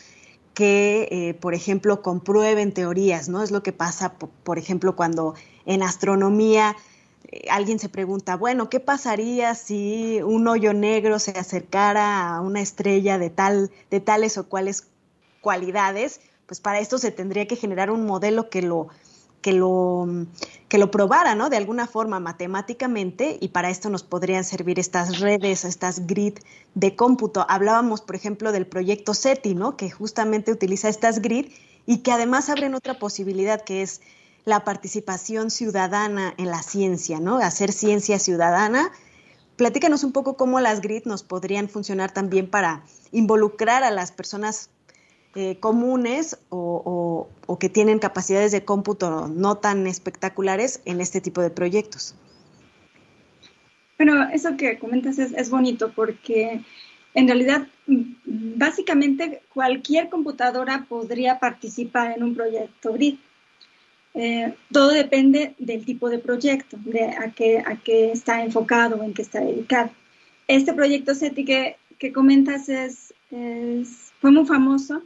que, 0.53 1.09
eh, 1.11 1.33
por 1.33 1.55
ejemplo, 1.55 2.01
comprueben 2.01 2.73
teorías, 2.73 3.27
¿no? 3.27 3.43
Es 3.43 3.51
lo 3.51 3.63
que 3.63 3.73
pasa, 3.73 4.13
por 4.13 4.57
ejemplo, 4.57 4.95
cuando 4.95 5.35
en 5.65 5.83
astronomía 5.83 6.77
alguien 7.49 7.79
se 7.79 7.89
pregunta, 7.89 8.35
bueno, 8.35 8.69
¿qué 8.69 8.79
pasaría 8.79 9.55
si 9.55 10.21
un 10.23 10.47
hoyo 10.47 10.73
negro 10.73 11.19
se 11.19 11.31
acercara 11.31 12.35
a 12.35 12.41
una 12.41 12.61
estrella 12.61 13.17
de, 13.17 13.29
tal, 13.29 13.71
de 13.91 13.99
tales 13.99 14.37
o 14.37 14.47
cuales 14.47 14.87
cualidades? 15.41 16.21
Pues 16.45 16.59
para 16.61 16.79
esto 16.79 16.97
se 16.97 17.11
tendría 17.11 17.47
que 17.47 17.57
generar 17.57 17.91
un 17.91 18.05
modelo 18.05 18.49
que 18.49 18.61
lo, 18.61 18.87
que 19.41 19.51
lo, 19.51 20.07
que 20.69 20.77
lo 20.77 20.89
probara, 20.91 21.35
¿no? 21.35 21.49
De 21.49 21.57
alguna 21.57 21.87
forma 21.87 22.19
matemáticamente 22.19 23.37
y 23.41 23.49
para 23.49 23.69
esto 23.69 23.89
nos 23.89 24.03
podrían 24.03 24.43
servir 24.43 24.79
estas 24.79 25.19
redes, 25.19 25.65
estas 25.65 26.07
grid 26.07 26.35
de 26.75 26.95
cómputo. 26.95 27.45
Hablábamos, 27.49 28.01
por 28.01 28.15
ejemplo, 28.15 28.51
del 28.51 28.67
proyecto 28.67 29.13
SETI, 29.13 29.53
¿no? 29.55 29.75
Que 29.75 29.91
justamente 29.91 30.51
utiliza 30.51 30.87
estas 30.87 31.21
grid 31.21 31.47
y 31.85 31.99
que 31.99 32.11
además 32.11 32.49
abren 32.49 32.75
otra 32.75 32.99
posibilidad 32.99 33.61
que 33.61 33.81
es 33.81 34.01
la 34.47 34.63
participación 34.63 35.51
ciudadana 35.51 36.33
en 36.37 36.45
la 36.45 36.63
ciencia, 36.63 37.19
¿no? 37.19 37.35
Hacer 37.35 37.73
ciencia 37.73 38.17
ciudadana. 38.17 38.93
Platícanos 39.57 40.05
un 40.05 40.13
poco 40.13 40.37
cómo 40.37 40.61
las 40.61 40.79
GRID 40.79 41.03
nos 41.03 41.21
podrían 41.21 41.67
funcionar 41.67 42.13
también 42.13 42.49
para 42.49 42.81
involucrar 43.11 43.83
a 43.83 43.91
las 43.91 44.13
personas 44.13 44.69
eh, 45.35 45.57
comunes 45.59 46.39
o, 46.47 47.27
que 47.59 47.67
tienen 47.67 47.99
capacidades 47.99 48.53
de 48.53 48.63
cómputo 48.63 49.27
no 49.27 49.57
tan 49.57 49.85
espectaculares 49.85 50.79
en 50.85 51.01
este 51.01 51.19
tipo 51.19 51.41
de 51.41 51.49
proyectos. 51.49 52.15
Bueno, 53.97 54.29
eso 54.31 54.55
que 54.55 54.79
comentas 54.79 55.19
es, 55.19 55.33
es 55.33 55.49
bonito 55.49 55.91
porque 55.93 56.61
en 57.15 57.27
realidad 57.27 57.67
básicamente 58.25 59.41
cualquier 59.53 60.07
computadora 60.07 60.85
podría 60.87 61.37
participar 61.37 62.13
en 62.15 62.23
un 62.23 62.33
proyecto 62.33 62.93
GRID. 62.93 63.17
Eh, 64.19 64.51
todo 64.71 64.93
depende 64.93 65.53
del 65.59 65.85
tipo 65.85 66.09
de 66.09 66.17
proyecto, 66.17 66.75
de 66.83 67.03
a 67.03 67.31
qué, 67.35 67.59
a 67.59 67.75
qué 67.75 68.11
está 68.11 68.43
enfocado, 68.43 69.03
en 69.03 69.13
qué 69.13 69.21
está 69.21 69.41
dedicado. 69.41 69.91
Este 70.47 70.73
proyecto 70.73 71.13
SETI 71.13 71.45
que, 71.45 71.75
que 71.99 72.11
comentas 72.11 72.67
es, 72.67 73.13
fue 74.19 74.31
muy 74.31 74.47
famoso 74.47 75.03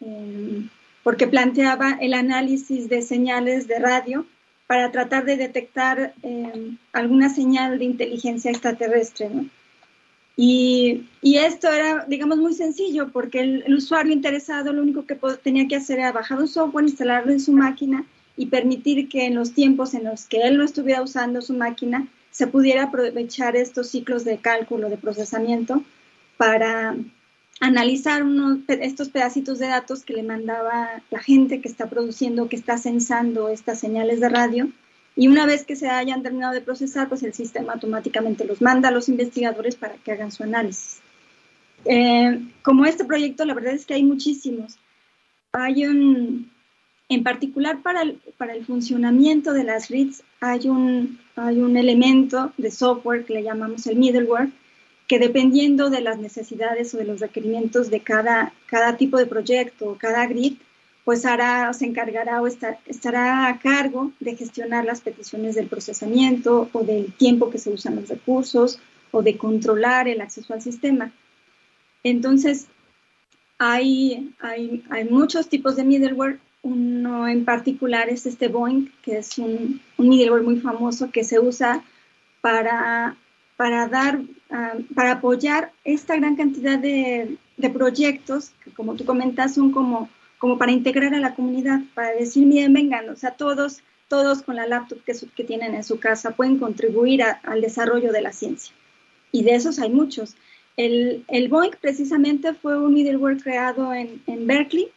eh, 0.00 0.66
porque 1.02 1.26
planteaba 1.26 1.98
el 2.00 2.14
análisis 2.14 2.88
de 2.88 3.02
señales 3.02 3.68
de 3.68 3.78
radio 3.78 4.24
para 4.66 4.90
tratar 4.90 5.26
de 5.26 5.36
detectar 5.36 6.14
eh, 6.22 6.70
alguna 6.94 7.28
señal 7.28 7.78
de 7.78 7.84
inteligencia 7.84 8.50
extraterrestre. 8.50 9.28
Y, 10.38 11.04
esto 11.22 11.70
era, 11.70 12.06
digamos, 12.08 12.38
muy 12.38 12.54
sencillo 12.54 13.10
porque 13.12 13.40
el, 13.40 13.74
usuario 13.74 14.14
interesado 14.14 14.72
lo 14.72 14.80
único 14.80 15.04
que 15.04 15.18
tenía 15.42 15.68
que 15.68 15.76
hacer 15.76 15.98
era 15.98 16.12
bajar 16.12 16.38
un 16.38 16.48
software, 16.48 16.86
instalarlo 16.86 17.32
en 17.32 17.40
su 17.40 17.52
máquina 17.52 18.06
y 18.36 18.46
permitir 18.46 19.08
que 19.08 19.26
en 19.26 19.34
los 19.34 19.52
tiempos 19.52 19.94
en 19.94 20.04
los 20.04 20.26
que 20.26 20.42
él 20.42 20.58
no 20.58 20.64
estuviera 20.64 21.02
usando 21.02 21.42
su 21.42 21.54
máquina 21.54 22.08
se 22.30 22.46
pudiera 22.46 22.84
aprovechar 22.84 23.56
estos 23.56 23.88
ciclos 23.88 24.24
de 24.24 24.38
cálculo, 24.38 24.88
de 24.88 24.96
procesamiento, 24.96 25.82
para 26.38 26.96
analizar 27.60 28.24
estos 28.68 29.10
pedacitos 29.10 29.58
de 29.58 29.68
datos 29.68 30.04
que 30.04 30.14
le 30.14 30.22
mandaba 30.22 31.02
la 31.10 31.20
gente 31.20 31.60
que 31.60 31.68
está 31.68 31.88
produciendo, 31.88 32.48
que 32.48 32.56
está 32.56 32.78
censando 32.78 33.50
estas 33.50 33.78
señales 33.78 34.20
de 34.20 34.28
radio. 34.28 34.68
Y 35.14 35.28
una 35.28 35.44
vez 35.44 35.64
que 35.64 35.76
se 35.76 35.88
hayan 35.88 36.22
terminado 36.22 36.54
de 36.54 36.62
procesar, 36.62 37.08
pues 37.08 37.22
el 37.22 37.34
sistema 37.34 37.74
automáticamente 37.74 38.46
los 38.46 38.62
manda 38.62 38.88
a 38.88 38.92
los 38.92 39.10
investigadores 39.10 39.76
para 39.76 39.94
que 39.96 40.12
hagan 40.12 40.32
su 40.32 40.42
análisis. 40.42 41.00
Eh, 41.84 42.40
como 42.62 42.86
este 42.86 43.04
proyecto, 43.04 43.44
la 43.44 43.54
verdad 43.54 43.74
es 43.74 43.84
que 43.84 43.94
hay 43.94 44.04
muchísimos. 44.04 44.78
Hay 45.52 45.84
un, 45.84 46.50
en 47.08 47.22
particular 47.22 47.82
para 47.82 48.02
el, 48.02 48.20
para 48.38 48.54
el 48.54 48.64
funcionamiento 48.64 49.52
de 49.52 49.64
las 49.64 49.88
RITs, 49.88 50.22
hay 50.40 50.68
un, 50.68 51.18
hay 51.36 51.60
un 51.60 51.76
elemento 51.76 52.52
de 52.56 52.70
software 52.70 53.24
que 53.24 53.34
le 53.34 53.42
llamamos 53.42 53.86
el 53.86 53.96
middleware, 53.96 54.50
que 55.08 55.18
dependiendo 55.18 55.90
de 55.90 56.00
las 56.00 56.18
necesidades 56.18 56.94
o 56.94 56.98
de 56.98 57.04
los 57.04 57.20
requerimientos 57.20 57.90
de 57.90 58.00
cada, 58.00 58.52
cada 58.66 58.96
tipo 58.96 59.18
de 59.18 59.26
proyecto 59.26 59.90
o 59.90 59.98
cada 59.98 60.26
grid, 60.26 60.54
pues 61.04 61.26
hará 61.26 61.68
o 61.68 61.72
se 61.74 61.84
encargará 61.84 62.40
o 62.40 62.46
estará 62.46 63.48
a 63.48 63.58
cargo 63.58 64.12
de 64.20 64.36
gestionar 64.36 64.84
las 64.84 65.00
peticiones 65.00 65.54
del 65.56 65.66
procesamiento 65.66 66.68
o 66.72 66.84
del 66.84 67.12
tiempo 67.12 67.50
que 67.50 67.58
se 67.58 67.70
usan 67.70 67.96
los 67.96 68.08
recursos 68.08 68.78
o 69.10 69.22
de 69.22 69.36
controlar 69.36 70.08
el 70.08 70.20
acceso 70.20 70.54
al 70.54 70.62
sistema. 70.62 71.12
Entonces, 72.04 72.68
hay, 73.58 74.34
hay, 74.40 74.84
hay 74.90 75.04
muchos 75.04 75.48
tipos 75.48 75.76
de 75.76 75.84
middleware. 75.84 76.38
Uno 76.62 77.28
en 77.28 77.44
particular 77.44 78.08
es 78.08 78.26
este 78.26 78.48
Boeing, 78.48 78.90
que 79.02 79.18
es 79.18 79.38
un, 79.38 79.80
un 79.98 80.08
middleware 80.08 80.42
muy 80.42 80.60
famoso 80.60 81.10
que 81.10 81.24
se 81.24 81.40
usa 81.40 81.82
para 82.40 83.16
para 83.62 83.86
dar, 83.86 84.20
ah, 84.50 84.74
para 84.92 85.12
apoyar 85.12 85.70
esta 85.84 86.16
gran 86.16 86.34
cantidad 86.34 86.80
de, 86.80 87.38
proyectos 87.72 88.50
que, 88.64 88.72
como 88.72 88.96
tú 88.96 89.04
comentas, 89.04 89.54
son 89.54 89.70
como, 89.70 90.08
como 90.38 90.58
para 90.58 90.72
integrar 90.72 91.14
a 91.14 91.20
la 91.20 91.36
comunidad, 91.36 91.78
para 91.94 92.10
decir, 92.10 92.44
miren, 92.44 92.72
vengan, 92.72 93.08
o 93.08 93.14
sea, 93.14 93.36
todos, 93.36 93.82
todos 94.08 94.42
con 94.42 94.56
la 94.56 94.66
laptop 94.66 94.98
que, 95.04 95.12
que 95.36 95.44
tienen 95.44 95.76
en 95.76 95.84
su 95.84 96.00
casa 96.00 96.32
pueden 96.32 96.58
contribuir 96.58 97.22
al 97.22 97.60
desarrollo 97.60 98.10
de 98.10 98.20
la 98.20 98.32
ciencia. 98.32 98.74
Y 99.30 99.44
de 99.44 99.54
esos 99.54 99.78
hay 99.78 99.90
muchos. 99.90 100.34
El, 100.76 101.24
el 101.28 101.48
Boeing 101.48 101.76
precisamente 101.80 102.52
fue 102.52 102.76
un 102.76 102.92
middleware 102.94 103.40
creado 103.40 103.94
en, 103.94 104.22
Berkeley, 104.44 104.88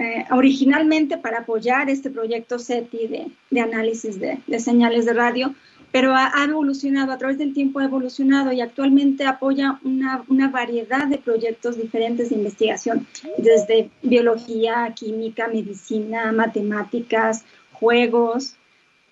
eh, 0.00 0.24
originalmente 0.30 1.18
para 1.18 1.40
apoyar 1.40 1.90
este 1.90 2.08
proyecto 2.10 2.58
SETI 2.58 3.08
de, 3.08 3.26
de 3.50 3.60
análisis 3.60 4.20
de, 4.20 4.38
de, 4.46 4.60
señales 4.60 5.06
de 5.06 5.12
radio, 5.12 5.54
pero 5.90 6.14
ha, 6.14 6.32
evolucionado, 6.44 7.12
a 7.12 7.18
través 7.18 7.38
del 7.38 7.52
tiempo 7.52 7.80
ha 7.80 7.84
evolucionado 7.84 8.52
y 8.52 8.60
actualmente 8.60 9.24
apoya 9.24 9.80
una, 9.82 10.22
una, 10.28 10.50
variedad 10.50 11.08
de 11.08 11.18
proyectos 11.18 11.76
diferentes 11.76 12.28
de 12.28 12.36
investigación, 12.36 13.08
desde 13.38 13.90
biología, 14.02 14.92
química, 14.94 15.48
medicina, 15.48 16.30
matemáticas, 16.30 17.44
juegos. 17.72 18.54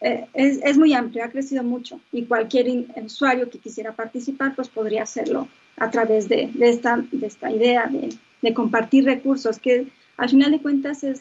Eh, 0.00 0.26
es, 0.34 0.60
es, 0.62 0.78
muy 0.78 0.92
amplio, 0.92 1.24
ha 1.24 1.30
crecido 1.30 1.64
mucho 1.64 1.98
y 2.12 2.26
cualquier 2.26 2.86
usuario 3.02 3.48
que 3.48 3.58
quisiera 3.58 3.92
participar 3.92 4.54
pues 4.54 4.68
podría 4.68 5.02
hacerlo 5.02 5.48
a 5.78 5.90
través 5.90 6.28
de, 6.28 6.50
de 6.52 6.68
esta, 6.68 7.02
de 7.10 7.26
esta 7.26 7.50
idea 7.50 7.86
de, 7.86 8.10
de, 8.42 8.54
compartir 8.54 9.04
recursos, 9.04 9.58
que 9.58 9.88
al 10.16 10.30
final 10.30 10.52
de 10.52 10.62
cuentas 10.62 11.04
es, 11.04 11.20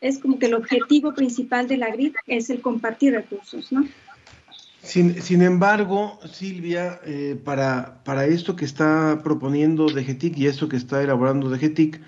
es 0.00 0.18
como 0.18 0.38
que 0.38 0.46
el 0.46 0.54
objetivo 0.54 1.14
principal 1.14 1.68
de 1.68 1.76
la 1.76 1.90
GRID 1.90 2.14
es 2.26 2.50
el 2.50 2.60
compartir 2.60 3.14
recursos, 3.14 3.70
¿no? 3.72 3.86
Sin, 4.82 5.42
embargo, 5.42 6.18
Silvia, 6.32 7.00
eh, 7.04 7.38
para, 7.44 8.02
para, 8.02 8.24
esto 8.24 8.56
que 8.56 8.64
está 8.64 9.20
proponiendo 9.22 9.86
DGTIC 9.86 10.38
y 10.38 10.46
esto 10.46 10.70
que 10.70 10.78
está 10.78 11.02
elaborando 11.02 11.50
DGTIC, 11.50 12.00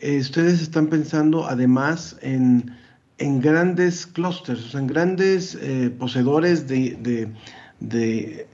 eh, 0.00 0.18
ustedes 0.18 0.62
están 0.62 0.86
pensando 0.86 1.46
además 1.46 2.16
en, 2.22 2.70
en 3.18 3.40
grandes 3.40 4.06
clústeres, 4.06 4.74
en 4.76 4.86
grandes 4.86 5.58
eh, 5.60 5.90
poseedores 5.98 6.68
de, 6.68 7.32
de, 7.80 8.46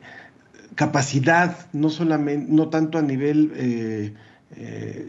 capacidad, 0.74 1.68
no, 1.74 1.90
solamente, 1.90 2.50
no 2.50 2.70
tanto 2.70 2.96
a 2.96 3.02
nivel 3.02 4.14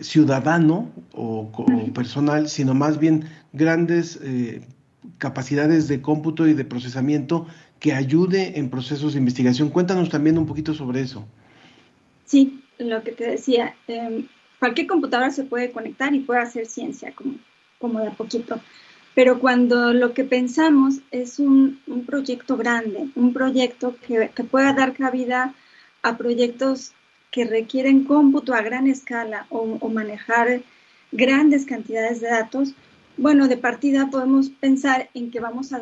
ciudadano 0.01 0.91
o, 1.13 1.51
o, 1.51 1.93
personal, 1.93 2.47
sino 2.47 2.73
más 2.73 2.99
bien 2.99 3.25
grandes 3.53 4.19
capacidades 5.17 5.87
de 5.87 6.01
cómputo 6.01 6.47
y 6.47 6.53
de 6.53 6.63
procesamiento 6.63 7.47
que 7.79 7.93
ayude 7.93 8.59
en 8.59 8.69
procesos 8.69 9.13
de 9.13 9.19
investigación. 9.19 9.69
Cuéntanos 9.69 10.09
también 10.09 10.37
un 10.37 10.45
poquito 10.45 10.73
sobre 10.73 11.01
eso. 11.01 11.25
Sí, 12.25 12.63
lo 12.77 13.03
que 13.03 13.11
te 13.11 13.29
decía, 13.31 13.75
em, 13.87 14.27
cualquier 14.59 14.87
computadora 14.87 15.31
se 15.31 15.43
puede 15.43 15.71
conectar 15.71 16.13
y 16.13 16.19
puede 16.19 16.41
hacer 16.41 16.67
ciencia, 16.67 17.11
como, 17.13 17.35
como 17.79 17.99
de 17.99 18.07
a 18.07 18.11
poquito. 18.11 18.61
Pero 19.15 19.39
cuando 19.39 19.93
lo 19.93 20.13
que 20.13 20.23
pensamos 20.23 20.99
es 21.11 21.39
un, 21.39 21.81
proyecto 22.05 22.55
grande, 22.55 23.09
un 23.15 23.33
proyecto 23.33 23.95
que, 24.07 24.29
pueda 24.43 24.73
dar 24.73 24.93
cabida 24.93 25.53
a 26.03 26.17
proyectos 26.17 26.93
que 27.31 27.45
requieren 27.45 28.03
cómputo 28.03 28.53
a 28.53 28.61
gran 28.61 28.87
escala 28.87 29.47
o, 29.49 29.89
manejar 29.89 30.61
grandes 31.11 31.65
cantidades 31.65 32.21
de 32.21 32.29
datos, 32.29 32.73
bueno, 33.17 33.47
de 33.47 33.57
partida 33.57 34.09
podemos 34.11 34.49
pensar 34.49 35.09
en 35.13 35.31
que 35.31 35.39
vamos 35.39 35.73
a, 35.73 35.81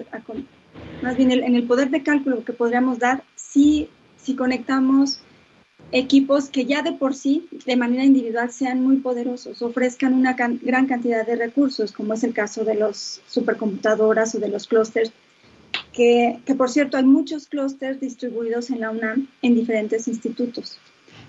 más 1.01 1.17
bien 1.17 1.31
en 1.31 1.55
el 1.55 1.63
poder 1.63 1.89
de 1.89 2.03
cálculo 2.03 2.43
que 2.43 2.53
podríamos 2.53 2.99
dar 2.99 3.23
si, 3.35 3.89
si 4.17 4.35
conectamos 4.35 5.21
equipos 5.91 6.49
que 6.49 6.65
ya 6.65 6.81
de 6.83 6.93
por 6.93 7.15
sí, 7.15 7.47
de 7.65 7.75
manera 7.75 8.03
individual, 8.03 8.51
sean 8.51 8.83
muy 8.83 8.97
poderosos, 8.97 9.61
ofrezcan 9.61 10.13
una 10.13 10.33
gran 10.33 10.85
cantidad 10.85 11.25
de 11.25 11.35
recursos, 11.35 11.91
como 11.91 12.13
es 12.13 12.23
el 12.23 12.33
caso 12.33 12.63
de 12.63 12.75
los 12.75 13.21
supercomputadoras 13.27 14.35
o 14.35 14.39
de 14.39 14.49
los 14.49 14.67
clústeres, 14.67 15.11
que, 15.93 16.39
que, 16.45 16.55
por 16.55 16.69
cierto 16.69 16.97
hay 16.97 17.05
muchos 17.05 17.47
clústeres 17.47 17.99
distribuidos 17.99 18.69
en 18.69 18.81
la 18.81 18.91
UNAM 18.91 19.27
en 19.41 19.55
diferentes 19.55 20.07
institutos. 20.07 20.79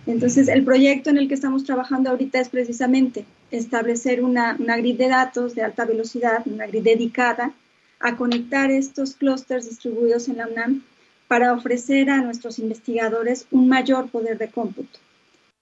Entonces, 0.06 0.48
el 0.48 0.64
proyecto 0.64 1.10
en 1.10 1.18
el 1.18 1.28
que 1.28 1.34
estamos 1.34 1.64
trabajando 1.64 2.10
ahorita 2.10 2.40
es 2.40 2.48
precisamente 2.48 3.24
establecer 3.50 4.22
una, 4.24 4.56
una 4.58 4.76
grid 4.76 4.96
de 4.96 5.08
datos 5.08 5.54
de 5.54 5.62
alta 5.62 5.84
velocidad, 5.84 6.42
una 6.46 6.66
grid 6.66 6.82
dedicada 6.82 7.52
a 8.00 8.16
conectar 8.16 8.70
estos 8.70 9.14
clústeres 9.14 9.68
distribuidos 9.68 10.28
en 10.28 10.38
la 10.38 10.48
UNAM 10.48 10.82
para 11.28 11.52
ofrecer 11.52 12.10
a 12.10 12.22
nuestros 12.22 12.58
investigadores 12.58 13.46
un 13.50 13.68
mayor 13.68 14.08
poder 14.08 14.38
de 14.38 14.48
cómputo. 14.48 14.98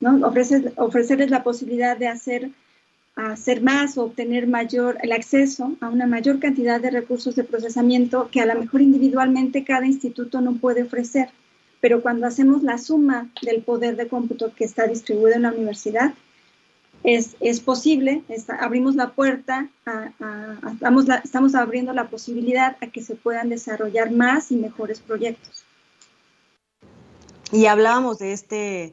¿no? 0.01 0.21
ofrecerles 0.77 1.31
la 1.31 1.43
posibilidad 1.43 1.97
de 1.97 2.09
hacer, 2.09 2.51
hacer 3.17 3.61
más 3.63 3.99
o 3.99 4.05
obtener 4.05 4.47
mayor, 4.47 4.97
el 5.03 5.13
acceso 5.13 5.77
a 5.81 5.89
una 5.89 6.07
mayor 6.07 6.39
cantidad 6.39 6.81
de 6.81 6.91
recursos 6.91 7.35
de 7.35 7.45
procesamiento 7.45 8.29
que 8.31 8.41
a 8.41 8.47
lo 8.47 8.61
mejor 8.61 8.81
individualmente 8.81 9.65
cada 9.65 9.87
instituto 9.87 10.41
no 10.41 10.55
puede 10.55 10.85
ofrecer. 10.85 11.29
Pero 11.81 12.03
cuando 12.03 12.27
hacemos 12.27 12.63
la 12.63 12.79
suma 12.79 13.31
del 13.43 13.63
poder 13.63 13.97
de 13.97 14.09
cómputo 14.09 14.53
que 14.55 14.65
está 14.65 14.87
distribuido 14.87 15.37
en 15.37 15.43
la 15.43 15.53
universidad, 15.53 16.15
es, 17.05 17.37
es 17.41 17.61
posible, 17.61 18.23
abrimos 18.61 18.97
la 18.97 19.11
puerta, 19.11 19.69
estamos, 21.25 21.55
abriendo 21.55 21.93
la 21.93 22.09
posibilidad 22.09 22.77
a 22.81 22.89
que 22.89 23.03
se 23.03 23.15
puedan 23.15 23.49
desarrollar 23.49 24.11
más 24.11 24.51
y 24.51 24.57
mejores 24.57 25.01
proyectos. 25.01 25.65
Y 27.53 27.67
hablábamos 27.67 28.19
de 28.19 28.33
este, 28.33 28.93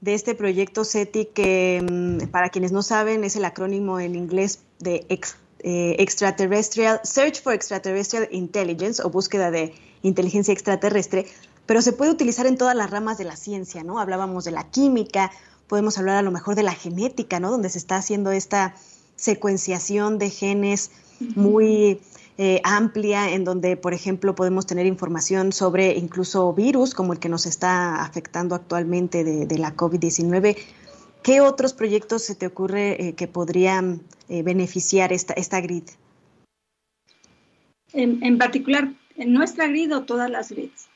de 0.00 0.14
este 0.14 0.34
proyecto 0.34 0.84
SETI 0.84 1.26
que, 1.26 1.84
mm, 1.86 2.28
para 2.28 2.48
quienes 2.50 2.72
no 2.72 2.82
saben, 2.82 3.24
es 3.24 3.36
el 3.36 3.44
acrónimo 3.44 4.00
en 4.00 4.14
inglés 4.14 4.60
de 4.78 5.06
eh, 5.08 5.96
Extraterrestrial, 5.98 7.00
Search 7.04 7.42
for 7.42 7.52
Extraterrestrial 7.52 8.28
Intelligence 8.30 9.02
o 9.02 9.10
búsqueda 9.10 9.50
de 9.50 9.74
inteligencia 10.02 10.52
extraterrestre, 10.52 11.26
pero 11.70 11.82
se 11.82 11.92
puede 11.92 12.10
utilizar 12.10 12.48
en 12.48 12.56
todas 12.56 12.74
las 12.74 12.90
ramas 12.90 13.16
de 13.16 13.22
la 13.22 13.36
ciencia, 13.36 13.84
¿no? 13.84 14.00
Hablábamos 14.00 14.42
de 14.42 14.50
la 14.50 14.68
química, 14.72 15.30
podemos 15.68 15.98
hablar 15.98 16.16
a 16.16 16.22
lo 16.22 16.32
mejor 16.32 16.56
de 16.56 16.64
la 16.64 16.72
genética, 16.72 17.38
¿no? 17.38 17.48
Donde 17.48 17.68
se 17.68 17.78
está 17.78 17.94
haciendo 17.94 18.32
esta 18.32 18.74
secuenciación 19.14 20.18
de 20.18 20.30
genes 20.30 20.90
muy 21.36 22.00
eh, 22.38 22.60
amplia 22.64 23.30
en 23.30 23.44
donde, 23.44 23.76
por 23.76 23.94
ejemplo, 23.94 24.34
podemos 24.34 24.66
tener 24.66 24.84
información 24.84 25.52
sobre 25.52 25.96
incluso 25.96 26.52
virus 26.54 26.92
como 26.92 27.12
el 27.12 27.20
que 27.20 27.28
nos 27.28 27.46
está 27.46 28.02
afectando 28.02 28.56
actualmente 28.56 29.22
de, 29.22 29.58
la 29.58 29.76
COVID-19. 29.76 30.56
¿Qué 31.22 31.40
otros 31.40 31.72
proyectos 31.72 32.22
se 32.22 32.34
te 32.34 32.48
ocurre 32.48 33.00
eh, 33.00 33.14
que 33.14 33.28
podrían 33.28 34.00
eh, 34.28 34.42
beneficiar 34.42 35.12
esta, 35.12 35.34
esta 35.34 35.60
grid? 35.60 35.84
En, 37.92 38.38
particular, 38.38 38.92
en 39.14 39.32
nuestra 39.32 39.68
grid 39.68 39.94
o 39.94 40.02
todas 40.02 40.28
las 40.28 40.50
grids. 40.50 40.89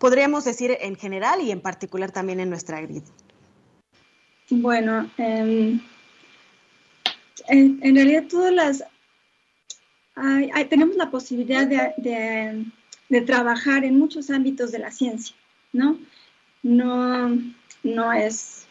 Podríamos 0.00 0.46
decir 0.46 0.78
en 0.80 0.96
general 0.96 1.42
y 1.42 1.50
en 1.50 1.60
particular 1.60 2.10
también 2.10 2.40
en 2.40 2.48
nuestra 2.48 2.80
grid. 2.80 3.02
Bueno, 4.48 5.10
em, 5.18 5.78
en, 7.48 7.94
realidad 7.94 8.24
todas 8.26 8.50
las... 8.50 8.84
tenemos 10.70 10.96
la 10.96 11.10
posibilidad 11.10 11.66
de, 11.66 12.64
trabajar 13.26 13.84
en 13.84 13.98
muchos 13.98 14.30
ámbitos 14.30 14.72
de 14.72 14.78
la 14.78 14.90
ciencia, 14.90 15.36
¿no? 15.74 15.98
No, 16.62 17.38
no 17.82 18.12
es... 18.14 18.66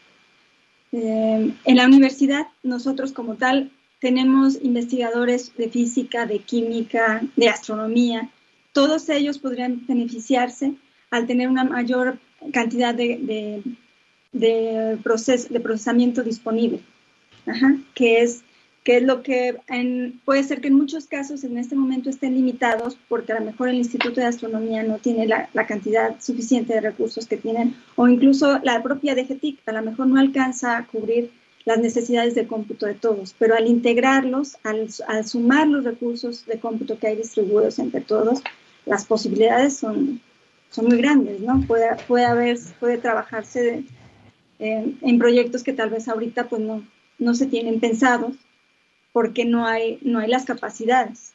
Em, 0.91 1.53
en 1.63 1.75
la 1.75 1.86
universidad, 1.86 2.47
nosotros 2.63 3.11
como 3.13 3.36
tal, 3.36 3.71
tenemos 3.99 4.57
investigadores 4.63 5.55
de 5.55 5.69
física, 5.69 6.25
de 6.25 6.39
química, 6.39 7.21
de 7.36 7.49
astronomía. 7.49 8.32
Todos 8.73 9.09
ellos 9.09 9.38
podrían 9.38 9.86
beneficiarse 9.86 10.73
al 11.12 11.28
tener 11.28 11.47
una 11.47 11.64
mayor 11.64 12.20
cantidad 12.53 12.93
de, 12.93 13.64
de, 14.32 14.97
procesamiento 15.03 16.24
disponible, 16.24 16.82
que 17.93 18.22
es 18.22 18.43
que 18.84 18.97
es 18.97 19.03
lo 19.03 19.22
que 19.22 19.57
puede 20.24 20.43
ser 20.43 20.62
que 20.62 20.70
en 20.70 20.74
muchos 20.74 21.05
casos 21.05 21.43
en 21.43 21.57
este 21.57 21.76
momento 21.76 22.10
estén 22.10 22.34
limitados 22.34 22.97
porque 23.10 23.34
a 23.34 23.39
lo 23.39 23.45
mejor 23.45 23.70
el 23.70 23.76
Instituto 23.76 24.22
de 24.22 24.26
Astronomía 24.26 24.84
no 24.84 24.97
tiene 24.97 25.28
la, 25.28 25.68
cantidad 25.68 26.16
suficiente 26.20 26.74
de 26.74 26.82
recursos 26.82 27.28
que 27.28 27.38
tienen 27.38 27.76
o 27.97 28.07
incluso 28.07 28.60
la 28.64 28.82
propia 28.82 29.16
DGTIC 29.16 29.60
a 29.68 29.74
lo 29.74 29.82
mejor 29.84 30.07
no 30.07 30.20
alcanza 30.20 30.78
a 30.78 30.88
cubrir 30.88 31.30
las 31.66 31.78
necesidades 31.78 32.36
de 32.36 32.47
cómputo 32.47 32.88
de 32.88 32.95
todos, 32.95 33.36
pero 33.38 33.53
al 33.55 33.68
integrarlos, 33.68 34.57
al, 34.64 34.89
sumar 35.28 35.68
los 35.68 35.84
recursos 35.84 36.45
de 36.47 36.60
cómputo 36.60 36.97
que 36.97 37.07
hay 37.07 37.16
distribuidos 37.16 37.78
entre 37.80 38.01
todos, 38.01 38.41
las 38.86 39.05
posibilidades 39.05 39.78
son, 39.78 40.20
son 40.70 40.86
muy 40.86 40.97
grandes, 40.97 41.39
¿no? 41.41 41.61
Puede, 41.61 41.95
puede, 42.07 42.26
haber, 42.26 42.57
puede 42.80 42.97
trabajarse 42.97 43.84
en 44.59 45.20
proyectos 45.20 45.63
que 45.63 45.74
tal 45.74 45.89
vez 45.89 46.09
ahorita 46.09 46.49
pues 46.49 46.61
no, 46.61 46.84
no 47.17 47.34
se 47.34 47.45
tienen 47.45 47.80
pensados 47.80 48.36
porque 49.11 49.45
no 49.45 49.65
hay, 49.65 49.99
no 50.01 50.20
hay 50.20 50.30
las 50.30 50.45
capacidades. 50.45 51.34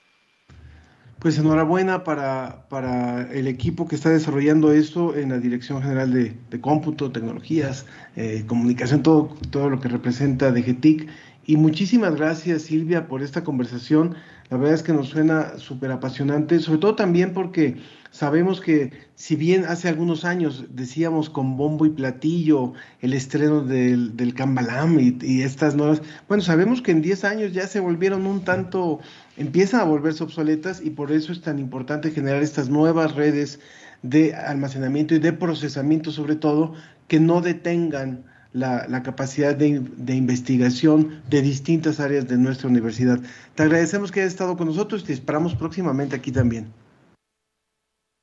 Pues 1.19 1.39
enhorabuena 1.39 2.05
para, 2.05 2.67
para, 2.69 3.33
el 3.33 3.47
equipo 3.47 3.89
que 3.89 3.97
está 3.97 4.11
desarrollando 4.11 4.73
esto 4.73 5.17
en 5.17 5.31
la 5.31 5.39
Dirección 5.39 5.83
General 5.83 6.13
de, 6.13 6.61
Cómputo, 6.61 7.13
Tecnologías, 7.13 7.87
eh, 8.15 8.45
Comunicación, 8.47 9.03
todo, 9.03 9.35
todo 9.51 9.71
lo 9.71 9.81
que 9.81 9.89
representa 9.89 10.51
DGTIC. 10.51 11.09
Y 11.47 11.57
muchísimas 11.59 12.17
gracias 12.17 12.63
Silvia 12.63 13.07
por 13.07 13.23
esta 13.23 13.45
conversación. 13.45 14.15
La 14.49 14.57
verdad 14.57 14.75
es 14.75 14.83
que 14.83 14.93
nos 14.93 15.09
suena 15.09 15.59
súper 15.59 15.91
apasionante, 15.91 16.59
sobre 16.61 16.79
todo 16.79 16.95
también 16.95 17.35
porque 17.35 17.77
sabemos 18.11 18.61
que 18.63 18.93
si 19.15 19.37
bien 19.37 19.65
hace 19.65 19.89
algunos 19.89 20.25
años 20.25 20.67
decíamos 20.71 21.29
con 21.29 21.57
bombo 21.57 21.85
y 21.85 21.91
platillo 21.91 22.73
el 23.01 23.13
estreno 23.13 23.63
del, 23.63 24.17
del 24.17 24.33
Cambalam 24.33 24.99
y, 25.01 25.43
estas 25.43 25.75
nuevas, 25.75 26.01
bueno, 26.29 26.43
sabemos 26.43 26.81
que 26.81 26.93
en 26.93 27.03
10 27.03 27.25
años 27.25 27.53
ya 27.53 27.67
se 27.67 27.81
volvieron 27.81 28.27
un 28.27 28.43
tanto, 28.45 29.01
empiezan 29.37 29.81
a 29.81 29.85
volverse 29.85 30.25
obsoletas 30.25 30.81
y 30.83 30.91
por 30.91 31.13
eso 31.13 31.33
es 31.33 31.43
tan 31.43 31.59
importante 31.59 32.11
generar 32.11 32.43
estas 32.43 32.71
nuevas 32.71 33.15
redes 33.15 33.61
de 34.03 34.35
almacenamiento 34.35 35.15
y 35.15 35.19
de 35.19 35.33
procesamiento 35.33 36.11
sobre 36.11 36.37
todo 36.37 36.75
que 37.09 37.21
no 37.21 37.41
detengan 37.41 38.25
la, 38.55 39.03
capacidad 39.03 39.55
de, 39.55 39.67
investigación 40.15 41.21
de 41.29 41.43
distintas 41.43 42.01
áreas 42.01 42.27
de 42.29 42.39
nuestra 42.39 42.69
universidad. 42.69 43.19
Te 43.55 43.65
agradecemos 43.65 44.13
que 44.13 44.21
hayas 44.21 44.33
estado 44.33 44.57
con 44.57 44.69
nosotros 44.69 45.03
y 45.03 45.07
te 45.07 45.13
esperamos 45.13 45.55
próximamente 45.55 46.17
aquí 46.17 46.31
también. 46.31 46.73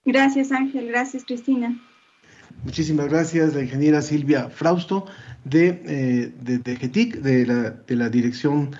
Gracias 0.06 0.52
Ángel, 0.52 0.88
gracias 0.88 1.26
Cristina. 1.26 1.80
Muchísimas 2.64 3.10
gracias, 3.10 3.54
la 3.54 3.62
ingeniera 3.62 4.02
Silvia 4.02 4.50
Frausto 4.50 5.06
de, 5.44 5.82
eh, 5.86 6.32
de, 6.42 6.76
GETIC, 6.76 7.18
de 7.18 7.46
la, 7.46 7.70
de 7.72 7.96
la 7.96 8.10
Dirección 8.10 8.72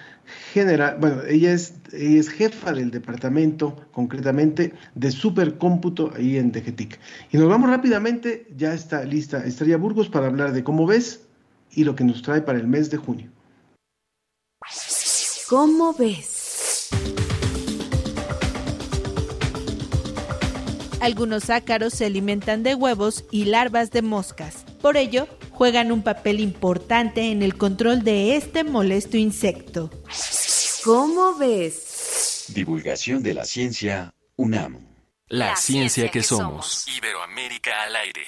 General, 0.54 0.98
bueno, 1.00 1.24
ella 1.28 1.52
es, 1.52 1.74
ella 1.92 2.20
es 2.20 2.30
jefa 2.30 2.72
del 2.72 2.92
departamento, 2.92 3.76
concretamente, 3.92 4.74
de 4.96 5.12
supercómputo 5.12 6.14
ahí 6.16 6.38
en 6.38 6.54
DGTIC. 6.54 6.98
Y 7.32 7.38
nos 7.38 7.50
vamos 7.50 7.70
rápidamente, 7.70 8.48
ya 8.56 8.74
está 8.74 9.04
lista 9.04 9.46
Estrella 9.46 9.76
Burgos 9.76 10.08
para 10.08 10.28
hablar 10.28 10.54
de 10.54 10.64
cómo 10.64 10.86
ves 10.86 11.28
y 11.74 11.84
lo 11.84 11.96
que 11.96 12.04
nos 12.04 12.22
trae 12.22 12.42
para 12.42 12.60
el 12.60 12.68
mes 12.68 12.90
de 12.90 12.98
junio. 12.98 13.32
¿Cómo 15.50 15.94
ves? 15.94 16.90
Algunos 21.02 21.50
ácaros 21.50 21.94
se 21.94 22.06
alimentan 22.06 22.62
de 22.62 22.76
huevos 22.76 23.26
y 23.32 23.46
larvas 23.46 23.90
de 23.90 24.04
moscas. 24.04 24.66
Por 24.82 24.98
ello, 24.98 25.28
juegan 25.50 25.92
un 25.92 26.04
papel 26.04 26.40
importante 26.40 27.32
en 27.32 27.42
el 27.42 27.58
control 27.58 28.04
de 28.04 28.36
este 28.36 28.64
molesto 28.64 29.18
insecto. 29.18 29.90
¿Cómo 30.84 31.36
ves? 31.36 32.46
Divulgación 32.50 33.24
de 33.24 33.34
la 33.34 33.46
ciencia 33.46 34.14
UNAM. 34.36 34.88
La, 35.28 35.56
ciencia, 35.56 36.10
que, 36.10 36.22
somos. 36.24 36.86
Iberoamérica 36.88 37.84
al 37.84 37.96
aire. 37.96 38.28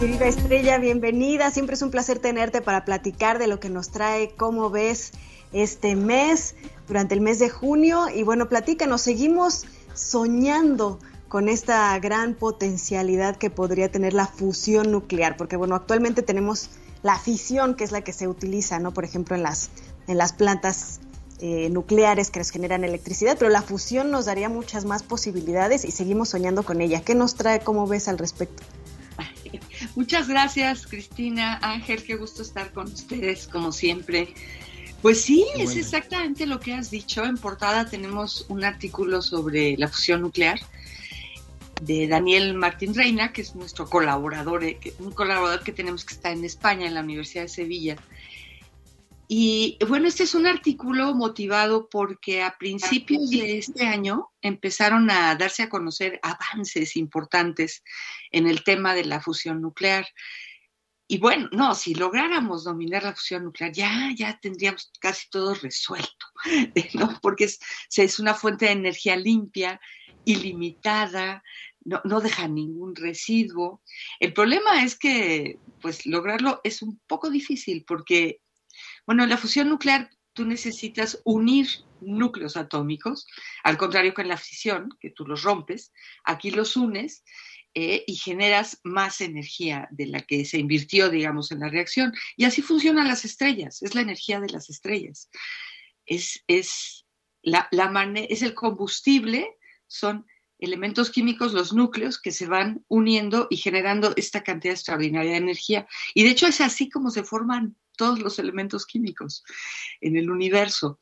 Querida 0.00 0.28
Estrella, 0.28 0.78
bienvenida. 0.78 1.50
Siempre 1.50 1.74
es 1.74 1.82
un 1.82 1.90
placer 1.90 2.20
tenerte 2.20 2.62
para 2.62 2.86
platicar 2.86 3.38
de 3.38 3.46
lo 3.46 3.60
que 3.60 3.68
nos 3.68 3.90
trae, 3.90 4.30
cómo 4.34 4.70
ves 4.70 5.12
este 5.52 5.94
mes, 5.94 6.54
durante 6.88 7.12
el 7.12 7.20
mes 7.20 7.38
de 7.38 7.50
junio. 7.50 8.06
Y 8.08 8.22
bueno, 8.22 8.48
platícanos, 8.48 9.02
seguimos 9.02 9.66
soñando 9.92 10.98
con 11.28 11.50
esta 11.50 11.98
gran 11.98 12.32
potencialidad 12.32 13.36
que 13.36 13.50
podría 13.50 13.92
tener 13.92 14.14
la 14.14 14.26
fusión 14.26 14.90
nuclear, 14.90 15.36
porque 15.36 15.56
bueno, 15.56 15.74
actualmente 15.74 16.22
tenemos 16.22 16.70
la 17.02 17.18
fisión, 17.18 17.74
que 17.74 17.84
es 17.84 17.92
la 17.92 18.00
que 18.00 18.14
se 18.14 18.26
utiliza, 18.26 18.78
¿no? 18.78 18.94
Por 18.94 19.04
ejemplo, 19.04 19.36
en 19.36 19.42
las, 19.42 19.68
en 20.06 20.16
las 20.16 20.32
plantas 20.32 21.00
eh, 21.40 21.68
nucleares 21.68 22.30
que 22.30 22.40
nos 22.40 22.48
generan 22.48 22.84
electricidad, 22.84 23.36
pero 23.38 23.50
la 23.50 23.60
fusión 23.60 24.10
nos 24.10 24.24
daría 24.24 24.48
muchas 24.48 24.86
más 24.86 25.02
posibilidades 25.02 25.84
y 25.84 25.90
seguimos 25.90 26.30
soñando 26.30 26.62
con 26.62 26.80
ella. 26.80 27.02
¿Qué 27.02 27.14
nos 27.14 27.34
trae? 27.34 27.60
¿Cómo 27.60 27.86
ves 27.86 28.08
al 28.08 28.16
respecto? 28.16 28.62
Muchas 29.96 30.28
gracias, 30.28 30.86
Cristina, 30.86 31.58
Ángel, 31.62 32.02
qué 32.04 32.16
gusto 32.16 32.42
estar 32.42 32.72
con 32.72 32.86
ustedes, 32.86 33.48
como 33.48 33.72
siempre. 33.72 34.34
Pues 35.02 35.22
sí, 35.22 35.46
es 35.56 35.76
exactamente 35.76 36.46
lo 36.46 36.60
que 36.60 36.74
has 36.74 36.90
dicho. 36.90 37.24
En 37.24 37.38
portada 37.38 37.86
tenemos 37.88 38.44
un 38.48 38.64
artículo 38.64 39.22
sobre 39.22 39.76
la 39.78 39.88
fusión 39.88 40.20
nuclear 40.20 40.60
de 41.80 42.06
Daniel 42.06 42.54
Martín 42.54 42.94
Reina, 42.94 43.32
que 43.32 43.40
es 43.40 43.54
nuestro 43.54 43.88
colaborador, 43.88 44.62
eh, 44.64 44.78
un 44.98 45.12
colaborador 45.12 45.62
que 45.62 45.72
tenemos 45.72 46.04
que 46.04 46.14
está 46.14 46.30
en 46.30 46.44
España, 46.44 46.86
en 46.86 46.94
la 46.94 47.00
Universidad 47.00 47.44
de 47.44 47.48
Sevilla. 47.48 47.96
Y 49.32 49.78
bueno, 49.86 50.08
este 50.08 50.24
es 50.24 50.34
un 50.34 50.48
artículo 50.48 51.14
motivado 51.14 51.88
porque 51.88 52.42
a 52.42 52.58
principios 52.58 53.30
de 53.30 53.58
este 53.58 53.86
año 53.86 54.32
empezaron 54.42 55.08
a 55.08 55.36
darse 55.36 55.62
a 55.62 55.68
conocer 55.68 56.18
avances 56.20 56.96
importantes 56.96 57.84
en 58.32 58.48
el 58.48 58.64
tema 58.64 58.92
de 58.92 59.04
la 59.04 59.20
fusión 59.20 59.62
nuclear. 59.62 60.04
Y 61.06 61.18
bueno, 61.18 61.48
no, 61.52 61.76
si 61.76 61.94
lográramos 61.94 62.64
dominar 62.64 63.04
la 63.04 63.14
fusión 63.14 63.44
nuclear, 63.44 63.70
ya, 63.70 64.12
ya 64.16 64.36
tendríamos 64.40 64.90
casi 64.98 65.30
todo 65.30 65.54
resuelto, 65.54 66.26
¿no? 66.94 67.16
Porque 67.22 67.44
es, 67.44 67.60
es 67.96 68.18
una 68.18 68.34
fuente 68.34 68.64
de 68.64 68.72
energía 68.72 69.14
limpia, 69.14 69.80
ilimitada, 70.24 71.44
no, 71.84 72.00
no, 72.02 72.20
deja 72.20 72.48
ningún 72.48 72.96
residuo. 72.96 73.80
El 74.18 74.32
problema 74.32 74.82
es 74.82 74.98
que, 74.98 75.60
pues, 75.80 76.04
lograrlo 76.04 76.60
es 76.64 76.82
un 76.82 77.00
poco 77.06 77.30
difícil 77.30 77.84
porque 77.86 78.40
bueno, 79.10 79.24
en 79.24 79.30
la 79.30 79.38
fusión 79.38 79.68
nuclear 79.68 80.08
tú 80.34 80.44
necesitas 80.44 81.20
unir 81.24 81.66
núcleos 82.00 82.56
atómicos, 82.56 83.26
al 83.64 83.76
contrario 83.76 84.14
que 84.14 84.22
en 84.22 84.28
la 84.28 84.36
fisión, 84.36 84.88
que 85.00 85.10
tú 85.10 85.26
los 85.26 85.42
rompes, 85.42 85.92
aquí 86.22 86.52
los 86.52 86.76
unes 86.76 87.24
eh, 87.74 88.04
y 88.06 88.14
generas 88.14 88.78
más 88.84 89.20
energía 89.20 89.88
de 89.90 90.06
la 90.06 90.20
que 90.20 90.44
se 90.44 90.58
invirtió, 90.58 91.10
digamos, 91.10 91.50
en 91.50 91.58
la 91.58 91.68
reacción. 91.68 92.12
Y 92.36 92.44
así 92.44 92.62
funcionan 92.62 93.08
las 93.08 93.24
estrellas, 93.24 93.82
es 93.82 93.96
la 93.96 94.02
energía 94.02 94.38
de 94.38 94.50
las 94.50 94.70
estrellas. 94.70 95.28
Es, 96.06 96.44
es, 96.46 97.04
la, 97.42 97.66
la 97.72 97.90
es 98.28 98.42
el 98.42 98.54
combustible, 98.54 99.56
son 99.88 100.24
elementos 100.60 101.10
químicos, 101.10 101.52
los 101.52 101.72
núcleos, 101.72 102.22
que 102.22 102.30
se 102.30 102.46
van 102.46 102.84
uniendo 102.86 103.48
y 103.50 103.56
generando 103.56 104.12
esta 104.14 104.44
cantidad 104.44 104.74
extraordinaria 104.74 105.32
de 105.32 105.38
energía. 105.38 105.88
Y 106.14 106.22
de 106.22 106.30
hecho 106.30 106.46
es 106.46 106.60
así 106.60 106.88
como 106.88 107.10
se 107.10 107.24
forman 107.24 107.74
todos 108.00 108.18
los 108.18 108.38
elementos 108.38 108.86
químicos 108.86 109.44
en 110.00 110.16
el 110.16 110.30
universo. 110.30 110.98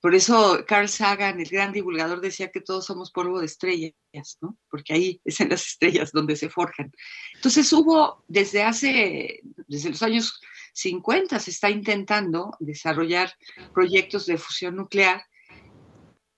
Por 0.00 0.14
eso 0.14 0.64
Carl 0.68 0.88
Sagan, 0.88 1.40
el 1.40 1.48
gran 1.48 1.72
divulgador, 1.72 2.20
decía 2.20 2.52
que 2.52 2.60
todos 2.60 2.86
somos 2.86 3.10
polvo 3.10 3.40
de 3.40 3.46
estrellas, 3.46 4.38
¿no? 4.40 4.56
Porque 4.70 4.94
ahí 4.94 5.20
es 5.24 5.40
en 5.40 5.48
las 5.48 5.66
estrellas 5.66 6.12
donde 6.12 6.36
se 6.36 6.48
forjan. 6.48 6.92
Entonces 7.34 7.72
hubo, 7.72 8.24
desde 8.28 8.62
hace, 8.62 9.40
desde 9.66 9.90
los 9.90 10.02
años 10.04 10.40
50, 10.74 11.40
se 11.40 11.50
está 11.50 11.70
intentando 11.70 12.52
desarrollar 12.60 13.34
proyectos 13.74 14.26
de 14.26 14.38
fusión 14.38 14.76
nuclear, 14.76 15.24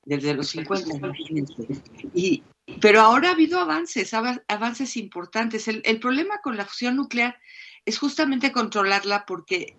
desde 0.06 0.32
los 0.32 0.48
50, 0.48 0.96
imagínense. 0.96 1.82
Y, 2.14 2.42
pero 2.80 3.02
ahora 3.02 3.28
ha 3.28 3.32
habido 3.32 3.60
avances, 3.60 4.14
avances 4.14 4.96
importantes. 4.96 5.68
El, 5.68 5.82
el 5.84 6.00
problema 6.00 6.38
con 6.42 6.56
la 6.56 6.64
fusión 6.64 6.96
nuclear 6.96 7.36
es 7.84 7.98
justamente 7.98 8.52
controlarla 8.52 9.24
porque 9.26 9.76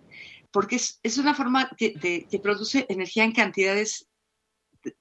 porque 0.52 0.76
es, 0.76 1.18
una 1.18 1.34
forma 1.34 1.70
que, 1.76 2.28
produce 2.42 2.86
energía 2.88 3.24
en 3.24 3.32
cantidades 3.32 4.06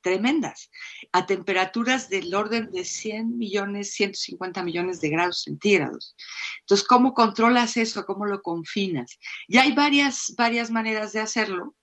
tremendas, 0.01 0.69
a 1.11 1.25
temperaturas 1.25 2.07
del 2.09 2.33
orden 2.33 2.71
de 2.71 2.85
100 2.85 3.37
millones, 3.37 3.93
150 3.93 4.63
millones 4.63 5.01
de 5.01 5.09
grados 5.09 5.43
centígrados. 5.43 6.15
Entonces, 6.61 6.87
¿cómo 6.87 7.13
controlas 7.13 7.77
eso? 7.77 8.05
¿Cómo 8.05 8.25
lo 8.25 8.41
confinas? 8.41 9.17
Y 9.47 9.57
hay 9.57 9.73
varias, 9.73 10.33
varias 10.37 10.71
maneras 10.71 11.13
de 11.13 11.19
hacerlo, 11.19 11.75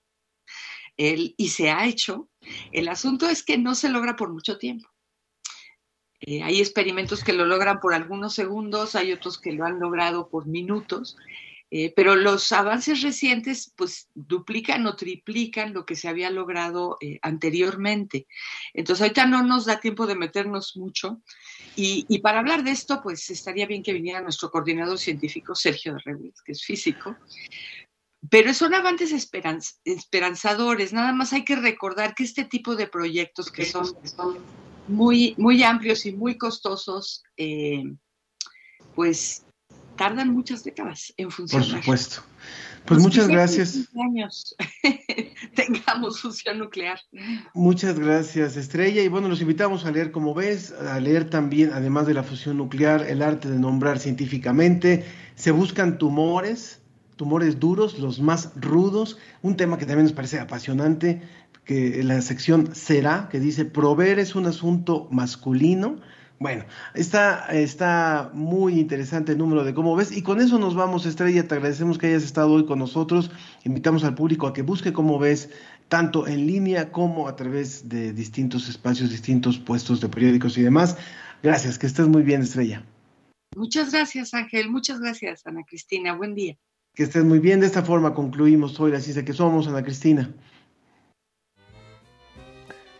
y 0.97 1.49
se 1.49 1.69
ha 1.69 1.85
hecho. 1.85 2.29
El 2.73 2.89
asunto 2.89 3.29
es 3.29 3.43
que 3.43 3.57
no 3.57 3.75
se 3.75 3.89
logra 3.89 4.15
por 4.17 4.33
mucho 4.33 4.57
tiempo. 4.57 4.89
Eh, 6.21 6.43
hay 6.43 6.59
experimentos 6.59 7.23
que 7.23 7.33
lo 7.33 7.45
logran 7.45 7.79
por 7.79 7.93
algunos 7.93 8.33
segundos, 8.33 8.95
hay 8.95 9.13
otros 9.13 9.39
que 9.39 9.53
lo 9.53 9.65
han 9.65 9.79
logrado 9.79 10.29
por 10.29 10.47
minutos, 10.47 11.15
eh, 11.71 11.93
pero 11.95 12.15
los 12.15 12.51
avances 12.51 13.03
recientes 13.03 13.71
pues 13.75 14.09
duplican 14.15 14.87
o 14.87 14.95
triplican 14.95 15.71
lo 15.73 15.85
que 15.85 15.95
se 15.95 16.07
había 16.07 16.31
logrado 16.31 16.97
eh, 16.99 17.19
anteriormente. 17.21 18.25
Entonces 18.73 19.03
ahorita 19.03 19.27
no 19.27 19.43
nos 19.43 19.65
da 19.65 19.79
tiempo 19.79 20.07
de 20.07 20.15
meternos 20.15 20.75
mucho 20.75 21.21
y, 21.75 22.19
para 22.19 22.39
hablar 22.39 22.63
de 22.63 22.71
esto 22.71 23.01
pues 23.03 23.29
estaría 23.29 23.67
bien 23.67 23.83
que 23.83 23.93
viniera 23.93 24.19
nuestro 24.19 24.49
coordinador 24.49 24.97
científico 24.97 25.53
Sergio 25.53 25.93
de 25.93 25.99
Rebuiz, 26.03 26.41
que 26.41 26.53
es 26.53 26.65
físico. 26.65 27.15
Pero 28.29 28.53
son 28.53 28.73
avances 28.73 29.13
esperanzadores, 29.13 30.91
nada 30.91 31.13
más 31.13 31.31
hay 31.31 31.45
que 31.45 31.55
recordar 31.55 32.15
que 32.15 32.23
este 32.23 32.43
tipo 32.43 32.75
de 32.75 32.87
proyectos 32.87 33.49
que 33.49 33.63
son, 33.63 33.95
muy, 34.89 35.35
muy 35.37 35.63
amplios 35.63 36.05
y 36.05 36.11
muy 36.11 36.37
costosos, 36.37 37.23
eh, 37.37 37.83
pues 38.95 39.45
tardan 39.95 40.33
muchas 40.33 40.63
décadas 40.63 41.13
en 41.17 41.29
funcionar. 41.29 41.69
Por 41.69 41.79
supuesto. 41.79 42.23
Pues, 42.85 43.01
muchas 43.01 43.27
gracias. 43.27 43.87
años 44.01 44.55
tengamos 45.55 46.21
fusión 46.21 46.57
nuclear. 46.57 46.99
Muchas 47.53 47.99
gracias, 47.99 48.57
Estrella. 48.57 49.03
Y 49.03 49.09
bueno, 49.09 49.27
los 49.27 49.41
invitamos 49.41 49.85
a 49.85 49.91
leer, 49.91 50.11
como 50.11 50.33
ves, 50.33 50.71
a 50.71 50.99
leer 50.99 51.29
también, 51.29 51.71
además 51.73 52.07
de 52.07 52.13
la 52.13 52.23
fusión 52.23 52.57
nuclear, 52.57 53.05
el 53.07 53.21
arte 53.21 53.49
de 53.49 53.59
nombrar 53.59 53.99
científicamente. 53.99 55.05
Se 55.35 55.51
buscan 55.51 55.97
tumores, 55.97 56.81
tumores 57.15 57.59
duros, 57.59 57.99
los 57.99 58.21
más 58.21 58.53
rudos, 58.55 59.17
un 59.41 59.55
tema 59.57 59.77
que 59.77 59.85
también 59.85 60.05
nos 60.05 60.13
parece 60.13 60.39
apasionante, 60.39 61.21
que 61.69 62.03
la 62.03 62.19
sección 62.23 62.73
será, 62.73 63.29
que 63.29 63.39
dice, 63.39 63.63
proveer 63.63 64.17
es 64.17 64.33
un 64.33 64.47
asunto 64.47 65.07
masculino 65.11 65.99
bueno, 66.39 66.63
está, 66.93 67.47
está 67.51 68.31
muy 68.33 68.79
interesante 68.79 69.33
el 69.33 69.37
número 69.37 69.65
de 69.65 69.73
cómo 69.73 69.93
ves. 69.97 70.15
Y 70.15 70.21
con 70.23 70.39
eso 70.39 70.57
nos 70.57 70.73
vamos, 70.73 71.05
Estrella. 71.05 71.45
Te 71.45 71.55
agradecemos 71.55 71.97
que 71.97 72.07
hayas 72.07 72.23
estado 72.23 72.53
hoy 72.53 72.65
con 72.65 72.79
nosotros. 72.79 73.29
Invitamos 73.65 74.05
al 74.05 74.15
público 74.15 74.47
a 74.47 74.53
que 74.53 74.61
busque 74.61 74.93
cómo 74.93 75.19
ves, 75.19 75.49
tanto 75.89 76.27
en 76.27 76.47
línea 76.47 76.93
como 76.93 77.27
a 77.27 77.35
través 77.35 77.89
de 77.89 78.13
distintos 78.13 78.69
espacios, 78.69 79.09
distintos 79.09 79.59
puestos 79.59 79.99
de 79.99 80.07
periódicos 80.07 80.57
y 80.57 80.61
demás. 80.61 80.97
Gracias, 81.43 81.77
que 81.77 81.87
estés 81.87 82.07
muy 82.07 82.23
bien, 82.23 82.41
Estrella. 82.41 82.85
Muchas 83.57 83.91
gracias, 83.91 84.33
Ángel. 84.33 84.69
Muchas 84.69 85.01
gracias, 85.01 85.45
Ana 85.45 85.63
Cristina. 85.67 86.15
Buen 86.15 86.35
día. 86.35 86.55
Que 86.95 87.03
estés 87.03 87.25
muy 87.25 87.39
bien. 87.39 87.59
De 87.59 87.65
esta 87.65 87.83
forma 87.83 88.13
concluimos 88.13 88.79
hoy 88.79 88.93
la 88.93 89.01
ciencia 89.01 89.25
que 89.25 89.33
somos, 89.33 89.67
Ana 89.67 89.83
Cristina. 89.83 90.33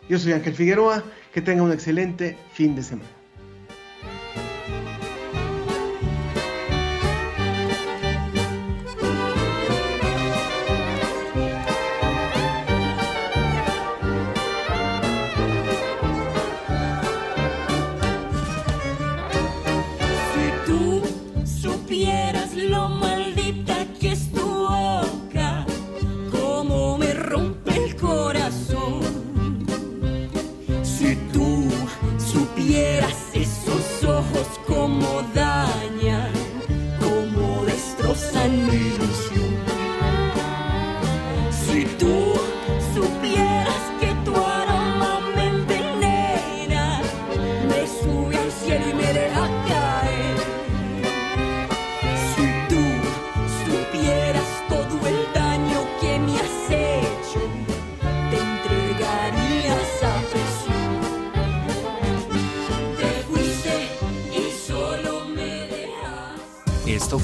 Yo 0.09 0.17
soy 0.17 0.33
Ángel 0.33 0.55
Figueroa. 0.55 1.03
Que 1.33 1.41
tenga 1.41 1.61
un 1.61 1.71
excelente 1.71 2.35
fin 2.53 2.75
de 2.75 2.81
semana. 2.81 3.18